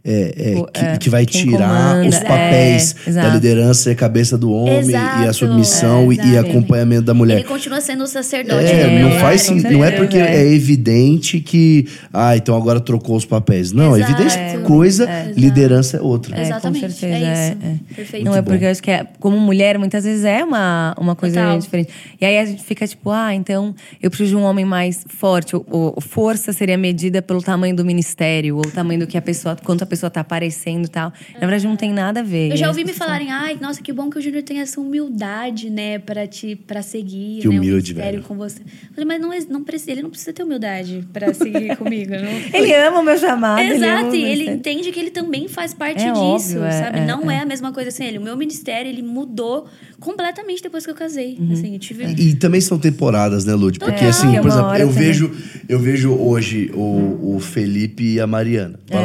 [0.04, 3.34] é, é, O- que, é, que vai tirar comanda, os é, papéis da exato.
[3.34, 6.50] liderança e a cabeça do homem e a Exato, submissão é, e- e exato.
[6.50, 7.38] acompanhamento da mulher.
[7.38, 8.64] Ele continua sendo o sacerdote.
[8.66, 9.02] É, né?
[9.02, 10.42] não Meu faz sim, não é porque é.
[10.42, 13.72] é evidente que ah, então agora trocou os papéis.
[13.72, 14.12] Não, Exato.
[14.12, 14.58] evidência é É.
[14.58, 15.32] coisa, É.
[15.36, 16.36] liderança é outra.
[16.36, 17.24] É, Exatamente, com certeza.
[17.24, 17.56] é É, isso.
[17.62, 17.94] é.
[17.94, 18.24] Perfeito.
[18.24, 18.64] Não, é porque bom.
[18.64, 21.58] eu acho que é, como mulher, muitas vezes é uma, uma coisa Total.
[21.58, 21.90] diferente.
[22.20, 25.54] E aí a gente fica tipo, ah, então eu preciso de um homem mais forte.
[25.56, 29.22] O, o- força seria medida pelo tamanho do ministério, ou o tamanho do que a
[29.22, 31.12] pessoa, quanto a pessoa tá aparecendo e tal.
[31.34, 32.50] Na verdade, não tem nada a ver.
[32.50, 34.80] Eu já ouvi me pessoas- falarem, ai, nossa, que bom que o Júnior tem essa
[34.80, 38.22] humildade, né, pra te para seguir, Que né, humilde, velho.
[38.22, 38.60] com você.
[38.60, 42.58] Eu falei, mas não, não precisa, ele não precisa ter humildade pra seguir comigo, não.
[42.60, 43.60] Ele ama o meu chamado.
[43.60, 44.54] ele ama Exato, e ele ministério.
[44.58, 46.98] entende que ele também faz parte É disso, óbvio, é, sabe?
[47.00, 47.36] é, não é.
[47.36, 47.40] é.
[47.40, 48.18] a mesma coisa assim, ele.
[48.18, 49.66] O meu ministério, ele mudou
[50.00, 51.36] completamente depois que eu casei.
[51.38, 51.52] Uhum.
[51.52, 52.04] Assim, eu tive...
[52.04, 53.78] E também são temporadas, né, Lud?
[53.78, 55.06] Porque assim, É por exemplo, eu também.
[55.06, 55.30] vejo,
[55.68, 58.96] eu vejo hoje o, o Felipe e a Mariana, É.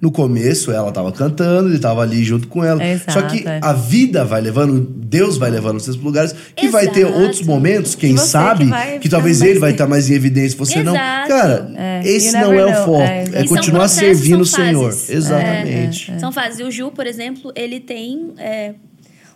[0.00, 2.82] No começo, ela tava cantando, ele tava ali junto com ela.
[2.82, 3.60] É, Só que exato, é.
[3.62, 7.18] a vida vai levando, Deus vai levando vocês para lugares que vai ter Exato.
[7.20, 10.56] outros momentos, quem Que sabe, que vai que, talvez ele vai estar mais em evidência,
[10.58, 10.94] você não.
[10.94, 11.28] Exato.
[11.28, 12.84] Cara, É, esse não é o know.
[12.84, 13.00] foco.
[13.02, 14.90] É, É, continuar processos, servindo o Senhor.
[14.92, 15.10] fases.
[15.10, 16.12] Exatamente.
[16.20, 16.60] São fases.
[16.60, 18.74] E o Gil, por exemplo, ele tem é,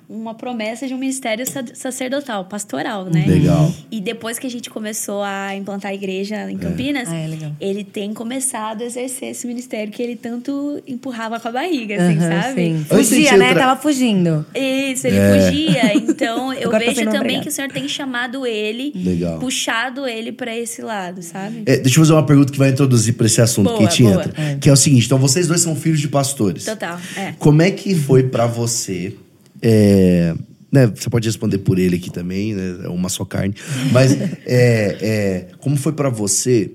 [0.09, 3.25] uma promessa de um ministério sa- sacerdotal, pastoral, né?
[3.27, 3.73] Legal.
[3.91, 7.53] E depois que a gente começou a implantar a igreja em Campinas, Ah, é legal.
[7.61, 12.19] ele tem começado a exercer esse ministério que ele tanto empurrava com a barriga, assim,
[12.19, 12.55] sabe?
[12.55, 12.85] sim.
[12.89, 13.51] Fugia, né?
[13.51, 14.45] entrar- Tava fugindo.
[14.55, 15.47] Isso, ele É.
[15.47, 15.95] fugia.
[15.97, 17.43] Então, eu Agora tá vejo também obrigado.
[17.45, 19.39] que o Senhor tem chamado ele, Legal.
[19.39, 21.63] puxado ele pra esse lado, sabe?
[21.67, 23.89] É, deixa eu fazer uma pergunta que vai introduzir para esse assunto Boa, que a
[23.91, 24.15] gente boa.
[24.25, 24.33] entra.
[24.61, 26.65] Que é o seguinte: então vocês dois são filhos de pastores.
[26.65, 27.33] Total, é.
[27.39, 29.15] Como é que foi pra você?
[29.63, 30.35] É,
[30.71, 32.81] né, você pode responder por ele aqui também, né?
[32.85, 33.55] É uma só carne.
[33.93, 36.71] Mas é, é, como foi pra você?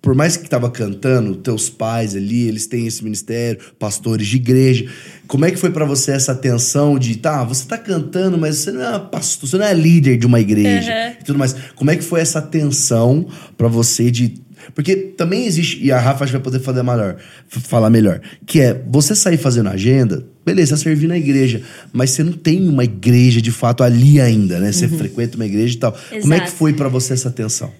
[0.00, 4.88] Por mais que tava cantando, teus pais ali, eles têm esse ministério, pastores de igreja.
[5.26, 8.70] Como é que foi pra você essa tensão de, tá, você tá cantando, mas você
[8.70, 11.12] não é pastor, você não é líder de uma igreja Uhum.
[11.20, 11.56] e tudo mais.
[11.74, 13.26] Como é que foi essa tensão
[13.58, 14.34] pra você de
[14.74, 17.16] porque também existe, e a Rafa acho que vai poder fazer melhor,
[17.48, 21.62] falar melhor, que é você sair fazendo agenda, beleza, servir na igreja,
[21.92, 24.72] mas você não tem uma igreja de fato ali ainda, né?
[24.72, 25.92] Você frequenta uma igreja e tal.
[25.92, 26.46] Como é que Uhum.
[26.46, 26.52] Exato.
[26.52, 27.72] foi pra você essa tensão?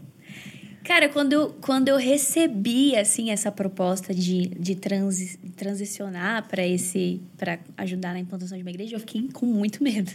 [0.84, 7.20] Cara, quando eu, quando eu recebi assim essa proposta de, de transi, transicionar para esse
[7.36, 10.12] para ajudar na implantação de uma igreja, eu fiquei com muito medo.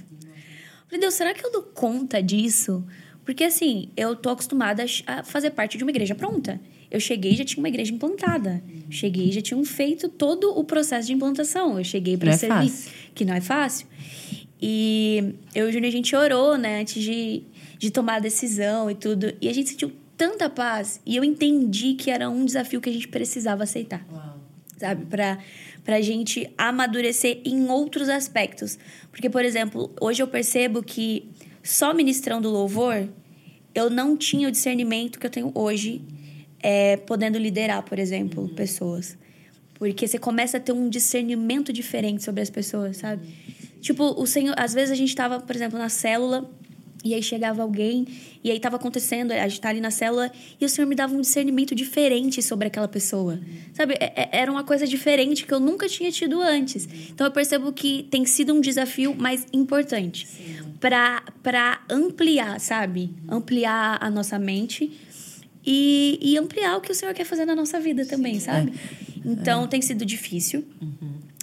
[0.86, 2.84] Falei, Deus, será que eu dou conta disso?
[3.26, 6.59] Porque assim, eu tô acostumada a fazer parte de uma igreja pronta.
[6.89, 8.61] Eu cheguei e já tinha uma igreja implantada.
[8.89, 11.78] Cheguei e já tinham feito todo o processo de implantação.
[11.78, 12.91] Eu cheguei para é servir, fácil.
[13.15, 13.88] que não é fácil.
[14.61, 17.43] E eu e o Júnior, a gente orou, né, antes de,
[17.80, 19.34] de tomar a decisão e tudo.
[19.39, 20.99] E a gente sentiu tanta paz.
[21.05, 24.05] E eu entendi que era um desafio que a gente precisava aceitar.
[24.78, 25.05] Sabe?
[25.05, 25.39] Pra,
[25.84, 28.78] pra gente amadurecer em outros aspectos.
[29.09, 31.30] Porque, por exemplo, hoje eu percebo que
[31.64, 33.07] só ministrando louvor,
[33.74, 36.01] eu não tinha o discernimento que eu tenho hoje,
[36.62, 39.18] é, podendo liderar, por exemplo, pessoas.
[39.76, 43.28] Porque você começa a ter um discernimento diferente sobre as pessoas, sabe?
[43.80, 46.47] Tipo, o Senhor, às vezes a gente tava, por exemplo, na célula
[47.03, 48.05] e aí chegava alguém
[48.43, 51.16] e aí tava acontecendo, a gente tá ali na célula e o Senhor me dava
[51.16, 53.39] um discernimento diferente sobre aquela pessoa.
[53.74, 53.95] Sabe?
[53.99, 56.88] É- é- Era uma coisa diferente que eu nunca tinha tido antes.
[57.09, 60.28] Então eu percebo que tem sido um desafio mais importante.
[60.28, 63.13] pra, pra ampliar, sabe?
[63.29, 64.91] Ampliar a nossa mente
[65.65, 68.73] e, e ampliar o que o Senhor quer fazer na nossa vida também, sabe?
[69.23, 70.65] Então, tem sido difícil.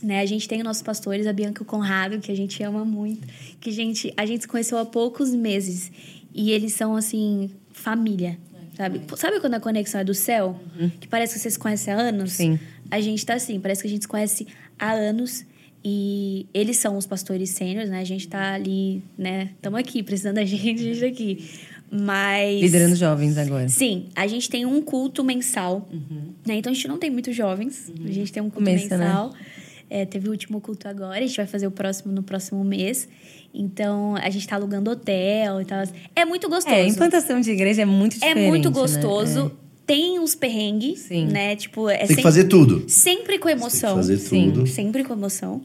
[0.03, 0.21] Né?
[0.21, 2.85] A gente tem os nossos pastores, a Bianca e o Conrado, que a gente ama
[2.85, 3.27] muito.
[3.61, 5.91] Que a gente, a gente se conheceu há poucos meses.
[6.35, 8.39] E eles são, assim, família.
[8.77, 9.01] Sabe?
[9.17, 10.61] Sabe quando a conexão é do céu?
[11.01, 12.33] Que parece que vocês se conhecem há anos?
[12.33, 12.59] Sim.
[12.91, 14.47] A gente tá assim, parece que a gente se conhece
[14.79, 15.45] há anos.
[15.85, 18.01] E eles são os pastores sêniores, né?
[18.01, 19.51] A gente tá ali, né?
[19.55, 21.51] Estamos aqui, precisando da gente, a gente tá aqui.
[21.91, 22.61] Mas.
[22.61, 23.69] Liderando jovens agora.
[23.69, 25.89] Sim, a gente tem um culto mensal,
[26.47, 26.57] né?
[26.57, 29.07] Então a gente não tem muitos jovens, a gente tem um culto Começa, né?
[29.07, 29.33] mensal.
[29.91, 33.09] É, teve o último culto agora, a gente vai fazer o próximo no próximo mês.
[33.55, 35.83] Então a gente tá alugando hotel e tal.
[36.15, 36.77] É muito gostoso.
[36.77, 38.49] É, implantação de igreja é muito É diferente.
[38.49, 38.75] muito né?
[38.75, 39.53] gostoso.
[39.89, 41.27] Tem uns perrengues, Sim.
[41.29, 41.57] né?
[41.57, 42.85] Tipo, é Tem que sempre- fazer tudo.
[42.89, 43.97] Sempre com emoção.
[43.97, 44.53] fazer Sim.
[44.53, 44.67] tudo.
[44.67, 45.63] Sempre com emoção.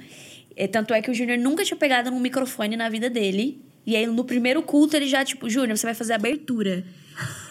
[0.55, 3.61] É, tanto é que o Júnior nunca tinha pegado num microfone na vida dele.
[3.86, 6.86] E aí, no primeiro culto, ele já, tipo, Júnior, você vai fazer a abertura.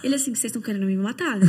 [0.03, 1.47] Ele assim, vocês estão querendo me matar, né?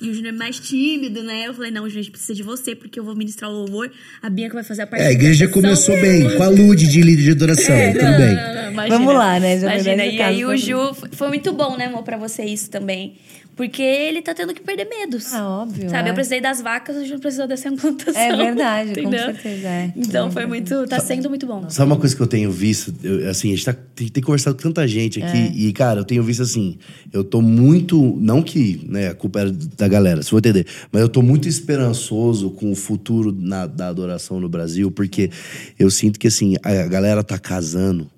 [0.00, 1.46] E o Júnior é mais tímido, né?
[1.46, 3.90] Eu falei, não, Júnior, a gente precisa de você, porque eu vou ministrar o louvor.
[4.22, 7.00] A Bianca vai fazer a parte É, a igreja começou bem, com a Lud de
[7.02, 8.34] líder de adoração, É, tudo não, bem.
[8.34, 8.98] não, não, imagina.
[8.98, 9.58] Vamos lá, né?
[9.58, 10.06] Já Imagina.
[10.06, 13.14] E aí o Ju foi- foi muito bom, né, amor, pra você isso também.
[13.56, 15.34] Porque ele tá tendo que perder medos.
[15.34, 16.10] Ah, óbvio, Sabe, é.
[16.12, 18.18] eu precisei das vacas, o Ju precisou dessa implantação.
[18.22, 19.20] É verdade, com entendeu?
[19.26, 19.92] certeza, é.
[19.94, 20.86] Então foi muito.
[20.86, 21.68] Tá sendo muito bom.
[21.68, 22.94] Sabe uma coisa que eu tenho visto?
[23.02, 25.36] Eu, assim, a gente tá, tem, tem conversado com tanta gente aqui.
[25.36, 25.52] É.
[25.54, 26.78] E, cara, eu tenho visto assim.
[27.12, 28.16] Eu tô muito.
[28.22, 30.66] Não que né, a culpa era da galera, se for entender.
[30.90, 34.90] Mas eu tô muito esperançoso com o futuro na- da adoração no Brasil.
[34.90, 35.30] Porque
[35.78, 38.08] eu sinto que, assim, a galera tá casando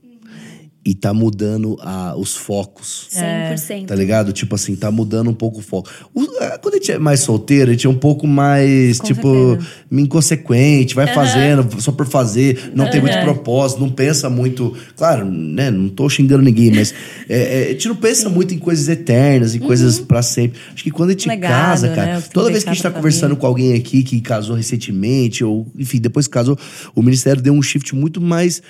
[0.85, 3.07] e tá mudando a- os focos.
[3.11, 3.87] 100%.
[3.87, 4.33] Tá ligado?
[4.33, 5.89] Tipo assim, tá mudando um pouco o foco.
[6.13, 9.07] O- ah, quando a gente é mais solteiro, a gente é um pouco mais, Com
[9.07, 9.69] tipo, certeza.
[9.93, 14.75] inconsequente, vai fazendo só por fazer, não tem muito propósito, não pensa muito.
[14.97, 15.71] Claro, né?
[15.71, 16.93] Não tô xingando ninguém, mas
[17.29, 20.59] é, é, a gente não pensa muito em coisas eternas, em coisas pra sempre.
[20.75, 21.95] Acho que quando a gente Legado, casa, né?
[21.95, 25.45] cara, que toda vez que a gente tá conversando com alguém aqui que casou recentemente,
[25.45, 26.59] ou enfim, depois que casou,
[26.95, 28.61] o ministério deu um shift muito mais.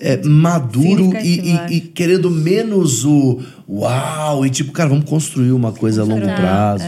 [0.00, 5.72] É, maduro e, e- e querendo menos o uau, e tipo, cara, vamos construir uma
[5.72, 6.84] coisa a longo prazo.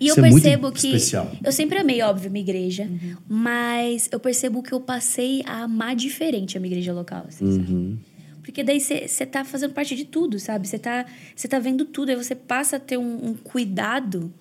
[0.00, 0.86] E eu Isso é muito percebo que.
[0.86, 1.30] especial.
[1.44, 2.88] Eu sempre amei, óbvio, minha igreja.
[3.28, 7.24] Mas eu percebo que eu passei a amar diferente a minha igreja local.
[7.28, 7.96] assim, Uhum.
[8.42, 10.66] Porque daí você tá fazendo parte de tudo, sabe?
[10.66, 11.06] Você tá,
[11.36, 12.08] cê tá vendo tudo.
[12.10, 14.32] Aí você passa a ter um, um cuidado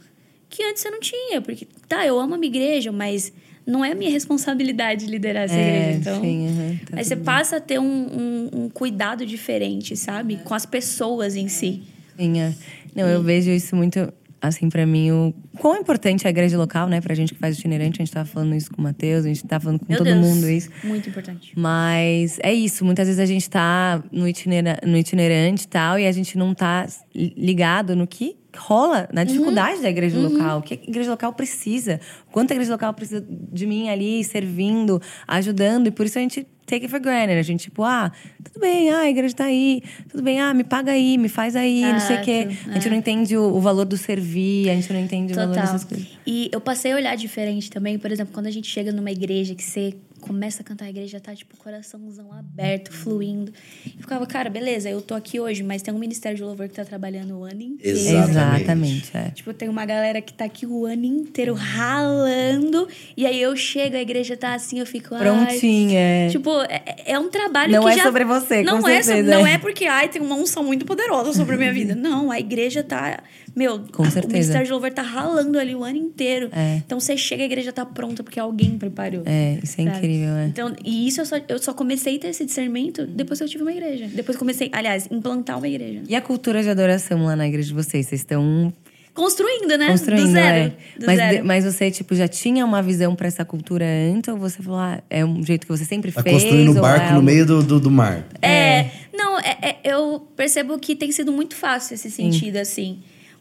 [0.49, 1.39] que antes você não tinha.
[1.39, 3.31] Porque, tá, eu amo a minha igreja, mas
[3.65, 5.97] não é minha responsabilidade liderar essa É, igreja.
[5.99, 10.37] Então, sim, aham, tá aí você passa a ter um, um, um cuidado diferente, sabe?
[10.43, 11.83] Com as pessoas em si.
[12.17, 12.53] Sim, é.
[12.95, 14.11] Não, eu vejo isso muito,
[14.41, 16.99] assim, pra mim, o quão importante é a igreja local, né?
[16.99, 19.45] Pra gente que faz itinerante, a gente tava falando isso com o Matheus, a gente
[19.45, 20.17] tá falando com Meu todo Deus.
[20.25, 20.69] mundo isso.
[20.83, 21.53] Muito importante.
[21.55, 26.07] Mas é isso, muitas vezes a gente tá no, itinera no itinerante e tal, e
[26.07, 30.61] a gente não tá li- ligado no que rola, na dificuldade da igreja local, o
[30.61, 35.87] que a igreja local precisa, quanto a igreja local precisa de mim ali, servindo, ajudando,
[35.87, 38.11] e por isso a gente take it for granted, a gente tipo, ah,
[38.41, 41.55] tudo bem, ah, a igreja tá aí, tudo bem, ah, me paga aí, me faz
[41.55, 42.47] aí, não sei o quê.
[42.67, 45.49] A gente não entende o, o valor do servir, a gente não entende o valor
[45.49, 45.65] Total.
[45.65, 46.07] dessas coisas.
[46.25, 49.53] E eu passei a olhar diferente também, por exemplo, quando a gente chega numa igreja
[49.53, 53.51] que você começa a cantar a igreja, tá tipo coraçãozão aberto, fluindo.
[53.85, 56.75] E ficava, cara, beleza, eu tô aqui hoje, mas tem um ministério de louvor que
[56.75, 57.97] tá trabalhando o ano inteiro.
[57.97, 58.31] Exatamente.
[58.61, 59.29] Exatamente, é.
[59.31, 62.87] Tipo, tem uma galera que tá aqui o ano inteiro ralando.
[63.15, 65.15] E aí eu chego, a igreja tá assim, eu fico.
[65.17, 66.29] Prontinha, é.
[66.29, 68.03] Tipo, é, é um trabalho Não que é já...
[68.03, 69.53] sobre você, não com é certeza, sobre- Não é.
[69.53, 71.95] é porque, ai, tem uma unção muito poderosa sobre a minha vida.
[72.01, 73.21] Não, a igreja tá...
[73.55, 74.33] Meu, Com a- o certeza.
[74.33, 76.49] Ministério de Louvor tá ralando ali o ano inteiro.
[76.53, 76.77] É.
[76.77, 79.23] Então, você chega, a igreja tá pronta porque alguém preparou.
[79.25, 79.97] É, isso é sabe?
[79.97, 80.45] incrível, é.
[80.47, 83.49] Então, e isso eu só, eu só comecei a ter esse discernimento depois que eu
[83.49, 84.07] tive uma igreja.
[84.13, 86.01] Depois comecei, aliás, implantar uma igreja.
[86.07, 88.07] E a cultura de adoração lá na igreja de vocês?
[88.07, 88.73] Vocês estão
[89.13, 89.87] Construindo, né?
[89.89, 90.57] construindo, do zero.
[90.57, 90.99] é.
[90.99, 91.37] Do mas, zero.
[91.37, 94.29] de- mas você, tipo, já tinha uma visão pra essa cultura antes?
[94.33, 96.41] Ou você falou, ah, é um jeito que você sempre Tá fez?
[96.41, 98.25] construindo um barco é no algo- meio do, do, do mar.
[98.41, 102.99] É, não, é- é- eu percebo que tem sido muito fácil esse sentido, assim.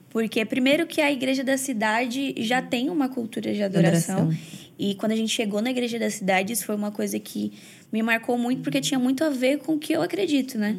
[0.09, 4.23] Porque, primeiro, que a igreja da cidade já tem uma cultura de adoração.
[4.23, 4.41] Adoração.
[4.83, 7.53] E quando a gente chegou na igreja da cidade, isso foi uma coisa que
[7.93, 10.75] me marcou muito, porque tinha muito a ver com o que eu acredito, né?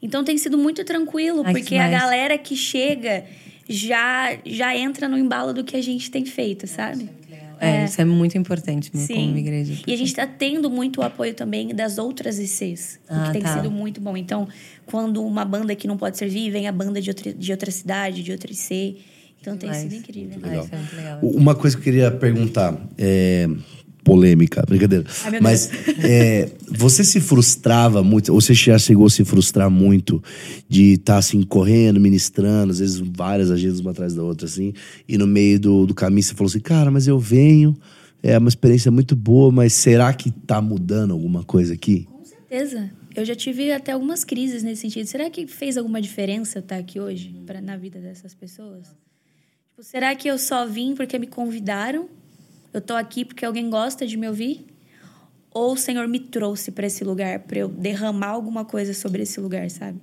[0.00, 3.24] Então tem sido muito tranquilo, Ai, que porque a galera que chega
[3.68, 7.10] já, já entra no embalo do que a gente tem feito, sabe?
[7.58, 9.74] É, isso é muito importante né, como igreja.
[9.86, 13.32] E a gente está tendo muito o apoio também das outras ICs, o Ah, que
[13.32, 13.54] tem tá.
[13.54, 14.16] sido muito bom.
[14.16, 14.48] Então,
[14.86, 18.22] quando uma banda que não pode servir, vem a banda de outra, de outra cidade,
[18.22, 18.98] de outra IC.
[19.42, 20.38] Então tem sido incrível.
[20.40, 21.18] Ah, isso é muito legal.
[21.20, 23.50] Uma coisa que eu queria perguntar é.
[24.04, 25.04] polêmica, brincadeira.
[25.24, 25.68] Ai, Mas
[25.98, 30.22] é, você se frustrava muito, ou você já chegou a se frustrar muito
[30.68, 34.72] de estar assim, correndo, ministrando, às vezes várias agendas uma atrás da outra, assim,
[35.08, 37.76] e no meio do, do caminho você falou assim, cara, mas eu venho,
[38.22, 42.06] é uma experiência muito boa, mas será que tá mudando alguma coisa aqui?
[42.08, 42.90] Com certeza.
[43.14, 45.06] Eu já tive até algumas crises nesse sentido.
[45.06, 48.86] Será que fez alguma diferença estar aqui hoje pra, na vida dessas pessoas?
[49.72, 52.06] Tipo, será que eu só vim porque me convidaram?
[52.74, 54.66] Eu tô aqui porque alguém gosta de me ouvir?
[55.50, 59.40] Ou o Senhor me trouxe para esse lugar para eu derramar alguma coisa sobre esse
[59.40, 59.98] lugar, sabe?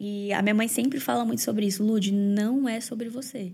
[0.00, 1.84] E a minha mãe sempre fala muito sobre isso.
[1.84, 3.52] Lud, não é sobre você.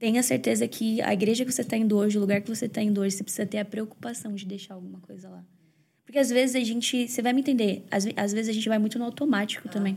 [0.00, 2.82] Tenha certeza que a igreja que você está indo hoje, o lugar que você está
[2.82, 5.44] indo hoje, você precisa ter a preocupação de deixar alguma coisa lá.
[6.04, 7.08] Porque às vezes a gente.
[7.08, 7.84] Você vai me entender.
[7.88, 9.96] Às, às vezes a gente vai muito no automático também.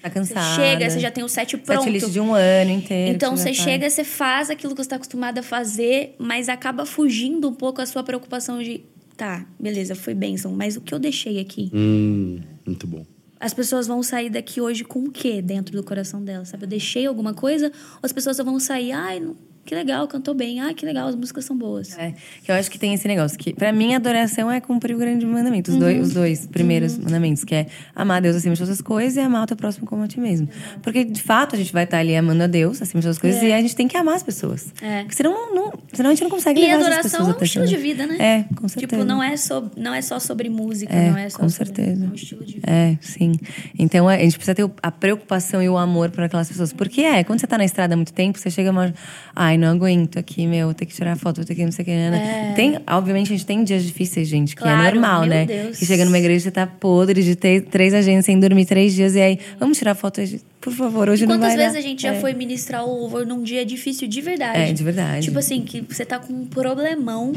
[0.00, 0.54] Tá Você cansada.
[0.56, 1.82] chega, você já tem o set pronto.
[1.84, 3.14] Setlist de um ano inteiro.
[3.16, 3.54] Então você tá.
[3.54, 7.80] chega, você faz aquilo que você está acostumado a fazer, mas acaba fugindo um pouco
[7.82, 8.82] a sua preocupação de.
[9.16, 11.70] Tá, beleza, foi bênção, mas o que eu deixei aqui?
[11.74, 13.04] Hum, muito bom.
[13.40, 16.64] As pessoas vão sair daqui hoje com o quê dentro do coração delas, sabe?
[16.64, 19.36] Eu deixei alguma coisa, ou as pessoas só vão sair, ai, não-
[19.68, 21.96] que legal, cantou bem, ai, que legal, as músicas são boas.
[21.98, 24.98] É, que eu acho que tem esse negócio que, pra mim, adoração é cumprir o
[24.98, 28.60] grande mandamento, os, dois, os dois primeiros mandamentos, que é amar a Deus acima de
[28.60, 30.48] todas as coisas e amar o teu próximo como a ti mesmo.
[30.82, 33.20] Porque, de fato, a gente vai estar ali amando a Deus acima de todas as
[33.20, 34.72] coisas e a gente tem que amar as pessoas.
[34.80, 35.00] É.
[35.02, 37.40] Porque senão, não, não- senão a gente não consegue E levar essas adoração pessoas é
[37.40, 38.16] um estilo de vida, né?
[38.18, 38.96] É, com certeza.
[39.02, 41.66] Tipo, não é, so, não é só sobre música, É, não é só com sobre-
[41.74, 42.04] certeza.
[42.06, 42.70] É um estilo de vida.
[42.72, 43.32] É, sim.
[43.78, 46.72] Então a gente precisa ter a preocupação e o amor por aquelas pessoas.
[46.72, 48.94] Porque é, quando você tá na estrada há muito tempo, você chega uma.
[49.36, 51.82] Ai, não aguento aqui, meu, vou ter que tirar foto, vou ter que não sei
[51.82, 51.90] o que.
[51.90, 52.52] Né?
[52.56, 55.44] Tem, obviamente, a gente tem dias difíceis, gente, que é Claro, normal, meu né?
[55.46, 55.78] Deus.
[55.78, 59.14] Que chega numa igreja, você tá podre de ter três agências sem dormir três dias,
[59.14, 60.40] e aí, vamos tirar foto hoje?
[60.60, 61.78] Por favor, hoje E não quantas vai vezes dar.
[61.78, 62.20] a gente já É.
[62.20, 64.58] foi ministrar o louvor num dia difícil de verdade?
[64.58, 65.24] É, de verdade.
[65.26, 67.32] Tipo assim, que você tá com um problemão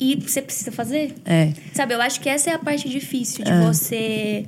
[0.00, 1.14] e você precisa fazer.
[1.24, 1.50] É.
[1.72, 4.44] Sabe, eu acho que essa é a parte difícil de você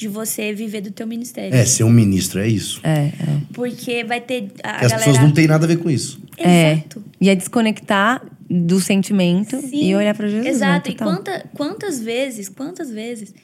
[0.00, 1.54] de você viver do teu ministério.
[1.54, 2.80] É, ser um ministro, é isso.
[2.82, 3.12] É, é.
[3.52, 4.96] Porque vai ter a, Porque as galera...
[4.96, 6.18] pessoas não têm nada a ver com isso.
[6.38, 7.04] Exato.
[7.06, 7.16] É.
[7.20, 9.84] E é desconectar do sentimento Sim.
[9.90, 10.46] e olhar pra Jesus.
[10.46, 10.50] né?
[10.50, 10.90] Exato.
[10.90, 11.14] e Total.
[11.14, 13.34] quanta, quantas vezes, quantas vezes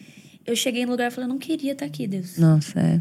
[0.46, 2.38] eu cheguei no lugar e falei, eu não queria estar aqui, Deus.
[2.38, 3.00] Nossa, é.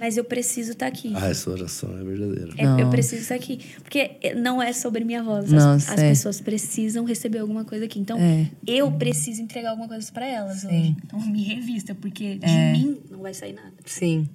[0.00, 1.12] Mas eu preciso estar aqui.
[1.14, 2.52] Ah, essa oração é verdadeira.
[2.56, 3.60] É, eu preciso estar aqui.
[3.82, 5.44] Porque não é sobre minha voz.
[5.44, 6.08] As- Nossa, as é.
[6.08, 7.98] pessoas precisam receber alguma coisa aqui.
[8.00, 8.46] Então, É.
[8.66, 10.96] eu preciso entregar alguma coisa pra elas hoje.
[11.04, 12.72] Então, me revista, porque de É.
[12.72, 13.72] mim não vai sair nada.
[13.84, 14.26] Sim.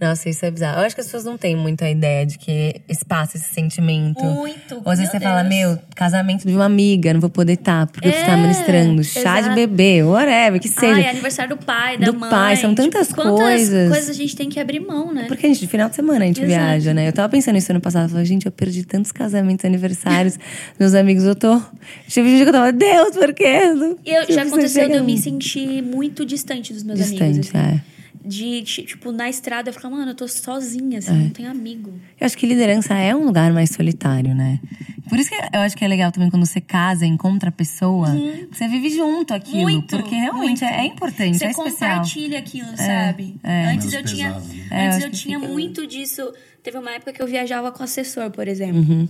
[0.00, 0.80] Nossa, isso é bizarro.
[0.80, 4.24] Eu acho que as pessoas não têm muita ideia de que espaço, esse sentimento.
[4.24, 4.74] Muito.
[4.84, 5.54] Ou às vezes você fala, Deus.
[5.54, 9.04] meu, casamento de uma amiga, não vou poder estar, porque você tá É, ministrando.
[9.04, 9.54] Chá de exato.
[9.54, 10.94] bebê, whatever, que seja.
[10.94, 12.30] Ai, aniversário do pai, da Do mãe.
[12.30, 13.88] pai, são tantas tipo, quantas coisas.
[13.90, 15.24] coisas a gente tem que abrir mão, né?
[15.28, 16.48] Porque, gente, de final de semana a gente Exato.
[16.48, 17.08] viaja, né?
[17.08, 18.04] Eu tava pensando isso ano passado.
[18.04, 20.38] Eu falei, gente, eu perdi tantos casamentos, aniversários.
[20.78, 21.60] Meus amigos, eu tô.
[22.08, 23.60] Tive um dia que eu tava, Deus, por quê?
[24.04, 27.48] Eu, já aconteceu de eu me sentir muito distante dos meus Distante, amigos.
[27.54, 27.58] assim.
[27.58, 27.91] é.
[28.24, 30.98] De, ti- tipo, na estrada, eu ficar, mano, eu tô sozinha, É.
[30.98, 31.92] assim, não tenho amigo.
[32.20, 34.60] Eu acho que liderança é um lugar mais solitário, né?
[35.08, 38.08] Por isso que eu acho que é legal também quando você casa, encontra a pessoa,
[38.50, 39.56] você vive junto aquilo.
[39.58, 39.62] Uhum.
[39.64, 40.64] Muito, porque realmente muito.
[40.64, 41.90] é, é importante, Você é especial.
[41.96, 43.34] compartilha aquilo, sabe?
[43.42, 43.64] é.
[43.66, 44.42] Antes Menos eu tinha, né?
[44.70, 46.32] É, eu antes eu que tinha fica- muito disso.
[46.62, 48.78] Teve uma época que eu viajava com assessor, por exemplo.
[48.80, 49.08] Uhum.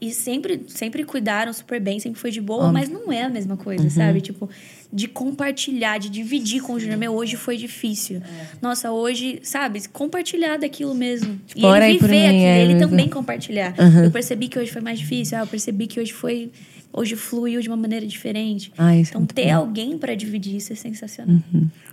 [0.00, 3.56] E sempre, sempre cuidaram super bem, sempre foi de boa, mas não é a mesma
[3.56, 3.90] coisa, Uhum.
[3.90, 4.20] sabe?
[4.20, 4.48] Tipo,
[4.92, 6.98] de compartilhar, de dividir com o Júnior.
[6.98, 8.22] Meu, hoje foi difícil.
[8.60, 9.88] Nossa, hoje, sabe?
[9.88, 11.40] Compartilhar daquilo mesmo.
[11.46, 13.74] Tipo, e ora ele viver aquilo, é, ele mas- também compartilhar.
[14.04, 16.50] Eu percebi que hoje foi mais difícil, ah, eu percebi que hoje foi.
[16.96, 18.72] Hoje fluiu de uma maneira diferente.
[18.78, 19.54] Ah, isso é então, muito ter bom.
[19.54, 21.36] alguém pra dividir isso é sensacional.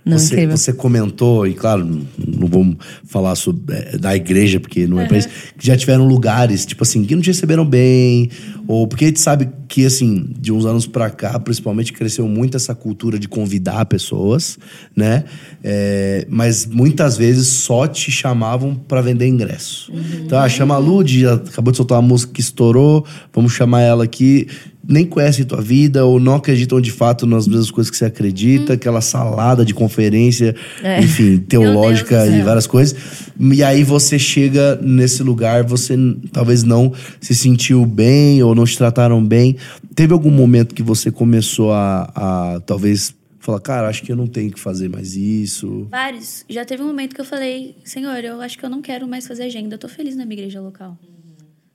[0.02, 0.56] Não, você, incrível.
[0.56, 5.18] você comentou, e claro, não, vamos falar sobre, é, da igreja, porque não é pra
[5.18, 5.28] isso,
[5.58, 8.30] que já tiveram lugares, tipo assim, que não te receberam bem,
[8.66, 12.56] ou porque a gente sabe que, assim, de uns anos pra cá, principalmente, cresceu muito
[12.56, 14.58] essa cultura de convidar pessoas,
[14.96, 15.24] né?
[15.62, 19.92] É, mas muitas vezes só te chamavam pra vender ingresso.
[20.24, 24.04] Então, ah, chama a Lud, acabou de soltar uma música que estourou, vamos chamar ela
[24.04, 24.46] aqui
[24.86, 28.74] nem conhecem tua vida ou não acreditam de fato nas mesmas coisas que você acredita,
[28.74, 30.54] aquela salada de conferência,
[31.02, 32.96] enfim, teológica e várias coisas.
[33.38, 35.96] E aí você chega nesse lugar, você
[36.32, 39.56] talvez não se sentiu bem ou não te trataram bem.
[39.94, 43.14] Teve algum momento que você começou a, a talvez
[43.44, 45.86] falar, cara, acho que eu não tenho que fazer mais isso.
[45.90, 46.44] Vários.
[46.48, 49.26] Já teve um momento que eu falei, Senhor, eu acho que eu não quero mais
[49.26, 49.74] fazer agenda.
[49.74, 50.98] Eu tô feliz na minha igreja local.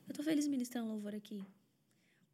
[0.07, 1.39] Eu tô feliz ministrando louvor aqui.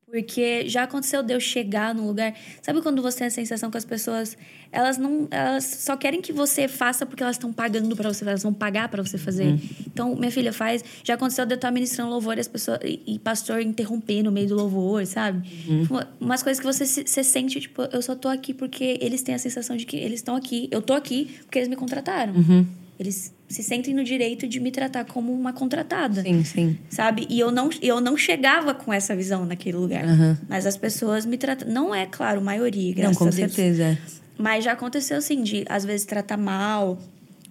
[0.06, 2.34] Porque já aconteceu de eu chegar num lugar.
[2.62, 4.38] Sabe quando você tem a sensação que as pessoas.
[4.72, 5.28] Elas não.
[5.32, 8.88] Elas só querem que você faça porque elas estão pagando para você elas vão pagar
[8.90, 9.48] para você fazer.
[9.48, 9.60] Uhum.
[9.88, 10.84] Então, minha filha, faz.
[11.04, 12.80] Já aconteceu de eu estar ministrando louvor e as pessoas.
[12.84, 15.48] E, e pastor interromper no meio do louvor, sabe?
[15.68, 15.82] Uhum.
[15.82, 19.34] Tipo, Umas coisas que você se sente, tipo, eu só tô aqui porque eles têm
[19.34, 20.68] a sensação de que eles estão aqui.
[20.72, 22.34] Eu tô aqui porque eles me contrataram.
[22.34, 22.66] Uhum.
[23.00, 26.78] Eles se sentem no direito de me tratar como uma contratada Sim, sim.
[26.90, 27.28] sabe?
[27.30, 30.04] E eu não, eu não chegava com essa visão naquele lugar.
[30.04, 30.38] Aham.
[30.50, 31.68] Mas as pessoas me tratam.
[31.72, 33.52] Não é, claro, maioria, Não, graças com a Deus.
[33.54, 33.98] certeza.
[34.38, 37.00] Mas já aconteceu, assim, de às vezes tratar mal.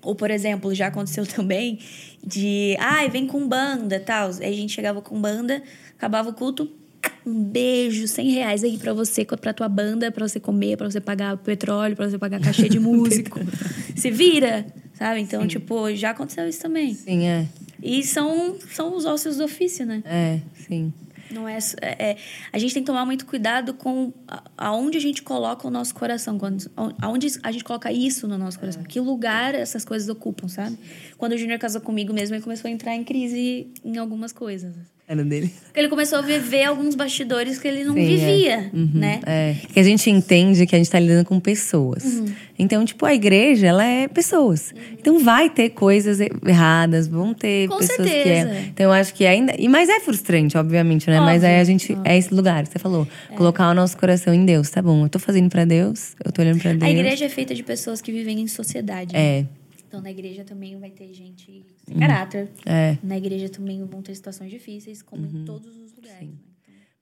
[0.03, 1.78] Ou, por exemplo, já aconteceu também
[2.26, 2.76] de.
[2.78, 4.30] Ai, vem com banda tal.
[4.40, 5.62] Aí a gente chegava com banda,
[5.97, 6.68] acabava o culto.
[7.26, 11.01] Um beijo, 100 reais aí pra você, pra tua banda, pra você comer, pra você
[11.01, 13.40] pagar petróleo, pra você pagar cachê de músico.
[13.97, 15.20] Se vira, sabe?
[15.20, 16.95] Então, tipo, já aconteceu isso também.
[16.95, 17.47] Sim, é.
[17.82, 20.03] E são, são os ossos do ofício, né?
[20.07, 20.92] É, sim.
[21.30, 22.16] Não é, é- é-
[22.53, 24.12] a gente tem que tomar muito cuidado com
[24.57, 26.70] aonde a gente coloca o nosso coração, quando,
[27.01, 30.78] aonde a gente coloca isso no nosso coração, que lugar essas coisas ocupam, sabe?
[31.18, 34.74] Quando o Júnior casou comigo mesmo, ele começou a entrar em crise em algumas coisas.
[35.07, 35.52] Era dele.
[35.66, 38.07] Porque ele começou a viver alguns bastidores que ele não Sim, é.
[38.07, 39.20] vivia, né?
[39.26, 42.02] É, que a gente entende que a gente tá lidando com pessoas.
[42.05, 42.24] Uhum.
[42.59, 44.72] Então, tipo, a igreja, ela é pessoas.
[44.98, 48.48] Então vai ter coisas erradas, vão ter Com pessoas que certeza.
[48.50, 48.61] é.
[48.62, 49.55] Então eu acho que ainda.
[49.59, 51.20] E mas é frustrante, obviamente, né?
[51.20, 54.46] Mas aí a gente é esse lugar que você falou, colocar o nosso coração em
[54.46, 55.05] Deus, tá bom?
[55.05, 56.82] Eu tô fazendo pra Deus, eu tô olhando pra Deus.
[56.82, 59.12] A igreja é feita de pessoas que vivem em sociedade.
[59.12, 59.20] né?
[59.40, 59.46] É,
[59.86, 61.66] Então, na igreja também vai ter gente
[61.99, 62.49] caráter.
[62.66, 62.97] é.
[63.03, 66.28] Na igreja também vão ter situações difíceis, como em todos os lugares.
[66.28, 66.35] né?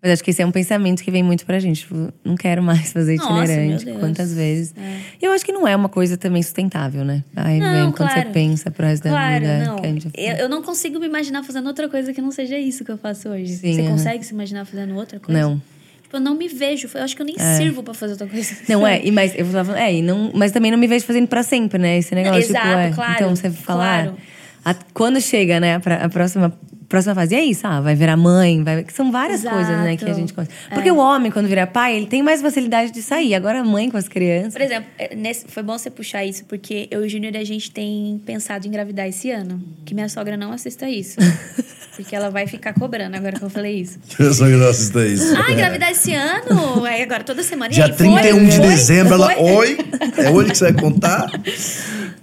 [0.05, 1.83] Mas acho que esse é um pensamento que vem muito pra gente.
[1.83, 3.85] Tipo, não quero mais fazer Nossa, itinerante.
[3.85, 4.01] Deus.
[4.01, 4.75] Quantas vezes.
[4.77, 4.99] É.
[5.23, 7.23] E eu acho que não é uma coisa também sustentável, né?
[7.37, 8.21] Aí Não, vem quando claro.
[8.23, 9.65] você pensa pro resto da Claro, vida.
[9.65, 9.77] não.
[10.17, 12.99] Eu, eu não consigo me imaginar fazendo outra coisa que não seja isso que eu
[12.99, 13.55] faço hoje.
[13.55, 13.91] Sim, Você aham.
[13.93, 15.41] consegue se imaginar fazendo outra coisa?
[15.41, 15.63] Não.
[16.03, 16.89] Tipo, eu não me vejo.
[16.93, 18.57] Eu acho que eu nem sirvo pra fazer outra coisa.
[18.69, 21.05] Não é, e mas eu tava falando, é, e não, mas também não me vejo
[21.05, 21.99] fazendo pra sempre, né?
[21.99, 22.91] Esse negócio, tipo, Exato, é.
[22.91, 24.19] claro, Então você falar, claro.
[24.65, 26.53] A- quando chega, né, pra, a próxima
[26.89, 29.57] próxima fase, e é isso, ah, vai virar mãe, vai, são várias Exato.
[29.57, 30.35] coisas, né, que a gente.
[30.35, 33.35] Porque o homem quando vira pai, ele tem mais facilidade de sair.
[33.35, 34.53] Agora a mãe com as crianças.
[34.53, 37.45] Por exemplo, é, nesse- foi bom você puxar isso, porque eu e o Júnior, a
[37.45, 39.59] gente tem pensado em engravidar esse ano.
[39.87, 41.17] Que minha sogra não assista isso.
[41.97, 43.99] porque ela vai ficar cobrando agora que eu falei isso.
[44.19, 45.35] Eu só que não assista isso.
[45.37, 46.85] Ah, engravidar esse ano?
[46.85, 47.73] Aí agora toda semana.
[47.73, 48.07] Dia aí, foi?
[48.07, 48.67] 31 de Foi?
[48.69, 49.35] dezembro, ela.
[49.35, 49.43] Foi?
[49.43, 49.79] Oi?
[50.19, 51.27] É hoje que você vai contar?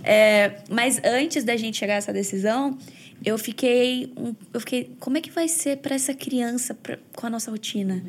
[0.02, 2.76] É, mas antes da gente chegar a essa decisão,
[3.24, 4.12] eu fiquei,
[4.54, 8.02] eu fiquei, como é que vai ser para essa criança pra- com a nossa rotina?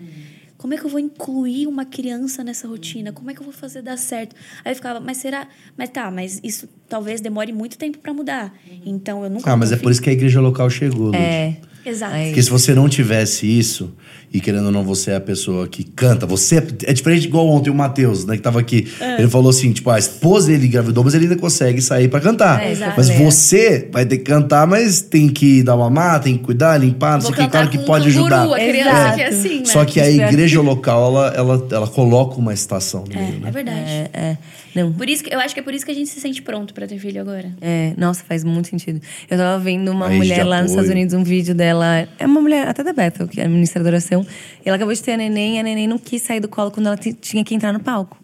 [0.61, 3.12] Como é que eu vou incluir uma criança nessa rotina?
[3.12, 4.36] Como é que eu vou fazer dar certo?
[4.62, 5.48] Aí eu ficava, mas será?
[5.74, 8.52] Mas tá, mas isso talvez demore muito tempo para mudar.
[8.84, 11.14] Então eu nunca Ah, mas é por isso que a igreja local chegou.
[11.14, 11.56] É.
[11.84, 12.14] Exato.
[12.14, 13.92] Aí- Porque se você não tivesse isso,
[14.32, 17.48] e querendo ou não, você é a pessoa que canta, você é, é diferente igual
[17.48, 18.86] ontem o Matheus, né, que tava aqui.
[19.18, 22.62] Ele falou assim, tipo, a esposa ele engravidou, mas ele ainda consegue sair pra cantar.
[22.62, 22.94] É, exato.
[22.96, 23.18] mas É.
[23.18, 27.20] você vai ter que cantar, mas tem que dar mamar, tem que cuidar, limpar, não
[27.22, 28.44] Vou sei o que, claro que um pode ajudar.
[28.44, 29.64] a criança que é assim, né?
[29.64, 33.48] Só que a igreja local, ela, ela, ela coloca uma estação no meio, É, né?
[33.48, 33.78] é verdade.
[33.80, 34.38] É, é.
[34.72, 34.92] Não.
[34.92, 36.72] Por isso que, eu acho que é por isso que a gente se sente pronto
[36.72, 37.50] para ter filho agora.
[37.60, 39.00] É, nossa, faz muito sentido.
[39.28, 40.70] Eu tava vendo uma mulher lá nos.
[40.70, 41.69] Estados Unidos, um vídeo dela.
[42.18, 44.26] É uma mulher, até da Bethel, que é ministra da oração.
[44.64, 46.70] E ela acabou de ter a neném, e a neném não quis sair do colo
[46.70, 48.19] quando ela tinha que entrar no palco.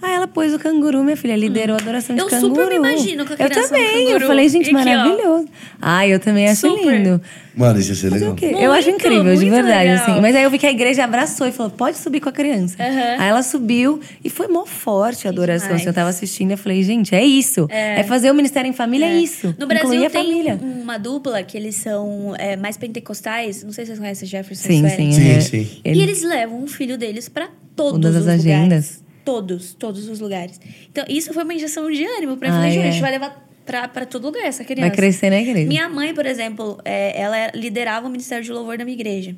[0.00, 2.54] Aí ela pôs o canguru, minha filha, liderou a adoração de Eu canguru.
[2.54, 5.48] super me imagino com a Eu também, eu falei, gente, E aqui, maravilhoso.
[5.80, 6.92] Ai, eu também acho Super.
[7.00, 7.20] lindo.
[7.54, 8.38] Mano, isso ia ser Fazer legal.
[8.40, 10.02] Muito, eu acho incrível, de verdade, legal.
[10.10, 10.20] assim.
[10.22, 12.76] Mas aí eu vi que a igreja abraçou e falou: pode subir com a criança.
[12.82, 13.16] Aham.
[13.18, 15.66] Aí ela subiu e foi mó forte a adoração.
[15.68, 15.82] demais.
[15.82, 17.66] Assim, eu tava assistindo e eu falei, gente, é isso.
[17.70, 19.54] É, fazer o ministério em família, é, isso.
[19.58, 20.58] No Brasil Incluir a tem família.
[20.62, 23.62] um- uma dupla que eles são é, mais pentecostais.
[23.62, 25.12] Não sei se vocês conhecem Jefferson Sim, sim.
[25.12, 25.40] Sim, é.
[25.40, 25.68] sim.
[25.84, 29.01] E eles levam o filho deles pra todos Todas os as lugares.
[29.24, 30.60] Todos, todos os lugares.
[30.90, 32.56] Então, isso foi uma injeção de ânimo pra mim.
[32.56, 32.88] Ah, Falei, é.
[32.88, 34.88] a gente vai levar pra, pra todo lugar essa criança.
[34.88, 35.66] Vai crescer na igreja.
[35.68, 39.36] Minha mãe, por exemplo, é, ela liderava o Ministério de Louvor da minha igreja.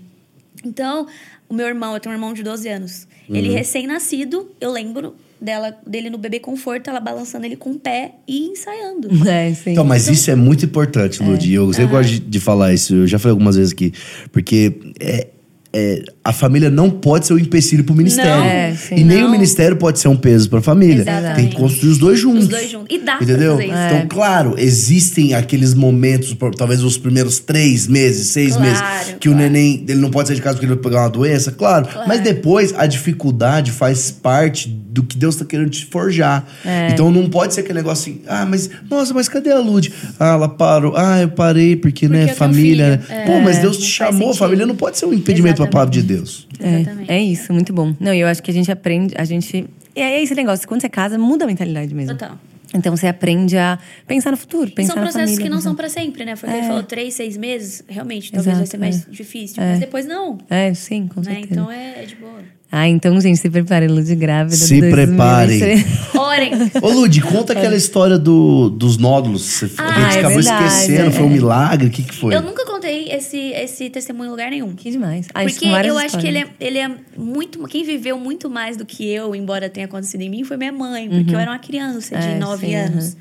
[0.65, 1.07] Então,
[1.49, 3.07] o meu irmão, eu tenho um irmão de 12 anos.
[3.29, 3.55] Ele Uhum.
[3.55, 8.47] recém-nascido, eu lembro dela, dele no bebê conforto, ela balançando ele com o pé e
[8.49, 9.09] ensaiando.
[9.29, 9.73] É, sim.
[9.73, 11.47] Então, mas isso é muito importante, Lud.
[11.47, 12.95] E eu sempre gosto de, de falar isso.
[12.95, 13.93] Eu já falei algumas vezes aqui.
[14.33, 15.29] Porque é,
[15.73, 18.31] é, a família não pode ser um empecilho pro ministério.
[18.31, 18.45] Não.
[18.45, 18.95] É, sim.
[18.97, 19.29] e nem Não.
[19.29, 21.03] o ministério pode ser um peso pra família.
[21.03, 21.37] Exatamente.
[21.37, 22.45] Tem que construir os dois juntos.
[22.45, 22.87] Os dois juntos.
[22.89, 23.53] E dá pra Entendeu?
[23.53, 23.75] fazer isso.
[23.77, 23.87] É.
[23.95, 29.33] Então, claro, existem aqueles momentos, talvez os primeiros três meses, seis Claro, meses, que o
[29.33, 29.51] claro.
[29.51, 31.87] neném ele não pode sair de casa porque ele vai pegar uma doença, claro.
[32.09, 36.47] Mas depois a dificuldade faz parte do que Deus tá querendo te forjar.
[36.65, 36.89] É.
[36.91, 39.93] Então não pode ser aquele negócio assim, ah, mas, nossa, mas cadê a Lud?
[40.19, 40.95] Ah, ela parou.
[40.97, 43.03] Ah, eu parei porque, Porque né, família.
[43.09, 43.17] né?
[43.23, 43.25] É.
[43.27, 44.37] Pô, mas Deus Não te chamou, sentido.
[44.39, 46.14] família não pode ser um impedimento pra pela palavra de Deus.
[46.23, 47.11] Exatamente.
[47.11, 47.95] É, é isso, muito bom.
[47.99, 49.67] Não, e eu acho que a gente aprende, a gente.
[49.97, 52.17] E é esse negócio, quando você casa, muda a mentalidade mesmo.
[52.17, 52.39] Total.
[52.75, 55.61] Então você aprende a pensar no futuro, E pensar são na processos família, que não
[55.61, 56.35] são pra sempre, né?
[56.35, 59.11] Foi o que ele falou, três, seis meses, realmente, talvez vai Exato, ser mais é.
[59.11, 59.63] difícil.
[59.63, 61.35] Mas depois não, É, sim, com né?
[61.35, 61.53] certeza.
[61.53, 62.41] Então é, é de boa.
[62.77, 64.57] Ah, então, gente, se preparem, Lud grávida.
[64.57, 65.85] Se 2023.
[66.17, 66.53] Orem!
[66.83, 69.43] Ô, Lud, conta aquela história do, dos nódulos.
[69.43, 71.87] Você, a Ah, gente é acabou verdade, esquecendo, foi um milagre?
[71.87, 72.35] O que, que foi?
[72.35, 74.75] Eu nunca contei esse, esse testemunho em lugar nenhum.
[74.75, 75.29] Que demais.
[75.33, 76.61] Ah, Porque eu acho que ele histórias.
[76.61, 77.63] é, ele é muito.
[77.69, 81.09] Quem viveu muito mais do que eu, embora tenha acontecido em mim, foi minha mãe,
[81.09, 83.17] porque eu era uma criança de É, nove sim, anos.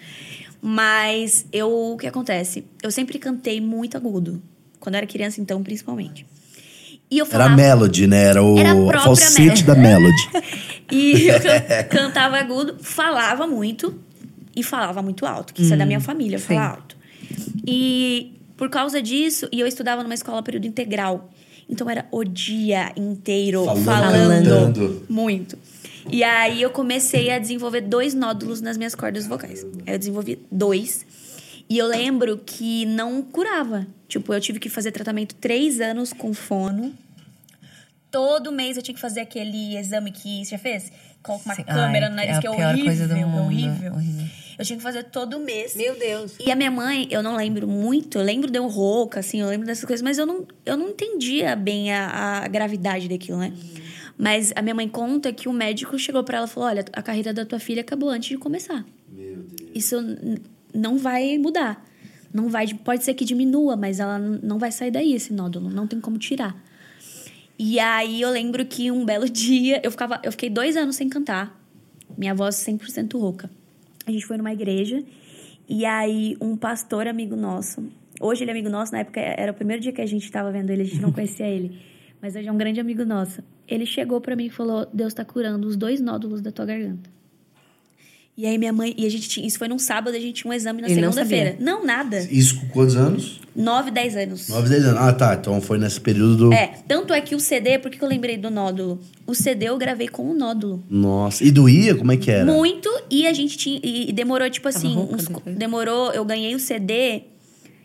[0.61, 2.63] Mas eu, o que acontece?
[2.81, 4.41] Eu sempre cantei muito agudo.
[4.79, 6.25] Quando eu era criança, então, principalmente.
[7.13, 7.53] E eu Era falava.
[7.53, 8.23] a Melody, né?
[8.25, 10.29] Era o Era falsete da Melody.
[10.91, 13.97] E eu can- cantava agudo, falava muito
[14.55, 16.95] e falava muito alto, que isso é da minha família, falar alto.
[17.65, 21.31] E por causa disso, e eu estudava numa escola período integral.
[21.69, 25.05] Então era o dia inteiro Falando, falando, cantando.
[25.09, 25.57] muito.
[26.11, 29.65] E aí eu comecei a desenvolver dois nódulos nas minhas cordas vocais.
[29.87, 31.05] Eu desenvolvi dois.
[31.69, 33.87] E eu lembro que não curava.
[34.07, 36.93] Tipo, eu tive que fazer tratamento três anos com fono.
[38.13, 40.91] Todo mês eu tinha que fazer aquele exame que você já fez?
[41.23, 41.63] Coloca uma Sim.
[41.63, 42.85] câmera Ai, no nariz, é a que é pior horrível.
[42.85, 43.93] coisa do é mundo, horrível.
[43.93, 44.25] horrível.
[44.59, 45.75] Eu tinha que fazer todo mês.
[45.75, 46.35] Meu Deus.
[46.39, 49.47] E a minha mãe, eu não lembro muito, eu lembro de eu rouca, assim, eu
[49.47, 53.51] lembro dessas coisas, mas eu não, eu não entendia bem a, a gravidade daquilo, né?
[54.15, 57.01] Mas a minha mãe conta que o médico chegou pra ela e falou: olha, a
[57.01, 58.85] carreira da tua filha acabou antes de começar.
[59.11, 59.71] Meu Deus.
[59.73, 59.97] Isso
[60.71, 61.83] não vai mudar.
[62.31, 65.87] Não vai, pode ser que diminua, mas ela não vai sair daí esse nódulo, não
[65.87, 66.55] tem como tirar.
[67.57, 71.09] E aí eu lembro que um belo dia eu ficava, eu fiquei dois anos sem
[71.09, 71.59] cantar.
[72.17, 73.49] Minha voz 100% rouca.
[74.05, 75.03] A gente foi numa igreja
[75.67, 77.83] e aí um pastor amigo nosso,
[78.19, 80.51] hoje ele é amigo nosso, na época era o primeiro dia que a gente estava
[80.51, 81.79] vendo ele, a gente não conhecia ele,
[82.21, 83.41] mas hoje é um grande amigo nosso.
[83.67, 87.12] Ele chegou pra mim e falou: "Deus tá curando os dois nódulos da tua garganta".
[88.35, 90.49] E aí minha mãe, e a gente tinha, isso foi num sábado, a gente tinha
[90.49, 91.51] um exame na não segunda-feira.
[91.51, 91.63] sabia?
[91.65, 92.19] Não, nada.
[92.31, 93.39] Isso com quantos anos?
[93.55, 94.49] 9, 10 anos.
[94.49, 94.99] 9, 10 anos.
[94.99, 95.35] Ah, tá.
[95.35, 96.53] Então foi nesse período do.
[96.53, 98.99] É, tanto é que o CD, por que eu lembrei do nódulo?
[99.27, 100.83] O CD eu gravei com o nódulo.
[100.89, 101.43] Nossa.
[101.43, 101.93] E doía?
[101.93, 102.43] Como é que era?
[102.51, 103.79] Muito, e a gente tinha.
[103.83, 106.11] E, demorou, tipo assim, uns- demorou.
[106.11, 107.21] Eu ganhei o CD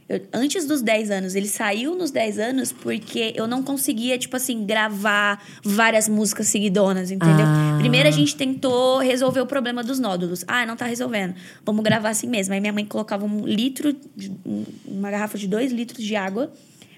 [0.08, 1.34] eu- antes dos 10 anos.
[1.34, 7.10] Ele saiu nos 10 anos porque eu não conseguia, tipo assim, gravar várias músicas seguidonas,
[7.10, 7.44] entendeu?
[7.46, 7.76] Ah.
[7.78, 10.44] Primeiro a gente tentou resolver o problema dos nódulos.
[10.48, 11.34] Ah, não tá resolvendo.
[11.64, 12.54] Vamos gravar assim mesmo.
[12.54, 16.50] Aí minha mãe colocava um litro, de- um- uma garrafa de 2 litros de água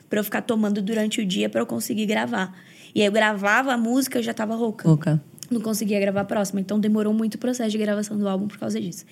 [0.08, 2.56] pra eu ficar tomando durante o dia pra eu conseguir gravar.
[2.94, 5.20] E aí eu gravava a música, eu já tava rouca Boca.
[5.50, 6.60] não conseguia gravar a próxima.
[6.60, 9.04] Então demorou muito o processo de gravação do álbum por causa disso.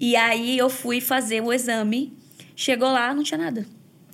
[0.00, 2.12] E aí eu fui fazer o exame,
[2.60, 3.66] chegou lá, não tinha nada.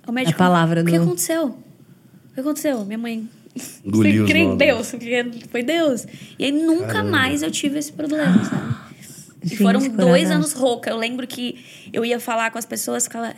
[0.07, 0.35] O médico.
[0.35, 1.45] A palavra O que do- aconteceu?
[1.47, 2.85] O que aconteceu?
[2.85, 3.29] Minha mãe.
[3.83, 4.55] Engoliu crê em.
[4.57, 4.93] Deus,
[5.49, 6.05] foi Deus.
[6.37, 7.09] E aí nunca Caramba.
[7.11, 8.75] mais eu tive esse problema, sabe?
[9.43, 10.31] E Gente, foram dois coragem.
[10.31, 10.89] anos rouca.
[10.89, 13.33] Eu lembro que eu ia falar com as pessoas, ficava.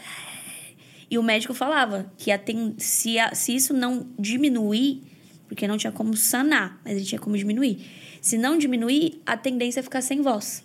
[1.10, 5.01] E o médico falava que a ten- se, a- se isso não diminuir,
[5.47, 7.80] porque não tinha como sanar, mas ele tinha como diminuir.
[8.22, 10.64] Se não diminuir, a tendência é ficar sem voz.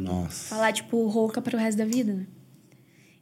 [0.00, 0.48] Nossa.
[0.54, 2.26] Falar, tipo, rouca para o resto da vida, né?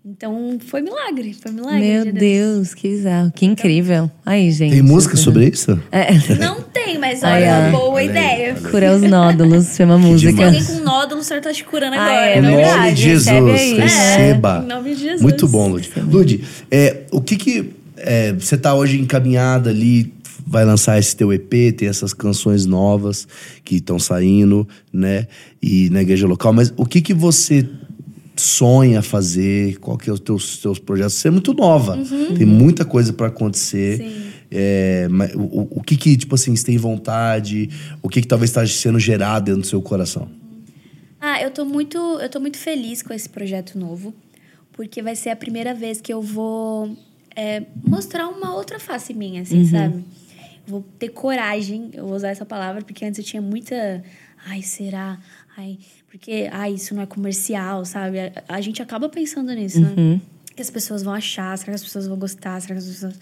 [0.04, 1.34] Então, foi milagre.
[1.34, 1.80] Foi milagre.
[1.80, 3.30] Meu de Deus, que bizarro.
[3.34, 4.10] Que incrível.
[4.24, 4.72] Aí, gente.
[4.72, 5.78] Tem música sobre isso?
[5.92, 6.12] É.
[6.38, 7.70] Não tem, mas olha, ai.
[7.70, 8.54] boa Olha aí, ideia.
[8.54, 8.60] aí.
[8.70, 10.32] Curar os nódulos, chama música.
[10.34, 12.26] Se alguém com nódulo, o senhor tá te curando Ah, agora.
[12.26, 13.28] é Em nome verdade, de Jesus,
[13.60, 13.74] aí.
[13.80, 14.60] receba.
[14.60, 15.20] É, em nome de Jesus.
[15.22, 15.90] Muito bom, Lud.
[16.10, 17.70] Lud, é, o que que...
[17.96, 20.14] é, você tá hoje encaminhada ali,
[20.46, 23.28] vai lançar esse teu EP, tem essas canções novas
[23.62, 25.26] que estão saindo, né?
[25.60, 27.68] E na igreja local, mas o que que você
[28.40, 29.78] sonha fazer?
[29.78, 31.14] Qual que é os teus, teus projetos?
[31.14, 32.34] Você é muito nova, Uhum.
[32.34, 33.98] tem muita coisa pra acontecer.
[33.98, 34.28] Sim.
[34.50, 37.68] É, mas o, o- que que, tipo assim, você tem vontade?
[38.02, 40.28] O que que talvez esteja sendo gerado dentro do seu coração?
[41.20, 44.14] Ah, eu tô muito, eu tô muito feliz com esse projeto novo,
[44.72, 46.96] porque vai ser a primeira vez que eu vou
[47.36, 50.04] é, mostrar uma outra face minha, assim, sabe?
[50.66, 54.02] Vou ter coragem, eu vou usar essa palavra, porque antes eu tinha muita.
[54.46, 55.18] Ai, será?
[55.56, 55.78] Ai,
[56.10, 58.18] porque ai, isso não é comercial, sabe?
[58.20, 60.20] A, a gente acaba pensando nisso, né?
[60.50, 61.56] O que as pessoas vão achar?
[61.56, 62.60] Será que as pessoas vão gostar?
[62.60, 63.14] Será que as pessoas.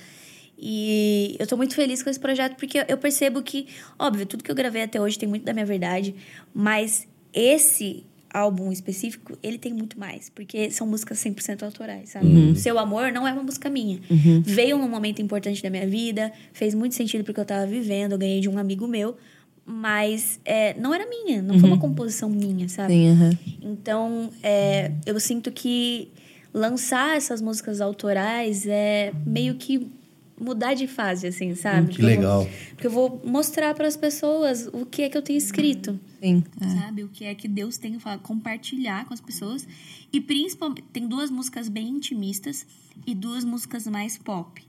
[0.59, 3.66] E eu tô muito feliz com esse projeto porque eu percebo que,
[3.99, 6.14] óbvio, tudo que eu gravei até hoje tem muito da minha verdade,
[6.55, 12.26] mas esse álbum específico, ele tem muito mais, porque são músicas 100% autorais, sabe?
[12.57, 13.99] Seu Amor não é uma música minha.
[14.43, 18.18] Veio num momento importante da minha vida, fez muito sentido porque eu tava vivendo, eu
[18.18, 19.16] ganhei de um amigo meu,
[19.67, 22.93] mas é, não era minha, não foi uma composição minha, sabe?
[22.95, 23.39] Sim, aham.
[23.61, 26.09] Então, é, eu sinto que
[26.55, 29.91] lançar essas músicas autorais é meio que
[30.39, 31.89] mudar de fase, assim, sabe?
[31.93, 32.49] Que Porque eu vou- legal.
[32.71, 35.99] porque eu vou mostrar para as pessoas o que é que eu tenho escrito.
[36.23, 36.45] Sim.
[36.79, 37.03] Sabe?
[37.05, 39.67] O que é que Deus tem para compartilhar com as pessoas.
[40.12, 42.67] E principalmente, tem duas músicas bem intimistas
[43.07, 44.62] e duas músicas mais pop.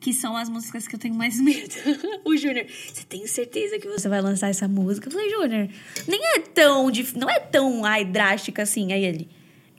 [0.00, 1.74] Que são as músicas que eu tenho mais medo.
[2.24, 5.08] o Júnior, você tem certeza que você vai lançar essa música?
[5.08, 5.68] Eu falei, Júnior,
[6.06, 7.16] nem é tão dif...
[7.18, 8.92] não é tão ai, drástica assim.
[8.92, 9.28] Aí ele.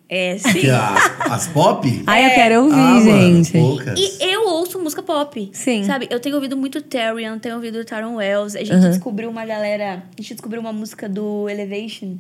[0.10, 0.68] É, sim.
[0.72, 0.96] A-
[1.36, 1.88] as pop?
[2.08, 3.52] Ai, eu quero ouvir, Ah, mano, gente.
[3.54, 3.98] poucas.
[4.00, 5.50] E eu ouço música pop.
[5.54, 5.84] Sim.
[5.84, 6.08] Sabe?
[6.10, 8.58] Eu tenho ouvido muito Therion, tenho ouvido Taron Wells.
[8.58, 8.90] A gente Uhum.
[8.90, 10.04] descobriu uma galera.
[10.18, 12.18] A gente descobriu uma música do Elevation,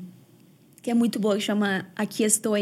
[0.84, 2.56] que é muito boa, que chama Aqui Estou.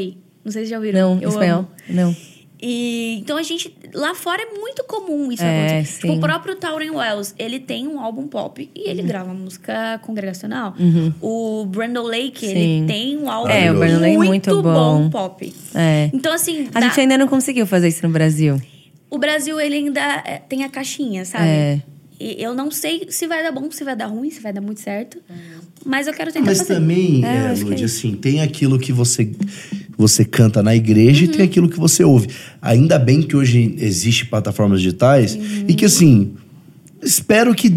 [0.46, 1.16] Não sei se já ouviram.
[1.16, 1.60] Não, eu espanhol.
[1.60, 1.70] amo.
[1.90, 2.16] Não.
[2.62, 3.72] E então a gente.
[3.94, 6.02] Lá fora é muito comum isso É, acontecer.
[6.02, 8.86] Tipo, o próprio Tauren Wells, ele tem um álbum pop e Uhum.
[8.90, 10.76] ele grava música congregacional.
[11.22, 12.56] O Brandon Lake, Sim.
[12.56, 15.04] ele tem um álbum É, o Brandon Lake é muito, muito bom.
[15.04, 15.10] bom.
[15.10, 15.54] pop.
[15.76, 16.10] É.
[16.14, 16.68] Então, assim.
[16.74, 18.60] A dá- gente ainda não conseguiu fazer isso no Brasil.
[19.10, 21.46] o Brasil, ele ainda é, tem a caixinha, sabe?
[21.48, 21.82] É.
[22.20, 24.62] E eu não sei se vai dar bom, se vai dar ruim, se vai dar
[24.62, 25.20] muito certo.
[25.86, 26.74] Mas eu quero tentar Mas fazer.
[26.74, 29.32] também, É, eu é, Lud, é assim, tem aquilo que você,
[29.98, 31.46] você canta na igreja e tem Uhum.
[31.46, 32.28] aquilo que você ouve.
[32.62, 35.66] Ainda bem que hoje existe plataformas digitais Uhum.
[35.68, 36.32] e que, assim,
[37.02, 37.76] espero que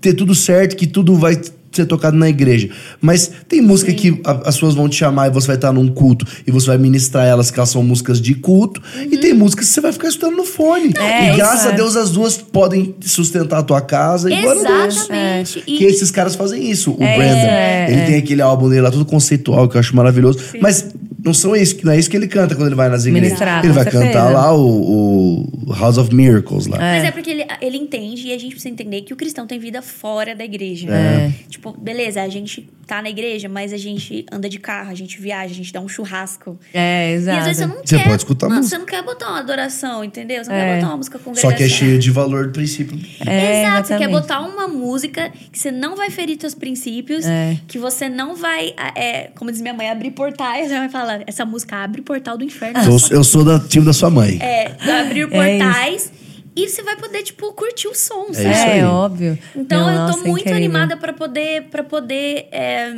[0.00, 1.38] dê tudo certo, que tudo vai
[1.72, 2.68] ser tocado na igreja.
[3.00, 5.86] Mas tem música que a- as pessoas vão te chamar e você vai estar num
[5.86, 8.82] culto e você vai ministrar elas, que elas são músicas de culto.
[9.08, 10.92] E tem músicas que você vai ficar escutando no fone.
[10.98, 11.76] É, e graças a é.
[11.76, 14.28] Deus as duas podem sustentar a tua casa.
[14.32, 14.34] E.
[14.44, 15.62] Exatamente.
[15.66, 16.90] E- Que esses caras fazem isso.
[16.98, 18.06] O É Brandon, é, ele é.
[18.06, 20.40] tem aquele álbum dele lá, todo conceitual, que eu acho maravilhoso.
[20.60, 20.86] Mas
[21.24, 23.28] não são isso, não é isso que ele canta quando ele vai nas igrejas.
[23.30, 24.04] Ministrar, ele vai certeza.
[24.04, 26.78] cantar lá o, o House of Miracles lá.
[26.78, 29.58] Mas é porque ele, ele entende e a gente precisa entender que o cristão tem
[29.58, 30.88] vida fora da igreja.
[30.90, 31.32] É.
[31.48, 35.20] Tipo, beleza, a gente tá na igreja, mas a gente anda de carro, a gente
[35.20, 36.58] viaja, a gente dá um churrasco.
[36.74, 37.38] É, E exato.
[37.38, 38.04] às vezes você não Você quer.
[38.04, 38.66] pode escutar música.
[38.66, 40.42] Você não quer botar uma adoração, entendeu?
[40.42, 40.64] Você não É.
[40.66, 41.56] quer botar uma música Só congregacional.
[41.56, 42.98] que é cheio de valor do princípio.
[43.24, 44.10] É, Exato, você quer exatamente.
[44.10, 47.56] botar uma música que você não vai ferir seus princípios, É.
[47.68, 50.66] que você não vai, é, como diz minha mãe, abrir portais.
[50.68, 52.78] Minha mãe fala, essa música abre portal do inferno.
[52.84, 54.38] Eu, eu sou da time da sua mãe.
[54.40, 55.26] É, abrir É
[55.58, 56.12] portais
[56.56, 58.50] e você vai poder, tipo, curtir o som, É sabe?
[58.50, 58.78] isso aí.
[58.80, 59.38] É, óbvio.
[59.56, 60.56] Então Não, eu tô nossa, muito incrível.
[60.56, 62.92] animada pra poder, pra poder é,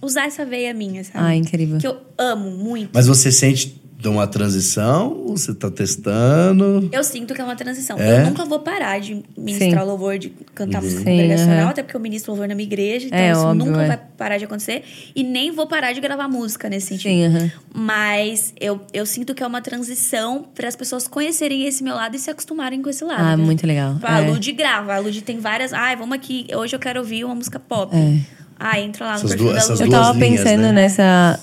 [0.00, 1.18] usar essa veia minha, sabe?
[1.24, 1.78] Ah, incrível.
[1.78, 2.90] Que eu amo muito.
[2.92, 5.24] Mas você sente de uma transição?
[5.28, 6.90] Você tá testando?
[6.92, 7.98] Eu sinto que é uma transição.
[7.98, 8.20] É?
[8.20, 9.88] Eu nunca vou parar de ministrar Sim.
[9.88, 11.70] louvor, de cantar música Sim, congregacional, aham.
[11.70, 13.86] até porque eu ministro louvor na minha igreja, então É, isso óbvio, nunca é.
[13.88, 14.82] vai parar de acontecer.
[15.16, 17.10] E nem vou parar de gravar música nesse sentido.
[17.12, 17.50] Sim, aham.
[17.74, 22.14] Mas eu, eu sinto que é uma transição para as pessoas conhecerem esse meu lado
[22.14, 23.20] e se acostumarem com esse lado.
[23.22, 23.42] Ah, né?
[23.42, 23.94] muito legal.
[23.94, 24.30] Tipo, a É.
[24.30, 24.94] Lud grava.
[24.94, 25.72] A Lud tem várias.
[25.72, 26.46] Ai, vamos aqui.
[26.54, 27.96] Hoje eu quero ouvir uma música pop.
[27.96, 28.18] É.
[28.60, 29.82] Ah, entra lá no Essas perfil duas- da Lud.
[29.82, 30.72] Eu tava linhas, pensando né?
[30.72, 31.40] nessa.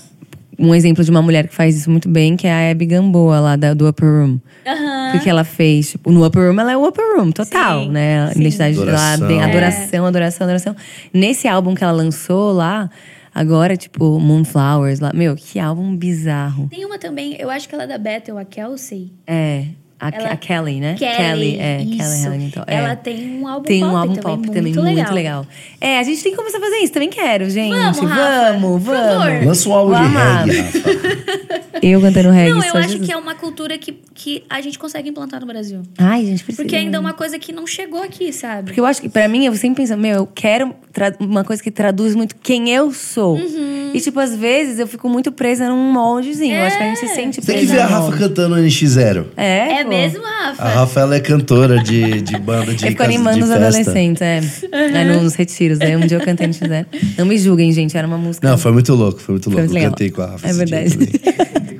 [0.62, 3.40] Um exemplo de uma mulher que faz isso muito bem, que é a Abby Gamboa,
[3.40, 4.40] lá da, do Upper Room.
[4.66, 5.12] Aham.
[5.12, 8.24] Porque ela fez, tipo, no Upper Room, ela é o Upper Room, total, Sim, né?
[8.26, 8.40] A sim.
[8.42, 9.28] identidade dela, Adoração.
[9.28, 9.44] bem, É.
[9.44, 10.76] adoração, adoração, adoração.
[11.14, 12.90] Nesse álbum que ela lançou lá,
[13.34, 15.12] agora, tipo, Moonflowers lá.
[15.14, 16.68] Meu, que álbum bizarro.
[16.70, 19.12] Tem uma também, eu acho que ela é da Bethel, a Kelsey.
[19.26, 19.66] É.
[20.02, 20.96] A, Ela- a Kelly, né?
[20.98, 21.82] Kelly, é.
[21.84, 21.98] isso.
[21.98, 22.64] Kelly Hamilton.
[22.66, 22.76] é.
[22.76, 24.96] Ela tem um álbum Tem um pop álbum também, pop muito também, legal.
[24.96, 25.46] muito legal.
[25.80, 26.92] É, a gente tem que começar a fazer isso.
[26.92, 27.70] Também quero, gente.
[27.72, 28.52] Vamos, Rafa.
[28.60, 29.46] vamos, vamos.
[29.46, 31.72] Lança um álbum de reggae, Rafa.
[31.82, 32.52] Eu cantando reggae.
[32.52, 33.08] Não, eu só acho Jesus.
[33.08, 35.82] que é uma cultura que, que a gente consegue implantar no Brasil.
[35.98, 36.62] Ai, gente, precisa.
[36.64, 38.66] Porque ainda é uma coisa que não chegou aqui, sabe?
[38.66, 40.76] Porque eu acho que, pra mim, eu sempre penso, meu, eu quero
[41.20, 43.36] uma coisa que traduz muito quem eu sou.
[43.36, 43.90] Uhum.
[43.96, 46.56] E, tipo, às vezes eu fico muito presa num moldezinho.
[46.56, 47.60] Eu acho que a gente se sente Tem presa.
[47.60, 49.26] que ver a Rafa cantando NX0.
[49.36, 49.84] É, É.
[49.98, 50.64] mesmo, Rafa?
[50.64, 53.68] A Rafa ela é cantora de, de banda de Eu fico animando de os festa.
[53.68, 54.42] adolescentes, é.
[54.72, 55.04] é.
[55.06, 55.80] Nos retiros.
[55.82, 56.86] Aí um dia eu cantei no X0.
[57.18, 57.98] Não me julguem, gente.
[57.98, 58.48] Era uma música.
[58.50, 59.72] Não, foi muito louco, foi muito Foi louco.
[59.74, 60.48] muito eu cantei com a Rafa.
[60.48, 60.98] É verdade.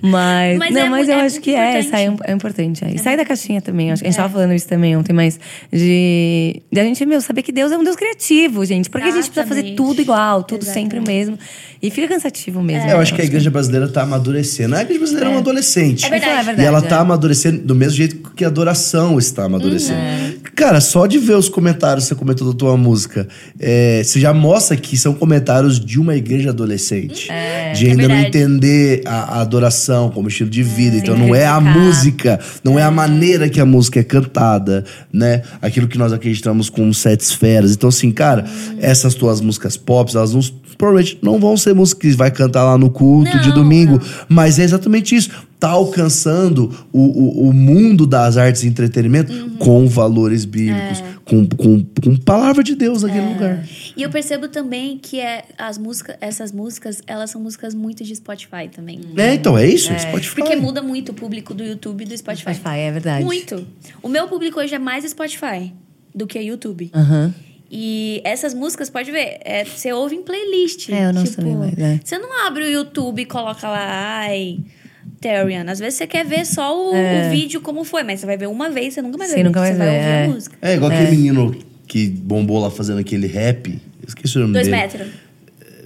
[0.00, 1.90] Mas, Mas não, é mas eu é acho que é, importante.
[1.90, 2.84] sair é importante.
[2.84, 2.94] É.
[2.94, 3.92] E sair da caixinha também.
[3.92, 4.22] Acho que a gente É.
[4.22, 5.38] tava falando isso também ontem, mas
[5.72, 8.88] de, de a gente, meu, saber que Deus é um Deus criativo, gente.
[8.90, 9.76] Porque a gente precisa fazer Exatamente.
[9.76, 11.08] tudo igual, tudo sempre o Exatamente.
[11.08, 11.38] mesmo.
[11.82, 12.88] E fica cansativo mesmo.
[12.88, 14.76] É, eu acho que a igreja brasileira tá amadurecendo.
[14.76, 16.06] A igreja brasileira é, uma adolescente.
[16.06, 16.30] É verdade.
[16.32, 16.62] Isso é verdade.
[16.62, 17.00] E ela tá é.
[17.00, 19.98] amadurecendo do mesmo jeito que a adoração está amadurecendo.
[19.98, 20.32] Uhum.
[20.54, 23.26] Cara, só de ver os comentários que você comentou da tua música,
[23.58, 27.28] é, você já mostra que são comentários de uma igreja adolescente.
[27.74, 30.96] de ainda não É entender a, a adoração como estilo de vida.
[30.96, 35.42] então não é a música, não é a maneira que a música é cantada, né?
[35.60, 37.72] Aquilo que nós acreditamos com sete esferas.
[37.72, 38.44] Então, assim, cara,
[38.78, 40.40] essas tuas músicas pop, elas não
[40.76, 44.58] provavelmente não vão ser músicas que vai cantar lá no culto de Não, domingo, mas
[44.58, 45.30] é exatamente isso.
[45.62, 49.56] Tá alcançando o, o, o mundo das artes e entretenimento Uhum.
[49.58, 51.04] com valores bíblicos, É.
[51.24, 53.64] com, com, com palavra de Deus naquele lugar.
[53.96, 58.12] E eu percebo também que é, as músicas, essas músicas, elas são músicas muito de
[58.16, 58.98] Spotify também.
[59.16, 60.34] É, então, é isso, Spotify.
[60.34, 62.54] Porque muda muito o público do YouTube e do Spotify.
[62.54, 63.24] Spotify, é verdade.
[63.24, 63.64] Muito.
[64.02, 65.72] O meu público hoje é mais Spotify
[66.12, 66.90] do que YouTube.
[66.92, 67.32] Aham.
[67.70, 70.88] E essas músicas, pode ver, é, você ouve em playlist.
[70.90, 72.00] É, eu não tipo, sabia mais, é.
[72.04, 73.86] Você não abre o YouTube e coloca lá,
[74.24, 74.58] ai,
[75.22, 75.64] Therian.
[75.68, 78.48] Às vezes você quer ver só o, o vídeo como foi, mas você vai ver
[78.48, 79.48] uma vez, você nunca mais Sim, vai ver.
[79.48, 80.24] nunca você mais vai vê, ouvir é.
[80.24, 80.56] a música.
[80.60, 81.56] É igual aquele menino
[81.86, 83.68] que bombou lá fazendo aquele rap.
[83.70, 84.76] Eu esqueci o nome Dois dele.
[84.76, 85.06] metros.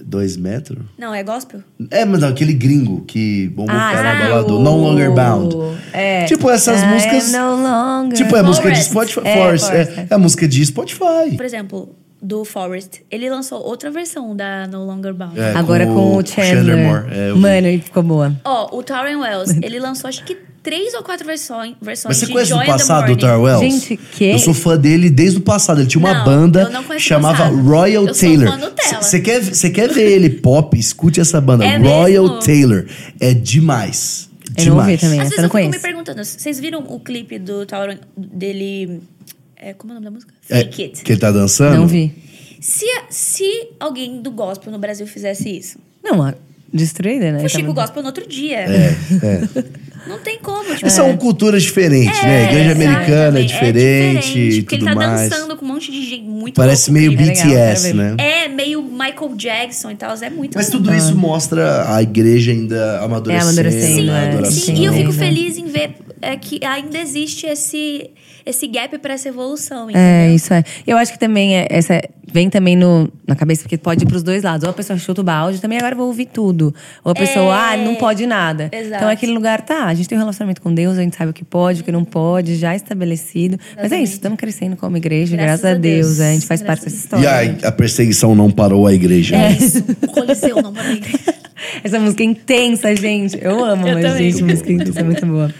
[0.03, 0.79] Dois metros?
[0.97, 1.61] Não, é gospel?
[1.91, 5.11] É, mas não, aquele gringo que bombou Ah, o caramba sabe lá do No Longer
[5.11, 5.53] Bound.
[5.91, 6.23] É.
[6.23, 8.17] Tipo, essas I músicas- no longer.
[8.17, 8.83] Tipo, é a música de.
[8.83, 9.21] Spotify.
[9.25, 10.07] É, Forest, é, é.
[10.09, 11.35] é a música de Spotify.
[11.35, 13.03] Por exemplo, do Forest.
[13.11, 15.39] Ele lançou outra versão da No Longer Bound.
[15.39, 16.77] É, Agora com, o Chandler.
[16.77, 17.05] Moore.
[17.11, 17.39] É, vi.
[17.39, 18.35] Mano, ele ficou boa.
[18.43, 22.25] Ó, o Tauren Wells, ele lançou acho que três ou quatro versões, versões Mas você
[22.25, 23.21] de conhece Joy do passado do Morning.
[23.21, 23.61] Tar Wells?
[23.61, 25.79] Gente, que- Eu sou fã dele desde o passado.
[25.79, 27.45] Ele tinha uma Não, banda conheço chamava.
[27.45, 28.49] Royal Eu Taylor.
[29.01, 30.77] Você quer, cê quer ver ele pop?
[30.77, 31.63] Escute essa banda.
[31.63, 32.39] É Royal mesmo?
[32.39, 32.85] Taylor.
[33.19, 34.27] É demais.
[34.57, 35.01] Eu não ouvi Demais.
[35.01, 35.19] também.
[35.19, 35.81] Às Essa vezes eu não fico me conheço.
[35.83, 39.01] perguntando, vocês viram o clipe do Tauren dele...
[39.61, 40.33] É, como é o nome da música?
[40.49, 41.03] É, Fake It.
[41.03, 41.77] que ele tá dançando?
[41.77, 42.13] Não vi.
[42.61, 46.33] Se, se alguém do gospel no Brasil fizesse isso, Não, a-
[46.73, 47.37] destruída, né?
[47.43, 47.75] o Chico Também.
[47.75, 48.59] Gospel no outro dia.
[48.59, 48.93] É,
[50.07, 50.73] Não tem como.
[50.73, 52.45] Tipo, São culturas diferentes, né?
[52.45, 55.29] A igreja americana é diferente e porque tudo ele tá mais.
[55.29, 57.11] dançando com um monte de gente muito Parece meio.
[57.11, 58.15] É legal, BTS, né?
[58.17, 60.81] É, meio Michael Jackson e tal, é muito Mas legal.
[60.81, 64.29] tudo isso mostra a igreja ainda amadurecendo, É, amadurecendo, na é.
[64.29, 64.75] adoração.
[64.75, 65.17] Sim, e eu fico Sim.
[65.19, 68.09] feliz em ver é, que ainda existe esse,
[68.45, 70.35] esse gap para essa evolução, É, entendeu?
[70.35, 70.63] isso é.
[70.85, 74.21] Eu acho que também é, essa vem também no, na cabeça, porque pode ir pros
[74.21, 74.63] dois lados.
[74.65, 76.75] Ou a pessoa chuta o balde, também agora eu vou ouvir tudo.
[77.03, 77.73] Ou a pessoa, É.
[77.73, 78.69] ah, não pode nada.
[78.71, 78.95] Exato.
[78.97, 81.33] Então, aquele lugar, tá, a gente tem um relacionamento com Deus, a gente sabe o
[81.33, 83.57] que pode, o que não pode, já estabelecido.
[83.57, 84.03] Mas é Exatamente.
[84.03, 86.07] isso, estamos crescendo como igreja, Graças graças, a a Deus.
[86.07, 86.19] Deus.
[86.19, 87.55] é, a gente faz Graças parte dessa a história.
[87.61, 89.35] E a, a perseguição não parou a igreja.
[89.37, 89.83] É isso.
[90.01, 90.97] O Coliseu não parou.
[91.83, 93.37] Essa música é intensa, gente.
[93.41, 94.31] Eu amo, Eu mas, também.
[94.31, 95.51] gente, música intensa é muito boa.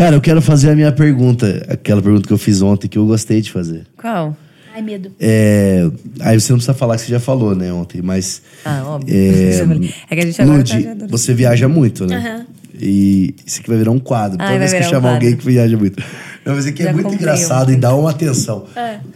[0.00, 1.62] Cara, eu quero fazer a minha pergunta.
[1.68, 3.82] Aquela pergunta que eu fiz ontem, que eu gostei de fazer.
[4.00, 4.34] Qual?
[4.74, 5.12] Ai, medo.
[5.20, 5.86] É,
[6.20, 8.40] aí você não precisa falar que você já falou, né, ontem, mas...
[8.64, 9.14] Ah, óbvio.
[9.14, 9.60] É,
[10.08, 12.46] É que a gente agora Lud, tá você viaja muito, né?
[12.80, 14.38] E isso aqui vai virar um quadro.
[14.40, 16.02] Ai, Toda vai vez que eu um chamar alguém que viaja muito.
[16.46, 17.72] Não, mas aqui é Já muito engraçado um.
[17.74, 18.64] e dá uma atenção.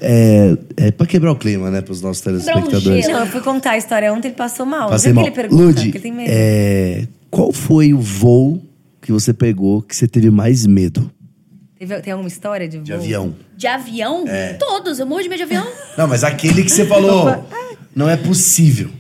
[0.03, 3.09] É, é pra quebrar o clima, né, pros nossos telespectadores.
[3.09, 4.91] Não, eu fui contar a história ontem, ele passou mal.
[4.91, 5.32] Passei mal.
[5.32, 6.28] pergunta, Lud, porque ele tem medo.
[6.30, 8.61] é, qual foi o voo
[9.05, 11.11] que você pegou que você teve mais medo?
[11.78, 12.84] Teve- tem alguma história de voo?
[12.84, 13.34] De avião?
[13.57, 14.24] De avião?
[14.26, 14.55] É.
[14.55, 14.98] Todos.
[14.98, 15.66] Eu morro de medo de avião.
[15.98, 17.44] Não, mas aquele que você falou,
[17.94, 18.90] não é possível.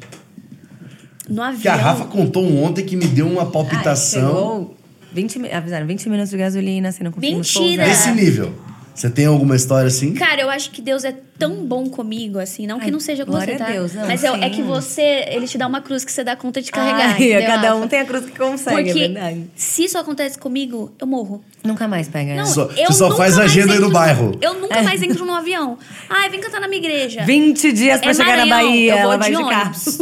[1.28, 1.62] No avião.
[1.62, 4.76] Que a Rafa contou um ontem que me deu uma palpitação chegou
[5.14, 7.84] 20, mi- avisaram, 20 minutos de gasolina, você não conseguiu Mentira!
[7.86, 8.52] desse nível.
[8.94, 10.14] Você tem alguma história assim?
[10.14, 12.64] Cara, eu acho que Deus é tão bom comigo, assim.
[12.66, 13.64] Não que Ai, não seja com você, tá?
[13.66, 16.36] Deus, não, Mas é, é que você, ele te dá uma cruz que você dá
[16.36, 17.16] conta de carregar.
[17.20, 19.50] Ai, cada um tem a cruz que consegue, Porque é verdade.
[19.56, 21.42] se isso acontece comigo, eu morro.
[21.64, 22.34] Nunca mais pega.
[22.36, 24.38] Não, Só- eu você só nunca faz mais agenda aí no bairro.
[24.40, 25.76] Eu nunca mais entro num avião.
[26.08, 27.22] Ai, vem cantar na minha igreja.
[27.24, 29.72] 20 dias pra É chegar na Maranhão, Bahia, eu vou ela vai de de carro.
[29.74, 29.98] ônibus.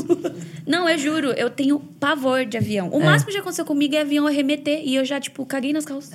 [0.67, 2.89] Não, eu juro, eu tenho pavor de avião.
[2.93, 2.97] É.
[2.97, 5.85] O máximo que já aconteceu comigo é avião arremeter e eu já, tipo, caguei nas
[5.85, 6.13] calças.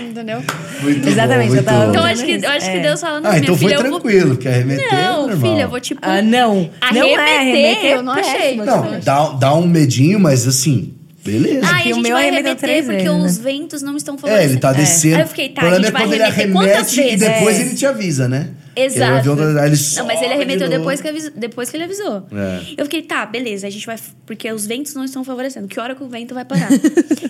[0.00, 0.42] Entendeu?
[0.82, 2.80] Muito Exatamente, bom, eu tava- muito Então acho que, eu acho que É.
[2.80, 4.00] Deus falando Ah, minha então foi filha, eu vou...
[4.00, 5.50] tranquilo, que arremeter é Não, normal.
[5.52, 6.00] filha, eu vou, tipo...
[6.02, 6.54] Ah, não.
[6.54, 8.56] Não é, Arremeter, arremeter é eu não achei.
[8.56, 11.66] Não, Não, dá, dá um medinho, mas assim, beleza.
[11.70, 13.44] Ah, que e a o gente meu vai arremeteu arremeter três porque vezes, os né?
[13.52, 14.52] ventos não estão é, favorecendo.
[14.52, 15.16] ele tá descendo.
[15.16, 17.02] Aí eu fiquei, tá, o a gente é vai quando ele arremeter quantas arremete e
[17.16, 17.20] vezes?
[17.20, 17.60] depois É.
[17.62, 18.48] ele te avisa, né?
[18.74, 19.12] Exato.
[19.30, 21.84] avião tá- aí ele Não, mas ele arremeteu de depois que, avisou, depois que ele
[21.84, 22.26] avisou.
[22.32, 22.60] É.
[22.76, 23.96] Eu fiquei, tá, beleza, a gente vai.
[24.26, 25.68] Porque os ventos não estão favorecendo.
[25.68, 26.68] Que hora que o vento vai parar?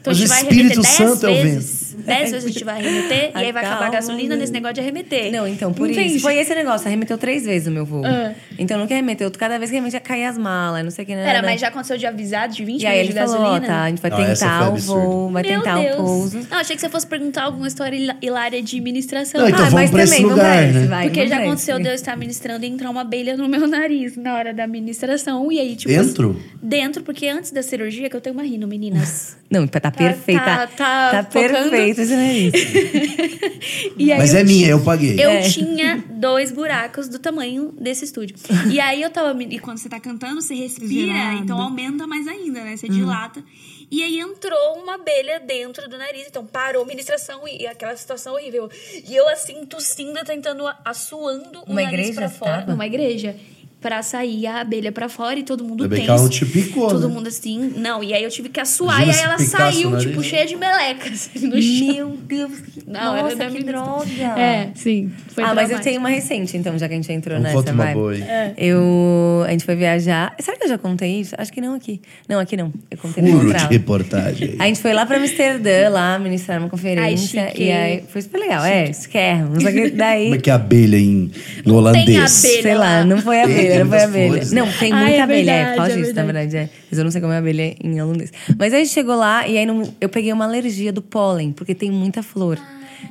[0.02, 1.96] Então Mas a gente vai arremeter dez Santo é o vezes.
[2.04, 4.40] Dez vezes a gente vai arremeter e Ai, aí vai acabar a calma, gasolina né?
[4.40, 5.30] nesse negócio de arremeter.
[5.30, 6.18] Não, então, por isso.
[6.20, 8.02] Foi esse negócio, arremeteu três vezes o meu voo.
[8.04, 8.32] Ah.
[8.58, 9.30] Então, nunca arremeteu.
[9.30, 11.12] Cada vez que arremetia, caía as malas, não sei o que.
[11.14, 11.46] Pera, nada.
[11.46, 13.66] mas já aconteceu de avisar de 20 E aí ele minutos de falou, gasolina?
[13.74, 15.94] tá, a gente vai Não, tentar o voo, vai Meu tentar Deus.
[15.94, 16.40] o pouso.
[16.50, 19.40] Não, achei que você fosse perguntar alguma história hilária de administração.
[19.40, 20.86] Não, então Ah, vamos mas pra também, lugar, né?
[20.86, 21.82] vai, Porque já aconteceu esse.
[21.82, 25.50] de eu estar ministrando e entrar uma abelha no meu nariz na hora da administração.
[25.52, 25.92] E aí, tipo.
[25.92, 26.36] Dentro?
[26.62, 29.36] Dentro, porque antes da cirurgia, que eu tenho uma rino, meninas.
[29.50, 30.40] Não, tá, perfeita.
[30.42, 31.70] tá- tá focando.
[31.70, 32.52] perfeito esse nariz.
[33.96, 35.14] E aí Mas é minha, eu paguei.
[35.18, 35.40] Eu É.
[35.42, 38.34] tinha dois buracos do tamanho desse estúdio.
[38.70, 39.40] E aí eu tava.
[39.42, 42.76] E quando você tá cantando, você respira, então aumenta mais ainda, né?
[42.76, 43.42] Você dilata.
[43.92, 47.94] E aí entrou uma abelha dentro do nariz, então parou a ministração e, e aquela
[47.94, 48.70] situação horrível.
[49.06, 52.52] E eu assim, tossindo, tentando, assoando o Uma nariz igreja pra fora.
[52.60, 52.72] tava?
[52.72, 53.36] Numa igreja.
[53.82, 56.06] Pra sair a abelha pra fora e todo mundo Ainda bem tenso.
[56.06, 57.14] que ela não te picou, Todo né?
[57.14, 57.74] mundo assim.
[57.76, 60.56] Não, e aí eu tive que assoar Imagina e aí ela saiu, tipo, cheia de
[60.56, 61.86] melecas no chão.
[61.92, 64.06] Meu Deus, que, Não, ela nossa, deve que droga.
[64.42, 65.10] É, sim.
[65.28, 67.56] Foi ah, mas eu tenho uma recente, então, já que a gente entrou Não nessa
[67.56, 68.22] conta uma boa aí.
[68.22, 68.54] É.
[68.56, 69.44] Eu...
[69.46, 70.34] A gente foi viajar...
[70.38, 71.34] Será que eu já contei isso?
[71.36, 72.00] Acho que não aqui.
[72.28, 72.72] Não, aqui não.
[72.90, 74.56] Eu contei no Furo de reportagem.
[74.58, 77.42] A gente foi lá pra Amsterdã, lá, ministrar uma conferência.
[77.42, 77.62] Ai, chique.
[77.64, 78.64] e aí foi super legal.
[78.64, 79.60] É, esquerro.
[79.60, 80.24] Só que daí...
[80.24, 81.30] Como é que é abelha em,
[81.64, 82.08] no holandês?
[82.08, 82.28] abelha.
[82.28, 84.26] Sei lá, não foi abelha, não foi abelha.
[84.28, 84.60] flores, né?
[84.62, 86.56] Não, tem Ai, muita é abelha, é, verdade, fala é disso, na verdade.
[86.56, 86.68] é.
[86.90, 88.32] Mas eu não sei como é abelha em holandês.
[88.58, 91.52] Mas aí a gente chegou lá e aí não- eu peguei uma alergia do pólen,
[91.52, 92.58] porque tem muita flor.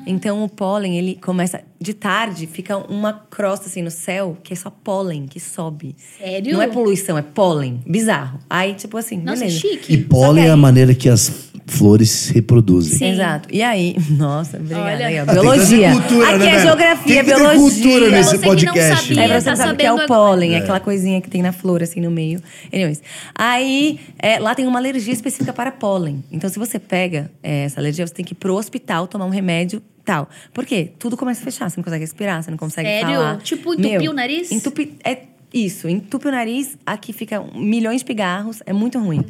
[0.07, 1.61] Então o pólen, ele começa.
[1.81, 5.95] De tarde, fica uma crosta assim no céu, que é só pólen que sobe.
[6.19, 6.53] Sério?
[6.53, 7.81] Não é poluição, é pólen.
[7.87, 8.39] Bizarro.
[8.47, 9.59] Aí, tipo assim, Nossa, beleza.
[9.59, 9.91] chique.
[9.93, 12.97] E pólen é a maneira que as flores se reproduzem.
[12.99, 13.11] Sim.
[13.13, 13.49] Exato.
[13.51, 14.85] E aí, nossa, obrigada.
[14.93, 15.07] Olha.
[15.07, 15.91] Aí, ó, biologia.
[15.93, 17.59] cultura, Aqui né, é geografia, Tem que ter biologia.
[17.83, 19.01] cultura nesse Você que não podcast.
[19.07, 19.39] sabia, Aí né?
[19.39, 20.57] você tá sabe o que é o pólen, É.
[20.57, 22.39] aquela coisinha que tem na flor, assim, no meio.
[22.71, 23.01] Anyways.
[23.33, 26.23] Aí, é, lá tem uma alergia específica para pólen.
[26.31, 29.29] Então, se você pega é, essa alergia, você tem que ir pro hospital, tomar um
[29.29, 30.29] remédio tal.
[30.53, 30.91] Por quê?
[30.99, 33.13] Tudo começa a fechar, você não consegue respirar, você não consegue Sério?
[33.15, 33.37] falar.
[33.37, 34.51] Tipo, entupir o nariz?
[34.51, 35.23] Entupi, é
[35.53, 39.25] isso, entupe o nariz, aqui fica milhões de pigarros, é muito ruim.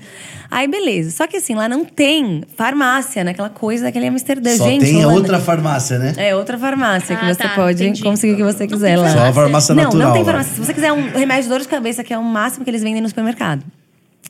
[0.51, 1.09] Aí, beleza.
[1.09, 4.55] Só que assim, lá não tem farmácia, naquela coisa daquele Amsterdã.
[4.55, 6.13] Só Gente, tem Holanda- outra farmácia, né?
[6.17, 8.03] é outra farmácia que Ah, você tá, pode entendi.
[8.03, 9.09] conseguir o que você Não quiser tem lá.
[9.11, 10.07] Só a farmácia não, natural.
[10.07, 10.25] não tem lá.
[10.27, 10.53] farmácia.
[10.53, 12.83] Se você quiser um remédio de dor de cabeça, que é o máximo que eles
[12.83, 13.63] vendem no supermercado.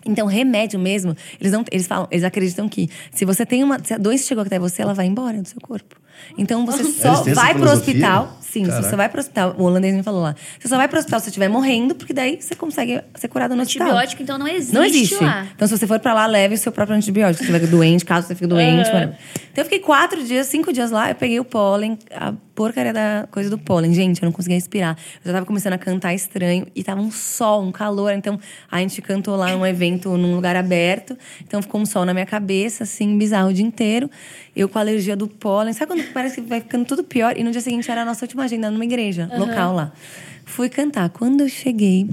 [0.05, 3.93] Então, remédio mesmo, eles não, eles falam, eles acreditam que se você tem uma, se
[3.93, 5.95] a doença chegou até você, ela vai embora do seu corpo.
[6.37, 8.37] Então você Eles só vai pro hospital.
[8.41, 8.83] Sim, Caraca.
[8.83, 10.35] se você vai pro hospital, o holandês me falou lá.
[10.59, 13.55] Você só vai pro hospital se você estiver morrendo, porque daí você consegue ser curado
[13.55, 13.87] no hospital.
[13.87, 15.23] Antibiótico, então, não existe Não existe.
[15.23, 15.47] lá.
[15.55, 17.45] Então, se você for pra lá, leve o seu próprio antibiótico.
[17.45, 18.89] Se você fica doente, caso você fique doente.
[18.89, 19.15] Então,
[19.55, 21.09] eu fiquei quatro dias, cinco dias lá.
[21.11, 23.93] Eu peguei o pólen, a porcaria da coisa do pólen.
[23.93, 24.97] Gente, eu não conseguia respirar.
[25.23, 26.67] Eu já tava começando a cantar estranho.
[26.75, 28.11] E tava um sol, um calor.
[28.11, 28.37] Então,
[28.69, 31.17] a gente cantou lá num evento, num lugar aberto.
[31.47, 34.09] Então, ficou um sol na minha cabeça, assim, bizarro o dia inteiro.
[34.53, 35.71] Eu com a alergia do pólen.
[35.71, 37.37] Sabe quando parece que vai ficando tudo pior?
[37.37, 39.91] E no dia seguinte era a nossa última agenda numa igreja local lá.
[40.45, 41.09] Fui cantar.
[41.09, 42.07] Quando eu cheguei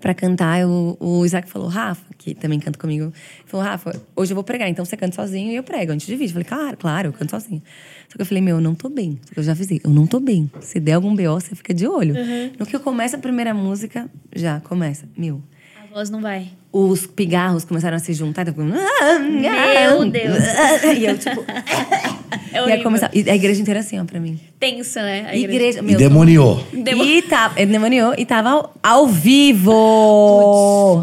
[0.00, 3.12] pra cantar, eu- o Isaac falou, Rafa, que também canta comigo,
[3.46, 5.92] falou, Rafa, hoje eu vou pregar, então você canta sozinho e eu prego.
[5.92, 6.30] A gente divide.
[6.30, 7.62] Eu falei, claro, claro, eu canto sozinho.
[8.08, 9.18] Só que eu falei, meu, eu não tô bem.
[9.26, 10.50] Só que eu já avisei, eu não tô bem.
[10.60, 12.14] Se der algum BO, você fica de olho.
[12.58, 15.06] No que eu começo a primeira música, já começa.
[15.16, 15.42] Meu,
[15.82, 16.48] A voz não vai.
[16.72, 18.46] os pigarros começaram a se juntar.
[18.46, 20.38] Então, Meu Deus.
[20.98, 21.44] E eu, tipo.
[22.52, 22.82] É horrível.
[22.82, 24.38] começava, e a igreja inteira assim, ó, pra mim.
[24.64, 25.26] Tensa, né?
[25.28, 25.80] A Igreja.
[25.80, 26.64] E meu, demoniou.
[26.72, 29.74] Demo- E tava, ele demoniou e tava ao, ao vivo.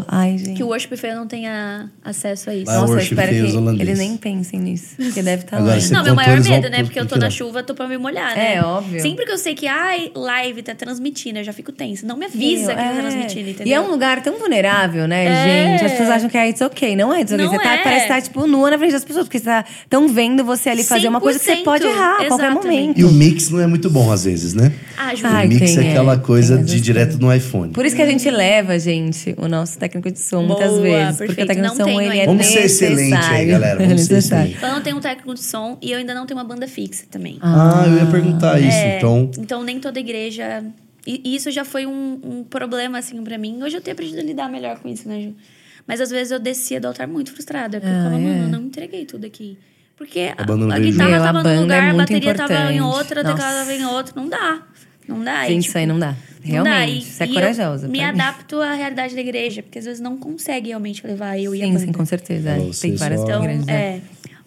[0.08, 0.54] Ai, gente.
[0.56, 2.66] Que o Worship Fair não tenha acesso a isso.
[2.66, 3.88] Vai, o Nossa, eu espero feio que os holandeses.
[3.88, 4.94] eles nem pensem nisso.
[4.96, 5.88] Porque deve estar Agora lá.
[5.90, 6.82] Não, meu maior medo, né?
[6.82, 7.48] Porque eu tô na final.
[7.48, 8.56] chuva, tô pra me molhar, né?
[8.56, 9.00] É, óbvio.
[9.00, 12.06] Sempre que eu sei que, ai, live tá transmitindo, eu já fico tensa.
[12.06, 13.00] Não me avisa Meu, que tá é.
[13.00, 13.66] transmitindo, entendeu?
[13.66, 15.68] E é um lugar tão vulnerável, né, É.
[15.78, 15.84] gente?
[15.84, 16.96] As pessoas acham que é it's ok.
[16.96, 17.44] Não é it's ok.
[17.44, 17.78] Não Você tá, é.
[17.82, 19.26] parece estar, tipo, nua na frente das pessoas.
[19.26, 22.22] Porque você tá tão vendo você ali fazer uma coisa que você 100%, pode errar
[22.22, 22.98] a qualquer momento.
[22.98, 24.72] E o mix não é muito bom às vezes, né?
[24.96, 26.18] Ah, Ai, o mix tem, é aquela é.
[26.18, 27.72] coisa Tem de direto no iPhone.
[27.72, 31.16] Por isso que a gente leva, gente, o nosso técnico de som muitas Boa, vezes.
[31.18, 31.46] Porque o perfeito.
[31.48, 32.26] técnico de Não som, tenho ele é ainda.
[32.26, 33.48] Vamos ser excelente aí, necessário.
[33.48, 33.78] galera.
[33.80, 34.44] Vamos ser Necessário.
[34.52, 34.64] excelente.
[34.64, 37.04] eu não tenho um técnico de som e eu ainda não tenho uma banda fixa
[37.10, 37.38] também.
[37.42, 38.70] Ah, eu ia perguntar isso.
[38.76, 40.64] É, Então, então nem toda igreja.
[41.06, 43.60] E isso já foi um, um problema, assim, pra mim.
[43.62, 45.34] Hoje eu tenho aprendido a lidar melhor com isso, né, Ju?
[45.84, 47.80] Mas às vezes eu descia do altar muito frustrada.
[47.80, 48.22] Porque eu ficava, Ah, é.
[48.22, 49.58] mano, eu não entreguei tudo aqui.
[49.96, 51.10] Porque a, a guitarra.
[51.10, 52.80] Meu, a tava num é lugar, a muito bateria tava em importante.
[52.80, 53.58] outro, a teclado Nossa.
[53.58, 54.12] tava em outro.
[54.16, 54.62] Não dá.
[55.08, 55.44] Não dá.
[55.44, 56.06] E, Gente, tipo, isso aí não dá.
[56.08, 56.14] não
[56.64, 56.70] dá.
[56.74, 56.98] Realmente.
[56.98, 57.86] E- Você é e corajosa.
[57.88, 58.04] Me mim.
[58.04, 61.66] adapto à realidade da igreja, porque às vezes não consegue realmente levar eu e a
[61.66, 61.86] Sim, banda.
[61.86, 62.50] sim, com certeza.
[62.50, 62.58] é.
[62.58, 63.66] Você Tem várias Então, igrejas.
[63.66, 63.74] né?
[63.74, 64.00] é.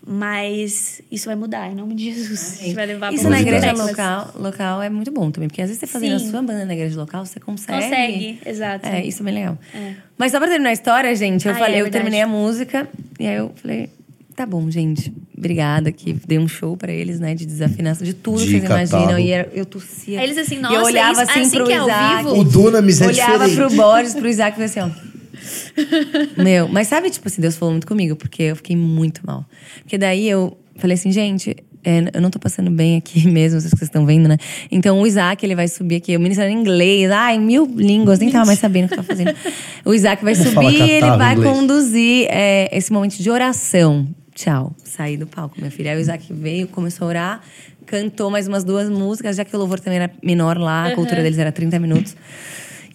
[0.07, 2.59] Mas isso vai mudar, em nome de Jesus.
[2.59, 5.49] A gente vai levar Isso na igreja Mas- local, local é muito bom também.
[5.49, 6.27] Porque às vezes você fazendo Sim.
[6.27, 7.81] a sua banda na igreja local, você consegue.
[7.83, 8.85] Consegue, exato.
[8.87, 9.57] É, isso é bem legal.
[9.73, 9.93] É.
[10.17, 12.03] Mas só pra terminar a história, gente, eu Ah, falei, é eu verdade.
[12.03, 12.87] terminei a música
[13.19, 13.89] e aí eu falei,
[14.35, 15.13] tá bom, gente.
[15.37, 17.33] Obrigada, que dei um show pra eles, né?
[17.35, 19.01] De desafinação, de tudo De que vocês imaginam.
[19.03, 19.19] catarro.
[19.19, 20.21] E era- eu tossia.
[20.23, 22.23] Eles assim, E nossa, eu olhava isso- assim, assim pro que é ao Isaac.
[22.25, 22.39] vivo?
[22.39, 23.55] o Dunamis é olhava diferente.
[23.55, 26.41] pro Borges, pro Isaac e falei assim, ó.
[26.41, 29.45] Meu, mas sabe, tipo assim, Deus falou muito comigo, porque eu fiquei muito mal.
[29.81, 33.71] Porque daí eu falei assim, gente, é, eu não tô passando bem aqui mesmo, vocês
[33.71, 34.37] que vocês estão vendo, né?
[34.71, 38.31] Então o Isaac, ele vai subir aqui, eu ministrando em inglês, ai, mil línguas, nem
[38.31, 39.35] tava mais sabendo o que eu tava fazendo.
[39.83, 41.55] O Isaac vai Vamos subir e ele catarro vai inglês.
[41.55, 44.07] conduzir é, esse momento de oração.
[44.35, 44.75] Tchau.
[44.83, 45.91] Saí do palco, minha filha.
[45.91, 47.41] Aí o Isaac veio, começou a orar,
[47.85, 51.23] cantou mais umas duas músicas, já que o louvor também era menor lá, a cultura
[51.23, 52.15] deles era 30 minutos.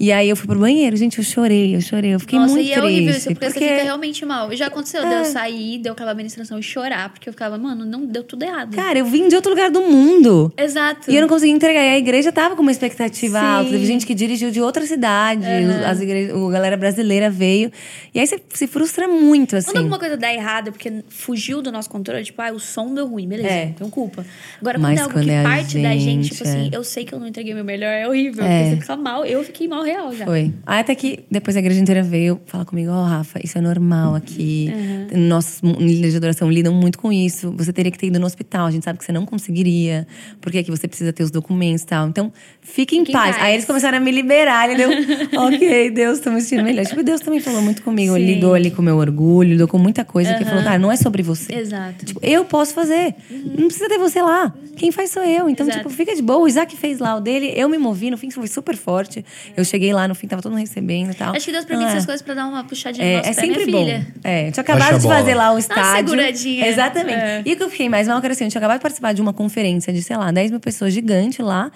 [0.02, 2.66] E aí eu fui pro banheiro, gente, eu chorei, eu chorei, eu fiquei Nossa, muito
[2.66, 4.50] e é horrível isso, porque, porque você fica realmente mal.
[4.56, 5.20] Já aconteceu, É.
[5.20, 8.74] eu sair, deu aquela administração e chorar, porque eu ficava, mano, não deu tudo errado.
[8.74, 10.50] Cara, eu vim de outro lugar do mundo.
[10.56, 11.10] Exato.
[11.10, 11.82] E eu não consegui entregar.
[11.82, 13.44] E a igreja tava com uma expectativa Sim.
[13.44, 13.70] alta.
[13.70, 15.44] Teve gente que dirigiu de outra cidade.
[15.86, 17.70] As igrejas, a galera brasileira veio.
[18.14, 19.66] E aí você se frustra muito, assim.
[19.66, 23.06] Quando alguma coisa dá errado, porque fugiu do nosso controle, tipo, ah, o som deu
[23.06, 23.74] ruim, beleza, É.
[23.78, 24.24] não culpa.
[24.62, 26.76] Agora, quando Mas é algo quando que é parte da gente, gente, tipo assim, é.
[26.76, 28.48] eu sei que eu não entreguei meu melhor, é horrível, É.
[28.62, 29.26] porque você fica mal.
[29.26, 30.24] Eu fiquei mal real já.
[30.24, 30.52] Foi.
[30.66, 34.14] Aí até que depois a igreja inteira veio falar comigo, ó, Rafa, isso é normal
[34.14, 34.70] aqui.
[35.14, 37.52] Nossos líderes de adoração lidam muito com isso.
[37.56, 40.06] Você teria que ter ido no hospital, a gente sabe que você não conseguiria,
[40.40, 42.08] porque aqui você precisa ter os documentos e tal.
[42.08, 43.36] Então, fique em Fique em paz.
[43.36, 43.46] paz.
[43.46, 44.90] Aí eles começaram a me liberar, ele deu,
[45.40, 46.84] ok, Deus, tô me sentindo melhor.
[46.86, 48.16] Tipo, Deus também falou muito comigo.
[48.16, 48.34] Ele Sim.
[48.34, 50.34] lidou ali com o meu orgulho, lidou com muita coisa.
[50.34, 51.54] Que ele falou, cara, não é sobre você.
[51.54, 52.04] Exato.
[52.04, 53.14] Tipo, eu posso fazer.
[53.30, 54.54] Não precisa ter você lá.
[54.76, 55.48] Quem faz sou eu.
[55.48, 55.78] Então, Exato.
[55.80, 56.40] tipo, fica de boa.
[56.40, 58.10] O Isaac fez lá o dele, eu me movi.
[58.10, 59.24] No fim, foi super forte.
[59.56, 61.34] Eu cheguei lá, no fim, tava todo mundo recebendo e tal.
[61.34, 63.64] Acho que Deus permite Ah, essas coisas pra dar uma puxadinha no é, é sempre
[63.64, 63.84] minha bom.
[63.84, 64.06] filha.
[64.22, 66.08] É, tinha acabado de fazer lá o estádio.
[66.10, 66.66] seguradinha.
[66.66, 67.18] Exatamente.
[67.18, 67.42] É.
[67.46, 69.12] E o que eu fiquei mais mal, que era assim, eu tinha acabado de participar
[69.12, 71.70] de uma conferência de, sei lá, 10 mil pessoas gigante lá.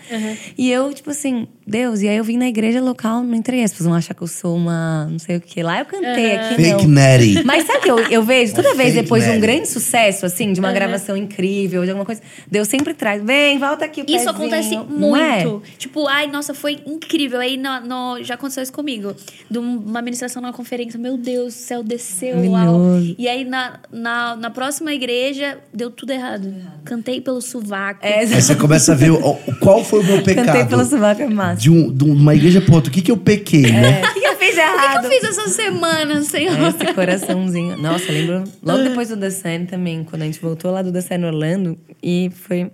[0.59, 3.63] E eu, tipo assim, Deus, e aí eu vim na igreja local, não entrei.
[3.63, 5.63] As pessoas vão achar que eu sou uma não sei o que.
[5.63, 6.89] Lá eu cantei, aqui Fake não.
[6.95, 7.43] Natty.
[7.45, 8.55] Mas sabe o que eu, eu vejo?
[8.55, 12.05] Toda É vez depois de um grande sucesso, assim, de uma gravação incrível, de alguma
[12.05, 12.21] coisa,
[12.51, 13.23] Deus sempre traz.
[13.23, 14.31] Vem, volta aqui o Isso pezinho.
[14.31, 14.79] acontece é?
[14.83, 15.63] muito.
[15.79, 17.41] Tipo, ai, nossa, foi incrível.
[17.41, 19.15] Aí no, no- já aconteceu isso comigo.
[19.51, 22.37] De um- uma ministração numa conferência, meu Deus, o céu desceu.
[22.39, 22.51] Uau.
[22.51, 23.15] Maravilhoso.
[23.19, 26.55] E aí na, na, na próxima igreja, deu tudo errado.
[26.85, 28.01] Cantei pelo sovaco.
[28.05, 30.47] É, Aí você começa a ver o- o- qual foi o meu pecado.
[30.47, 31.61] Cantei pelo sovaco, é massa.
[31.63, 32.91] de, um, de uma igreja pra outra.
[32.91, 34.03] O que, que eu pequei, né?
[34.03, 35.01] O que, que eu fiz de O que, errado?
[35.09, 36.57] que eu fiz essa semana, Senhor?
[36.69, 37.77] Esse coraçãozinho.
[37.79, 41.01] Nossa, lembro logo depois do The Sun também, quando a gente voltou lá do The
[41.01, 41.79] Sun Orlando.
[42.03, 42.71] E foi.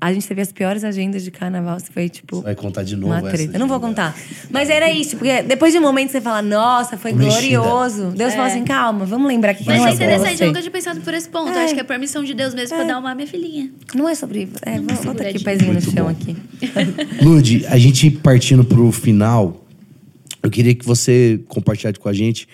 [0.00, 1.78] A gente teve as piores agendas de carnaval.
[1.92, 2.42] Foi tipo.
[2.42, 3.54] Vai contar de novo Uma essa treta.
[3.54, 4.14] Eu não vou contar.
[4.50, 7.32] Mas era isso, porque depois de um momento você fala, nossa, foi mexida.
[7.58, 8.10] glorioso.
[8.10, 10.46] Deus fala assim, calma, vamos lembrar que Mas não é é interessante, eu você.
[10.46, 11.50] nunca tinha pensado por esse ponto.
[11.52, 11.64] É.
[11.64, 13.70] Acho que é a permissão de Deus mesmo pra dar uma minha filhinha.
[13.94, 14.48] Não é sobre.
[14.62, 16.10] É, vou- bota aqui o pezinho no Muito chão bom.
[16.10, 16.36] aqui.
[17.24, 19.64] Lude, a gente partindo pro final,
[20.42, 22.46] eu queria que você compartilhasse com a gente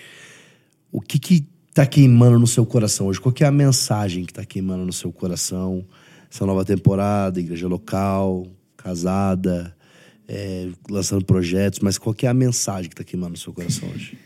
[0.91, 3.19] o que que tá queimando no seu coração hoje.
[3.19, 5.83] Qual que é a mensagem que tá queimando no seu coração?
[6.31, 8.47] Essa nova temporada, igreja local,
[8.77, 9.75] casada,
[10.25, 13.89] é, lançando projetos, mas qual que é a mensagem que tá queimando no seu coração
[13.89, 14.17] hoje?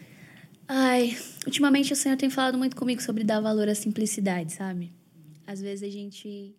[0.68, 1.18] Ai,
[1.48, 4.94] ultimamente o Senhor tem falado muito comigo sobre dar valor à simplicidade, sabe?
[5.48, 6.56] Às vezes a gente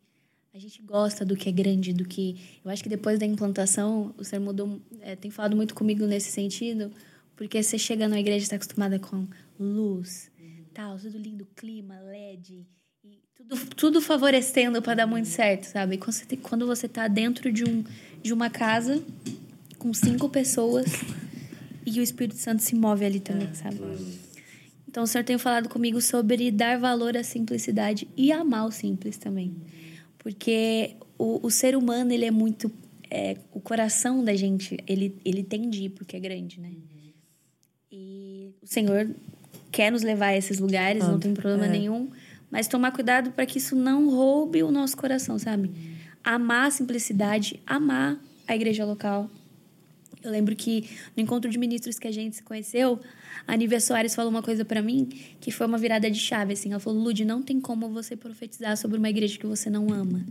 [0.53, 4.15] a gente gosta do que é grande, do que eu acho que depois da implantação
[4.17, 6.91] o Senhor mudou, é, tem falado muito comigo nesse sentido,
[7.37, 9.29] porque você chega na igreja está acostumada com
[9.61, 10.29] luz,
[10.75, 12.67] tal, tudo lindo, clima, LED,
[13.37, 15.99] tudo, tudo favorecendo para dar muito certo, sabe?
[15.99, 17.85] Quando você, tem- quando você tá dentro de, um,
[18.23, 19.03] de uma casa
[19.79, 20.87] com cinco pessoas
[21.85, 23.79] e o Espírito Santo se move ali também, sabe?
[24.89, 29.17] Então o Senhor tem falado comigo sobre dar valor à simplicidade e amar o simples
[29.17, 29.55] também.
[30.19, 32.73] Porque o, o ser humano, ele é muito...
[33.11, 36.73] é, o coração da gente, ele, ele tende porque é grande, né?
[37.93, 39.09] E o Senhor
[39.71, 41.71] quer nos levar a esses lugares, não tem problema é.
[41.71, 42.11] nenhum.
[42.51, 45.71] Mas tomar cuidado para que isso não roube o nosso coração, sabe?
[46.23, 49.31] Amar a simplicidade, amar a igreja local.
[50.23, 53.01] Eu lembro que no encontro de ministros que a gente se conheceu,
[53.47, 55.09] a Nívia Soares falou uma coisa para mim
[55.41, 56.71] que foi uma virada de chave, assim.
[56.71, 60.25] Ela falou, Lud, não tem como você profetizar sobre uma igreja que você não ama.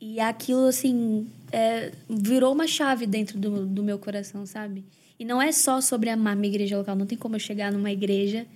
[0.00, 4.84] E aquilo, assim, é, virou uma chave dentro do, do meu coração, sabe?
[5.18, 6.96] E não é só sobre amar minha igreja local.
[6.96, 8.46] Não tem como eu chegar numa igreja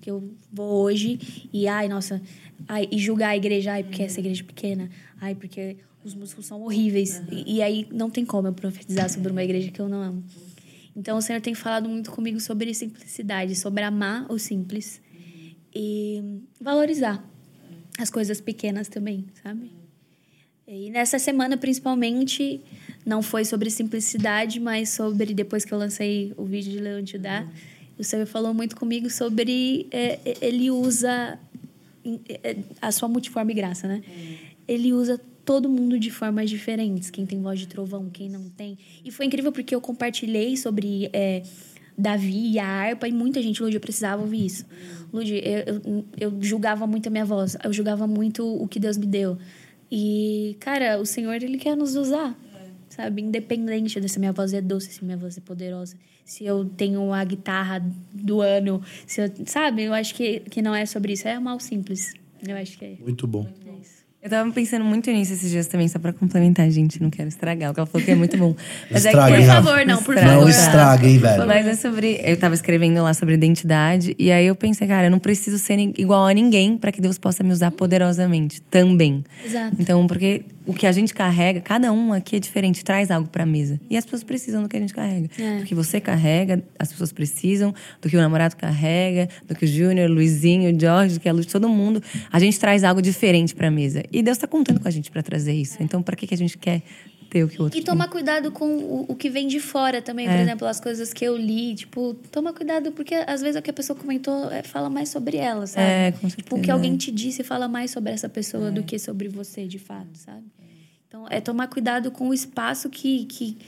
[0.00, 2.20] que eu vou hoje e, ai, nossa,
[2.66, 4.90] ai, e julgar a igreja, ai, porque essa igreja é pequena,
[5.20, 7.22] ai, porque os músicos são horríveis.
[7.30, 10.24] E, e aí não tem como eu profetizar sobre uma igreja que eu não amo.
[10.96, 15.00] Então o Senhor tem falado muito comigo sobre simplicidade, sobre amar o simples
[15.74, 16.22] e
[16.60, 17.24] valorizar
[17.98, 19.70] as coisas pequenas também, sabe?
[20.66, 22.60] E nessa semana, principalmente,
[23.04, 27.18] não foi sobre simplicidade, mas sobre, depois que eu lancei o vídeo de Leão te
[27.18, 27.46] dá,
[28.00, 29.86] o Senhor falou muito comigo sobre.
[29.90, 31.38] é, é, ele usa
[32.28, 34.02] é, é, a sua multiforme graça, né?
[34.66, 37.10] Ele usa todo mundo de formas diferentes.
[37.10, 38.78] Quem tem voz de trovão, quem não tem.
[39.04, 41.10] E foi incrível porque eu compartilhei sobre.
[41.12, 41.42] é,
[41.98, 44.64] Davi e a harpa, e muita gente, Lud, eu precisava ouvir isso.
[45.12, 48.96] Lud, eu, eu, eu julgava muito a minha voz, eu julgava muito o que Deus
[48.96, 49.36] me deu.
[49.90, 52.34] E, cara, o Senhor, Ele quer nos usar,
[52.88, 53.20] sabe?
[53.20, 55.94] Independente de se minha voz é doce, se minha voz é poderosa,
[56.30, 57.84] se eu tenho a guitarra
[58.14, 59.82] do ano, se eu, sabe?
[59.82, 62.14] Eu acho que, que não é sobre isso, é mal simples.
[62.46, 63.48] Eu acho que é, Muito bom.
[63.66, 63.70] é.
[64.22, 67.02] Eu tava pensando muito nisso esses dias também, só pra complementar, gente.
[67.02, 68.54] Não quero estragar, porque ela falou que é muito bom.
[68.90, 69.46] Mas Estraga, é que...
[69.46, 70.26] Por favor, não, por Estraga.
[70.34, 70.50] Não favor.
[70.50, 71.46] estraga, hein, velho?
[71.46, 72.20] Mas é sobre.
[72.22, 75.78] Eu tava escrevendo lá sobre identidade, e aí eu pensei, cara, eu não preciso ser
[75.98, 79.24] igual a ninguém pra que Deus possa me usar poderosamente também.
[79.42, 79.76] Exato.
[79.80, 83.44] Então, porque o que a gente carrega, cada um aqui é diferente, traz algo pra
[83.44, 83.80] mesa.
[83.90, 85.28] E as pessoas precisam do que a gente carrega.
[85.38, 85.58] É.
[85.58, 89.68] Do que você carrega, as pessoas precisam, do que o namorado carrega, do que o
[89.68, 92.02] Júnior, o Luizinho, o Jorge, que a Luz, todo mundo.
[92.32, 94.02] A gente traz algo diferente pra mesa.
[94.12, 95.76] E Deus tá contando com a gente pra trazer isso.
[95.82, 96.82] Então, pra que, que a gente quer
[97.28, 97.86] ter o que o outro E tem?
[97.92, 100.42] tomar cuidado com o, o que vem de fora também, por É.
[100.42, 103.72] exemplo, as coisas que eu li, tipo, toma cuidado, porque às vezes o que a
[103.72, 105.86] pessoa comentou é, fala mais sobre ela, sabe?
[105.86, 106.72] É, com Tipo, o que certeza.
[106.72, 110.42] alguém te disse fala mais sobre essa pessoa do que sobre você, de fato, sabe?
[111.10, 113.58] Então, é tomar cuidado com o espaço que, que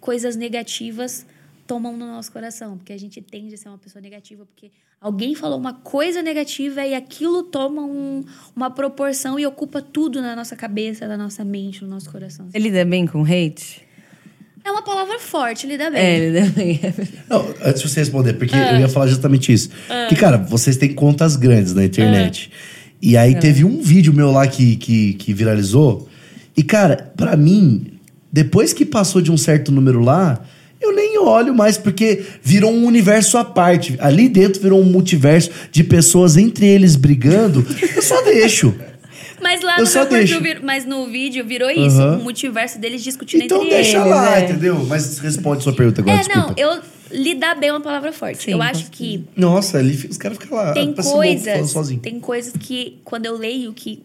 [0.00, 1.26] coisas negativas
[1.66, 4.70] tomam no nosso coração, porque a gente tende a ser uma pessoa negativa, porque
[5.00, 8.24] alguém falou uma coisa negativa e aquilo toma um-
[8.54, 12.48] uma proporção e ocupa tudo na nossa cabeça, na nossa mente, no nosso coração.
[12.48, 13.82] Você lida bem com hate?
[14.64, 16.00] É uma palavra forte, lida bem.
[16.00, 16.78] É, lida bem.
[17.28, 18.74] Não, antes de você responder, porque Ah.
[18.74, 19.70] eu ia falar justamente isso.
[20.08, 22.48] Que, cara, vocês têm contas grandes na internet.
[23.00, 26.08] E aí teve um vídeo meu lá que, que, que viralizou.
[26.56, 27.86] E, cara, pra mim,
[28.32, 30.40] depois que passou de um certo número lá,
[30.80, 33.96] eu nem olho mais, porque virou um universo à parte.
[34.00, 37.64] Ali dentro virou um multiverso de pessoas entre eles brigando.
[37.94, 38.74] Eu só deixo.
[39.40, 40.40] Mas lá Eu no só deixo.
[40.40, 44.08] vir- mas no vídeo virou isso, o multiverso deles discutindo Então entre deixa eles.
[44.08, 44.44] lá, é.
[44.44, 44.84] entendeu?
[44.86, 46.48] Mas responde sua pergunta agora, É, desculpa.
[46.48, 46.80] não, eu
[47.10, 48.44] lidar bem é uma palavra forte.
[48.44, 50.72] Sim, eu acho que Nossa, ali os caras ficam lá.
[50.72, 51.98] tem coisas, sozinho.
[52.00, 54.04] tem coisas que quando eu leio que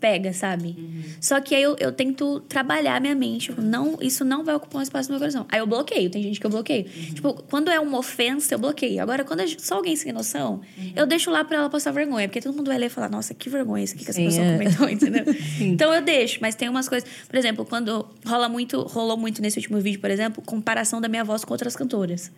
[0.00, 0.76] pega, sabe?
[1.20, 3.50] Só que aí eu, eu tento trabalhar minha mente.
[3.50, 5.46] Tipo, Não, isso não vai ocupar um espaço no meu coração.
[5.48, 6.84] Aí eu bloqueio, tem gente que eu bloqueio.
[6.84, 9.02] Tipo, quando é uma ofensa, eu bloqueio.
[9.02, 10.60] Agora, quando é só alguém sem noção,
[10.94, 12.28] eu deixo lá pra ela passar vergonha.
[12.28, 14.46] Porque todo mundo vai ler e falar, nossa, que vergonha isso aqui que essa pessoa
[14.46, 14.52] é.
[14.52, 15.24] comentou, entendeu?
[15.60, 17.08] então eu deixo, mas tem umas coisas.
[17.28, 21.24] Por exemplo, quando rola muito, rolou muito nesse último vídeo, por exemplo, comparação da minha
[21.24, 22.30] voz com outras cantoras.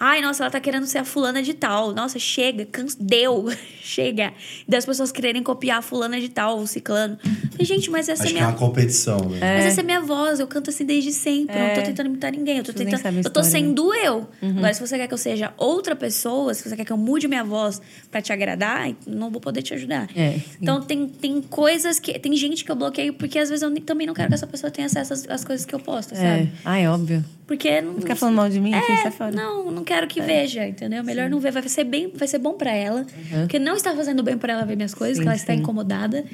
[0.00, 1.92] Ai, nossa, ela tá querendo ser a fulana de tal.
[1.92, 3.46] Nossa, chega, cansa, deu,
[3.82, 4.32] chega.
[4.68, 7.18] Das pessoas quererem copiar a fulana de tal, o ciclano.
[7.50, 8.52] Falei, gente, mas essa Acho é que é minha.
[8.52, 9.38] uma competição, né?
[9.56, 11.56] Mas essa é minha voz, eu canto assim desde sempre.
[11.56, 11.82] Eu não tô É.
[11.82, 12.58] tentando imitar ninguém.
[12.58, 13.18] Eu tô Vocês tentando.
[13.24, 13.46] Eu tô né?
[13.46, 14.28] sendo eu.
[14.42, 17.26] Agora, se você quer que eu seja outra pessoa, se você quer que eu mude
[17.26, 17.80] minha voz
[18.10, 20.08] pra te agradar, não vou poder te ajudar.
[20.14, 22.18] É, então tem, tem coisas que.
[22.18, 24.70] Tem gente que eu bloqueio porque às vezes eu também não quero que essa pessoa
[24.70, 26.16] tenha acesso às, às coisas que eu posto, É.
[26.16, 26.52] sabe?
[26.64, 27.24] Ah, é óbvio.
[27.46, 27.94] Porque não.
[27.94, 29.30] Ficar falando mal de mim, É, fora.
[29.32, 31.02] não, não quero que veja, entendeu?
[31.02, 33.06] Melhor não ver, vai ser bem, vai ser bom pra ela,
[33.40, 35.60] porque não está fazendo bem pra ela ver minhas coisas, Sim, que ela está sim.
[35.60, 36.24] incomodada,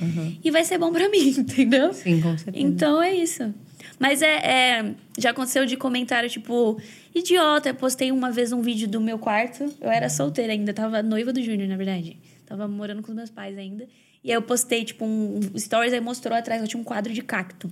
[0.42, 1.92] e vai ser bom pra mim, entendeu?
[1.92, 2.66] Sim, com certeza.
[2.66, 3.54] Então é isso.
[3.98, 4.34] Mas é,
[4.80, 6.80] é- já aconteceu de comentário tipo
[7.14, 7.68] idiota.
[7.68, 9.72] Eu postei uma vez um vídeo do meu quarto.
[9.80, 12.16] Eu era solteira ainda, tava noiva do Júnior, na verdade.
[12.44, 13.86] Tava morando com os meus pais ainda.
[14.24, 17.12] E aí eu postei tipo um, um stories aí mostrou atrás eu tinha um quadro
[17.12, 17.70] de cacto.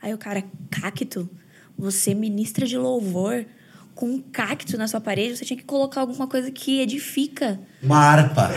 [0.00, 1.28] Aí o cara, cacto?
[1.76, 3.44] Você ministra de louvor
[3.98, 7.58] com um cacto na sua parede, você tinha que colocar alguma coisa que edifica.
[7.82, 8.48] Marpa.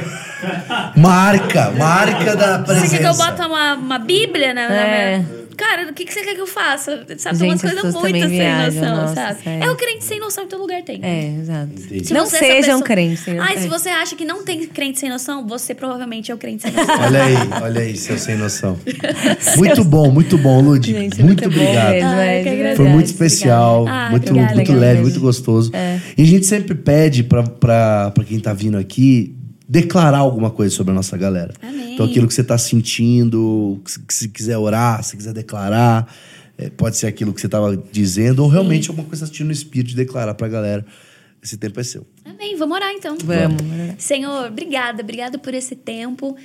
[0.96, 2.90] Marca, marca da Você presença.
[2.98, 5.18] quer que eu bote uma, uma bíblia na, na É.
[5.18, 5.41] minha...
[5.58, 7.06] Cara, o que, que você quer que eu faça?
[7.18, 9.44] Sabe, Gente, umas as coisas muito sem viajam, noção, nossa, sabe?
[9.44, 9.64] sério.
[9.64, 11.00] É o crente sem noção em todo lugar tem.
[11.04, 11.70] É, exato.
[12.04, 13.20] Se Não você é essa sejam pessoa- crentes.
[13.24, 13.62] sem Ai, noção.
[13.62, 16.72] se você acha que não tem crente sem noção, você provavelmente é o crente sem
[16.74, 17.00] noção.
[17.00, 18.78] Olha aí, olha aí, seu sem noção.
[19.58, 20.86] Muito bom, muito bom, Lud.
[20.92, 21.92] Gente, muito, muito obrigado.
[21.92, 22.76] mesmo, Ai, é, que agradeço.
[22.78, 25.02] Foi muito especial, Ah, muito, obrigada, muito leve, mesmo.
[25.04, 25.72] muito gostoso.
[25.74, 26.00] É.
[26.18, 29.36] E a gente sempre pede pra, pra, pra quem tá vindo aqui
[29.72, 31.54] declarar alguma coisa sobre a nossa galera.
[31.62, 31.94] Amém.
[31.94, 36.14] Então aquilo que você tá sentindo, que se- quiser orar, se quiser declarar,
[36.58, 39.92] é, pode ser aquilo que você tava dizendo, ou realmente alguma coisa sentindo no espírito
[39.92, 40.86] de declarar pra galera.
[41.42, 42.06] Esse tempo é seu.
[42.26, 43.18] Amém, vamos orar então.
[43.24, 43.62] Vamos.
[43.98, 46.36] Senhor, obrigada, obrigada por esse tempo.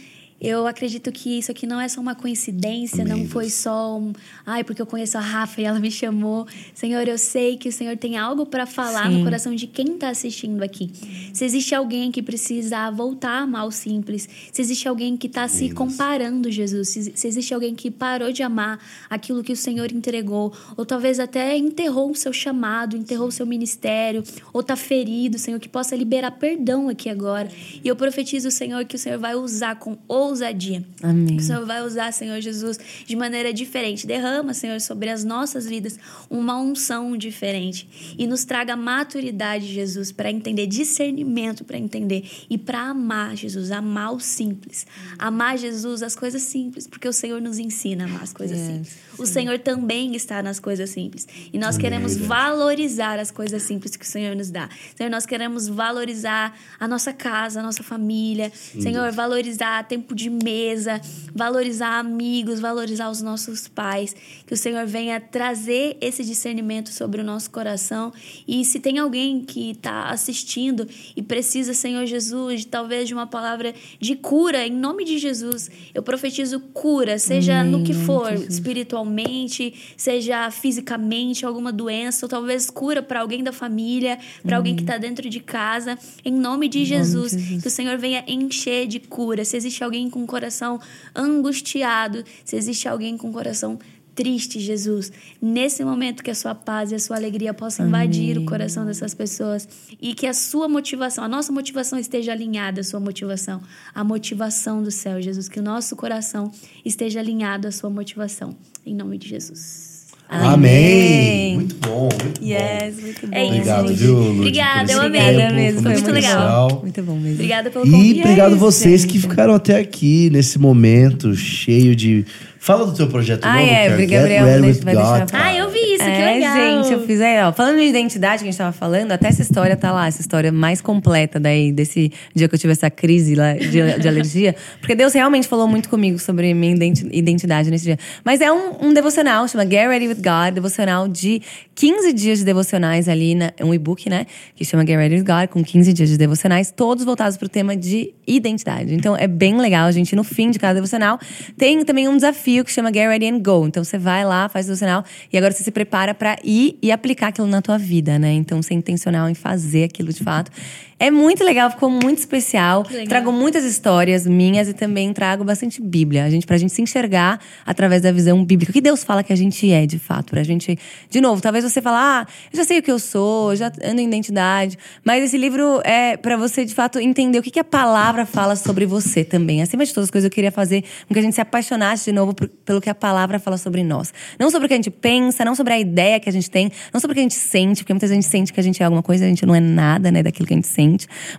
[0.40, 3.54] Eu acredito que isso aqui não é só uma coincidência, Amém, não foi Deus.
[3.54, 4.12] só um,
[4.44, 6.46] ai, porque eu conheço a Rafa e ela me chamou.
[6.74, 9.24] Senhor, eu sei que o Senhor tem algo para falar no Sim.
[9.24, 10.90] coração de quem está assistindo aqui.
[11.32, 15.48] Se existe alguém que precisa voltar a amar o simples, se existe alguém que está
[15.48, 19.90] se comparando, Jesus, se, se existe alguém que parou de amar aquilo que o Senhor
[19.90, 24.22] entregou, ou talvez até enterrou o seu chamado, enterrou o seu ministério,
[24.52, 27.48] ou está ferido, Senhor, que possa liberar perdão aqui agora.
[27.82, 29.96] E eu profetizo, Senhor, que o Senhor vai usar com
[30.26, 30.84] ousadia.
[31.02, 31.36] Amém.
[31.36, 34.06] Que o Senhor vai usar, Senhor Jesus, de maneira diferente.
[34.06, 35.98] Derrama, Senhor, sobre as nossas vidas
[36.28, 38.14] uma unção diferente.
[38.18, 42.24] E nos traga maturidade, Jesus, para entender, discernimento para entender.
[42.50, 44.86] E para amar, Jesus, amar o simples.
[45.18, 48.66] Amar, Jesus, as coisas simples, porque o Senhor nos ensina a amar as coisas Yes.
[48.66, 48.98] simples.
[49.18, 51.26] O Senhor também está nas coisas simples.
[51.52, 54.68] E nós Amém, queremos valorizar as coisas simples que o Senhor nos dá.
[54.94, 58.50] Senhor, nós queremos valorizar a nossa casa, a nossa família.
[58.54, 61.00] Senhor, valorizar tempo de mesa,
[61.34, 64.16] valorizar amigos, valorizar os nossos pais.
[64.46, 68.12] Que o Senhor venha trazer esse discernimento sobre o nosso coração.
[68.48, 73.74] E se tem alguém que está assistindo e precisa, Senhor Jesus, talvez de uma palavra
[74.00, 78.34] de cura, em nome de Jesus, eu profetizo cura, seja Amém, no que nome for,
[78.34, 84.74] de espiritualmente, seja fisicamente, alguma doença, ou talvez cura para alguém da família, para alguém
[84.74, 85.98] que está dentro de casa.
[86.24, 87.62] Em nome de Jesus, Jesus.
[87.62, 89.44] que o Senhor venha encher de cura.
[89.44, 90.80] Se existe alguém com o coração
[91.14, 93.78] angustiado, se existe alguém com o coração
[94.16, 98.46] triste, Jesus, nesse momento que a sua paz e a sua alegria possam invadir o
[98.46, 99.68] coração dessas pessoas
[100.00, 103.62] e que a sua motivação, a nossa motivação esteja alinhada à sua motivação,
[103.94, 106.50] a motivação do céu, Jesus, que o nosso coração
[106.82, 108.56] esteja alinhado à sua motivação,
[108.86, 109.95] em nome de Jesus.
[110.28, 110.52] Amém.
[110.52, 111.54] Amém.
[111.56, 113.32] Muito bom, muito Yes, muito bom.
[113.36, 113.96] É isso, Obrigado, gente.
[113.98, 115.20] viu, Lud, Obrigada, eu amei.
[115.22, 116.80] Obrigada mesmo, foi muito legal.
[116.82, 117.34] Muito bom mesmo.
[117.34, 118.20] Obrigada pelo E convite.
[118.20, 119.28] obrigado isso, vocês que gente.
[119.28, 122.24] ficaram até aqui nesse momento cheio de.
[122.66, 123.96] Fala do teu projeto Ah, novo, é, cara.
[124.00, 125.30] Get Gabriel, Ready vai with deixar- vai God.
[125.34, 126.56] Ah, eu vi isso, que é, legal.
[126.82, 127.52] gente, eu fiz aí, ó.
[127.52, 130.50] Falando em identidade que a gente tava falando, até essa história tá lá, essa história
[130.50, 134.56] mais completa daí, desse dia que eu tive essa crise lá de, de alergia.
[134.80, 137.98] Porque Deus realmente falou muito comigo sobre minha identi- identidade nesse dia.
[138.24, 141.40] Mas é um, um devocional, chama Get Ready with God, devocional de
[141.76, 144.26] 15 dias de devocionais ali, na, um e-book, né?
[144.56, 147.76] Que chama Get Ready with God, com 15 dias de devocionais, todos voltados pro tema
[147.76, 148.92] de identidade.
[148.92, 151.16] Então é bem legal, a gente, no fim de cada devocional,
[151.56, 153.66] tem também um desafio que chama Get Ready and Go.
[153.66, 156.90] Então você vai lá, faz o devocional e agora você se prepara pra ir e
[156.92, 158.32] aplicar aquilo na tua vida, né?
[158.32, 160.50] Então ser intencional em fazer aquilo de fato.
[160.98, 162.82] É muito legal, ficou muito especial.
[163.06, 166.24] Trago muitas histórias minhas e também trago bastante Bíblia.
[166.24, 168.70] A gente, pra gente se enxergar através da visão bíblica.
[168.70, 170.30] O que Deus fala que a gente é, de fato.
[170.30, 170.78] Pra gente.
[171.10, 174.00] De novo, talvez você fale, ah, eu já sei o que eu sou, já ando
[174.00, 174.78] em identidade.
[175.04, 178.56] Mas esse livro é pra você, de fato, entender o que, que a palavra fala
[178.56, 179.60] sobre você também.
[179.60, 182.12] Acima de todas as coisas, eu queria fazer com que a gente se apaixonasse de
[182.12, 184.14] novo por- pelo que a palavra fala sobre nós.
[184.40, 186.70] Não sobre o que a gente pensa, não sobre a ideia que a gente tem,
[186.90, 188.62] não sobre o que a gente sente, porque muitas vezes a gente sente que a
[188.62, 190.85] gente é alguma coisa, a gente não é nada, né, daquilo que a gente sente,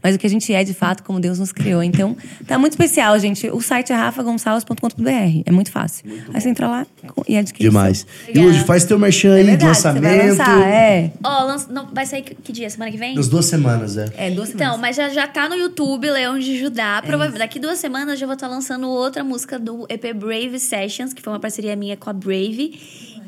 [0.03, 1.81] mas o que a gente é de fato, como Deus nos criou.
[1.83, 2.15] Então,
[2.47, 3.49] tá muito especial, gente.
[3.49, 5.41] O site é rafagonçalves.com.br.
[5.45, 6.05] É muito fácil.
[6.33, 6.85] Aí você entra lá
[7.27, 7.69] e adquire.
[7.69, 8.05] Demais.
[8.33, 10.17] E hoje faz teu merchan aí É de verdade, você lançamento.
[10.17, 11.11] vai lançar, é.
[11.23, 12.69] Ó, lança- não, vai sair que, que dia?
[12.69, 13.15] Semana que vem?
[13.15, 14.05] Das duas semanas, é.
[14.17, 14.79] É, duas Então, semanas.
[14.81, 17.01] mas já, já tá no YouTube, Leão de É Judá.
[17.05, 21.13] Provavelmente daqui duas semanas eu já vou estar lançando outra música do EP Brave Sessions,
[21.13, 22.79] que foi uma parceria minha com a Brave.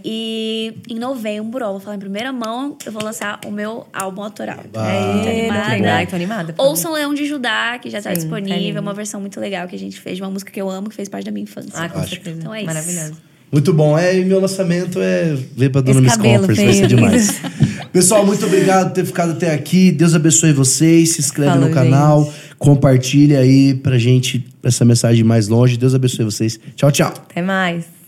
[0.04, 4.22] E em novembro, ó, vou falar em primeira mão, eu vou lançar o meu álbum
[4.24, 4.58] autoral.
[4.58, 6.06] Muito É, animada.
[6.08, 6.54] Tô animada.
[6.54, 8.58] pra Ouçam Leão de Judá, que já tá Sim, tá disponível.
[8.58, 8.80] lindo.
[8.80, 10.96] uma versão muito legal que a gente fez de uma música que eu amo, que
[10.96, 11.72] fez parte da minha infância.
[11.74, 12.40] Ah, com certeza.
[12.40, 12.66] Então é isso.
[12.68, 13.14] Maravilhoso.
[13.52, 13.98] Muito bom.
[13.98, 17.42] É, e meu lançamento é ver pra Dona Miss Conference, vai ser demais.
[17.92, 19.92] Pessoal, muito obrigado por ter ficado até aqui.
[19.92, 21.14] Deus abençoe vocês.
[21.14, 22.36] Se inscreve Falou, no canal, gente.
[22.60, 25.78] compartilha aí pra gente essa mensagem mais longe.
[25.78, 26.60] Deus abençoe vocês.
[26.76, 27.08] Tchau, tchau.
[27.08, 27.99] Até mais.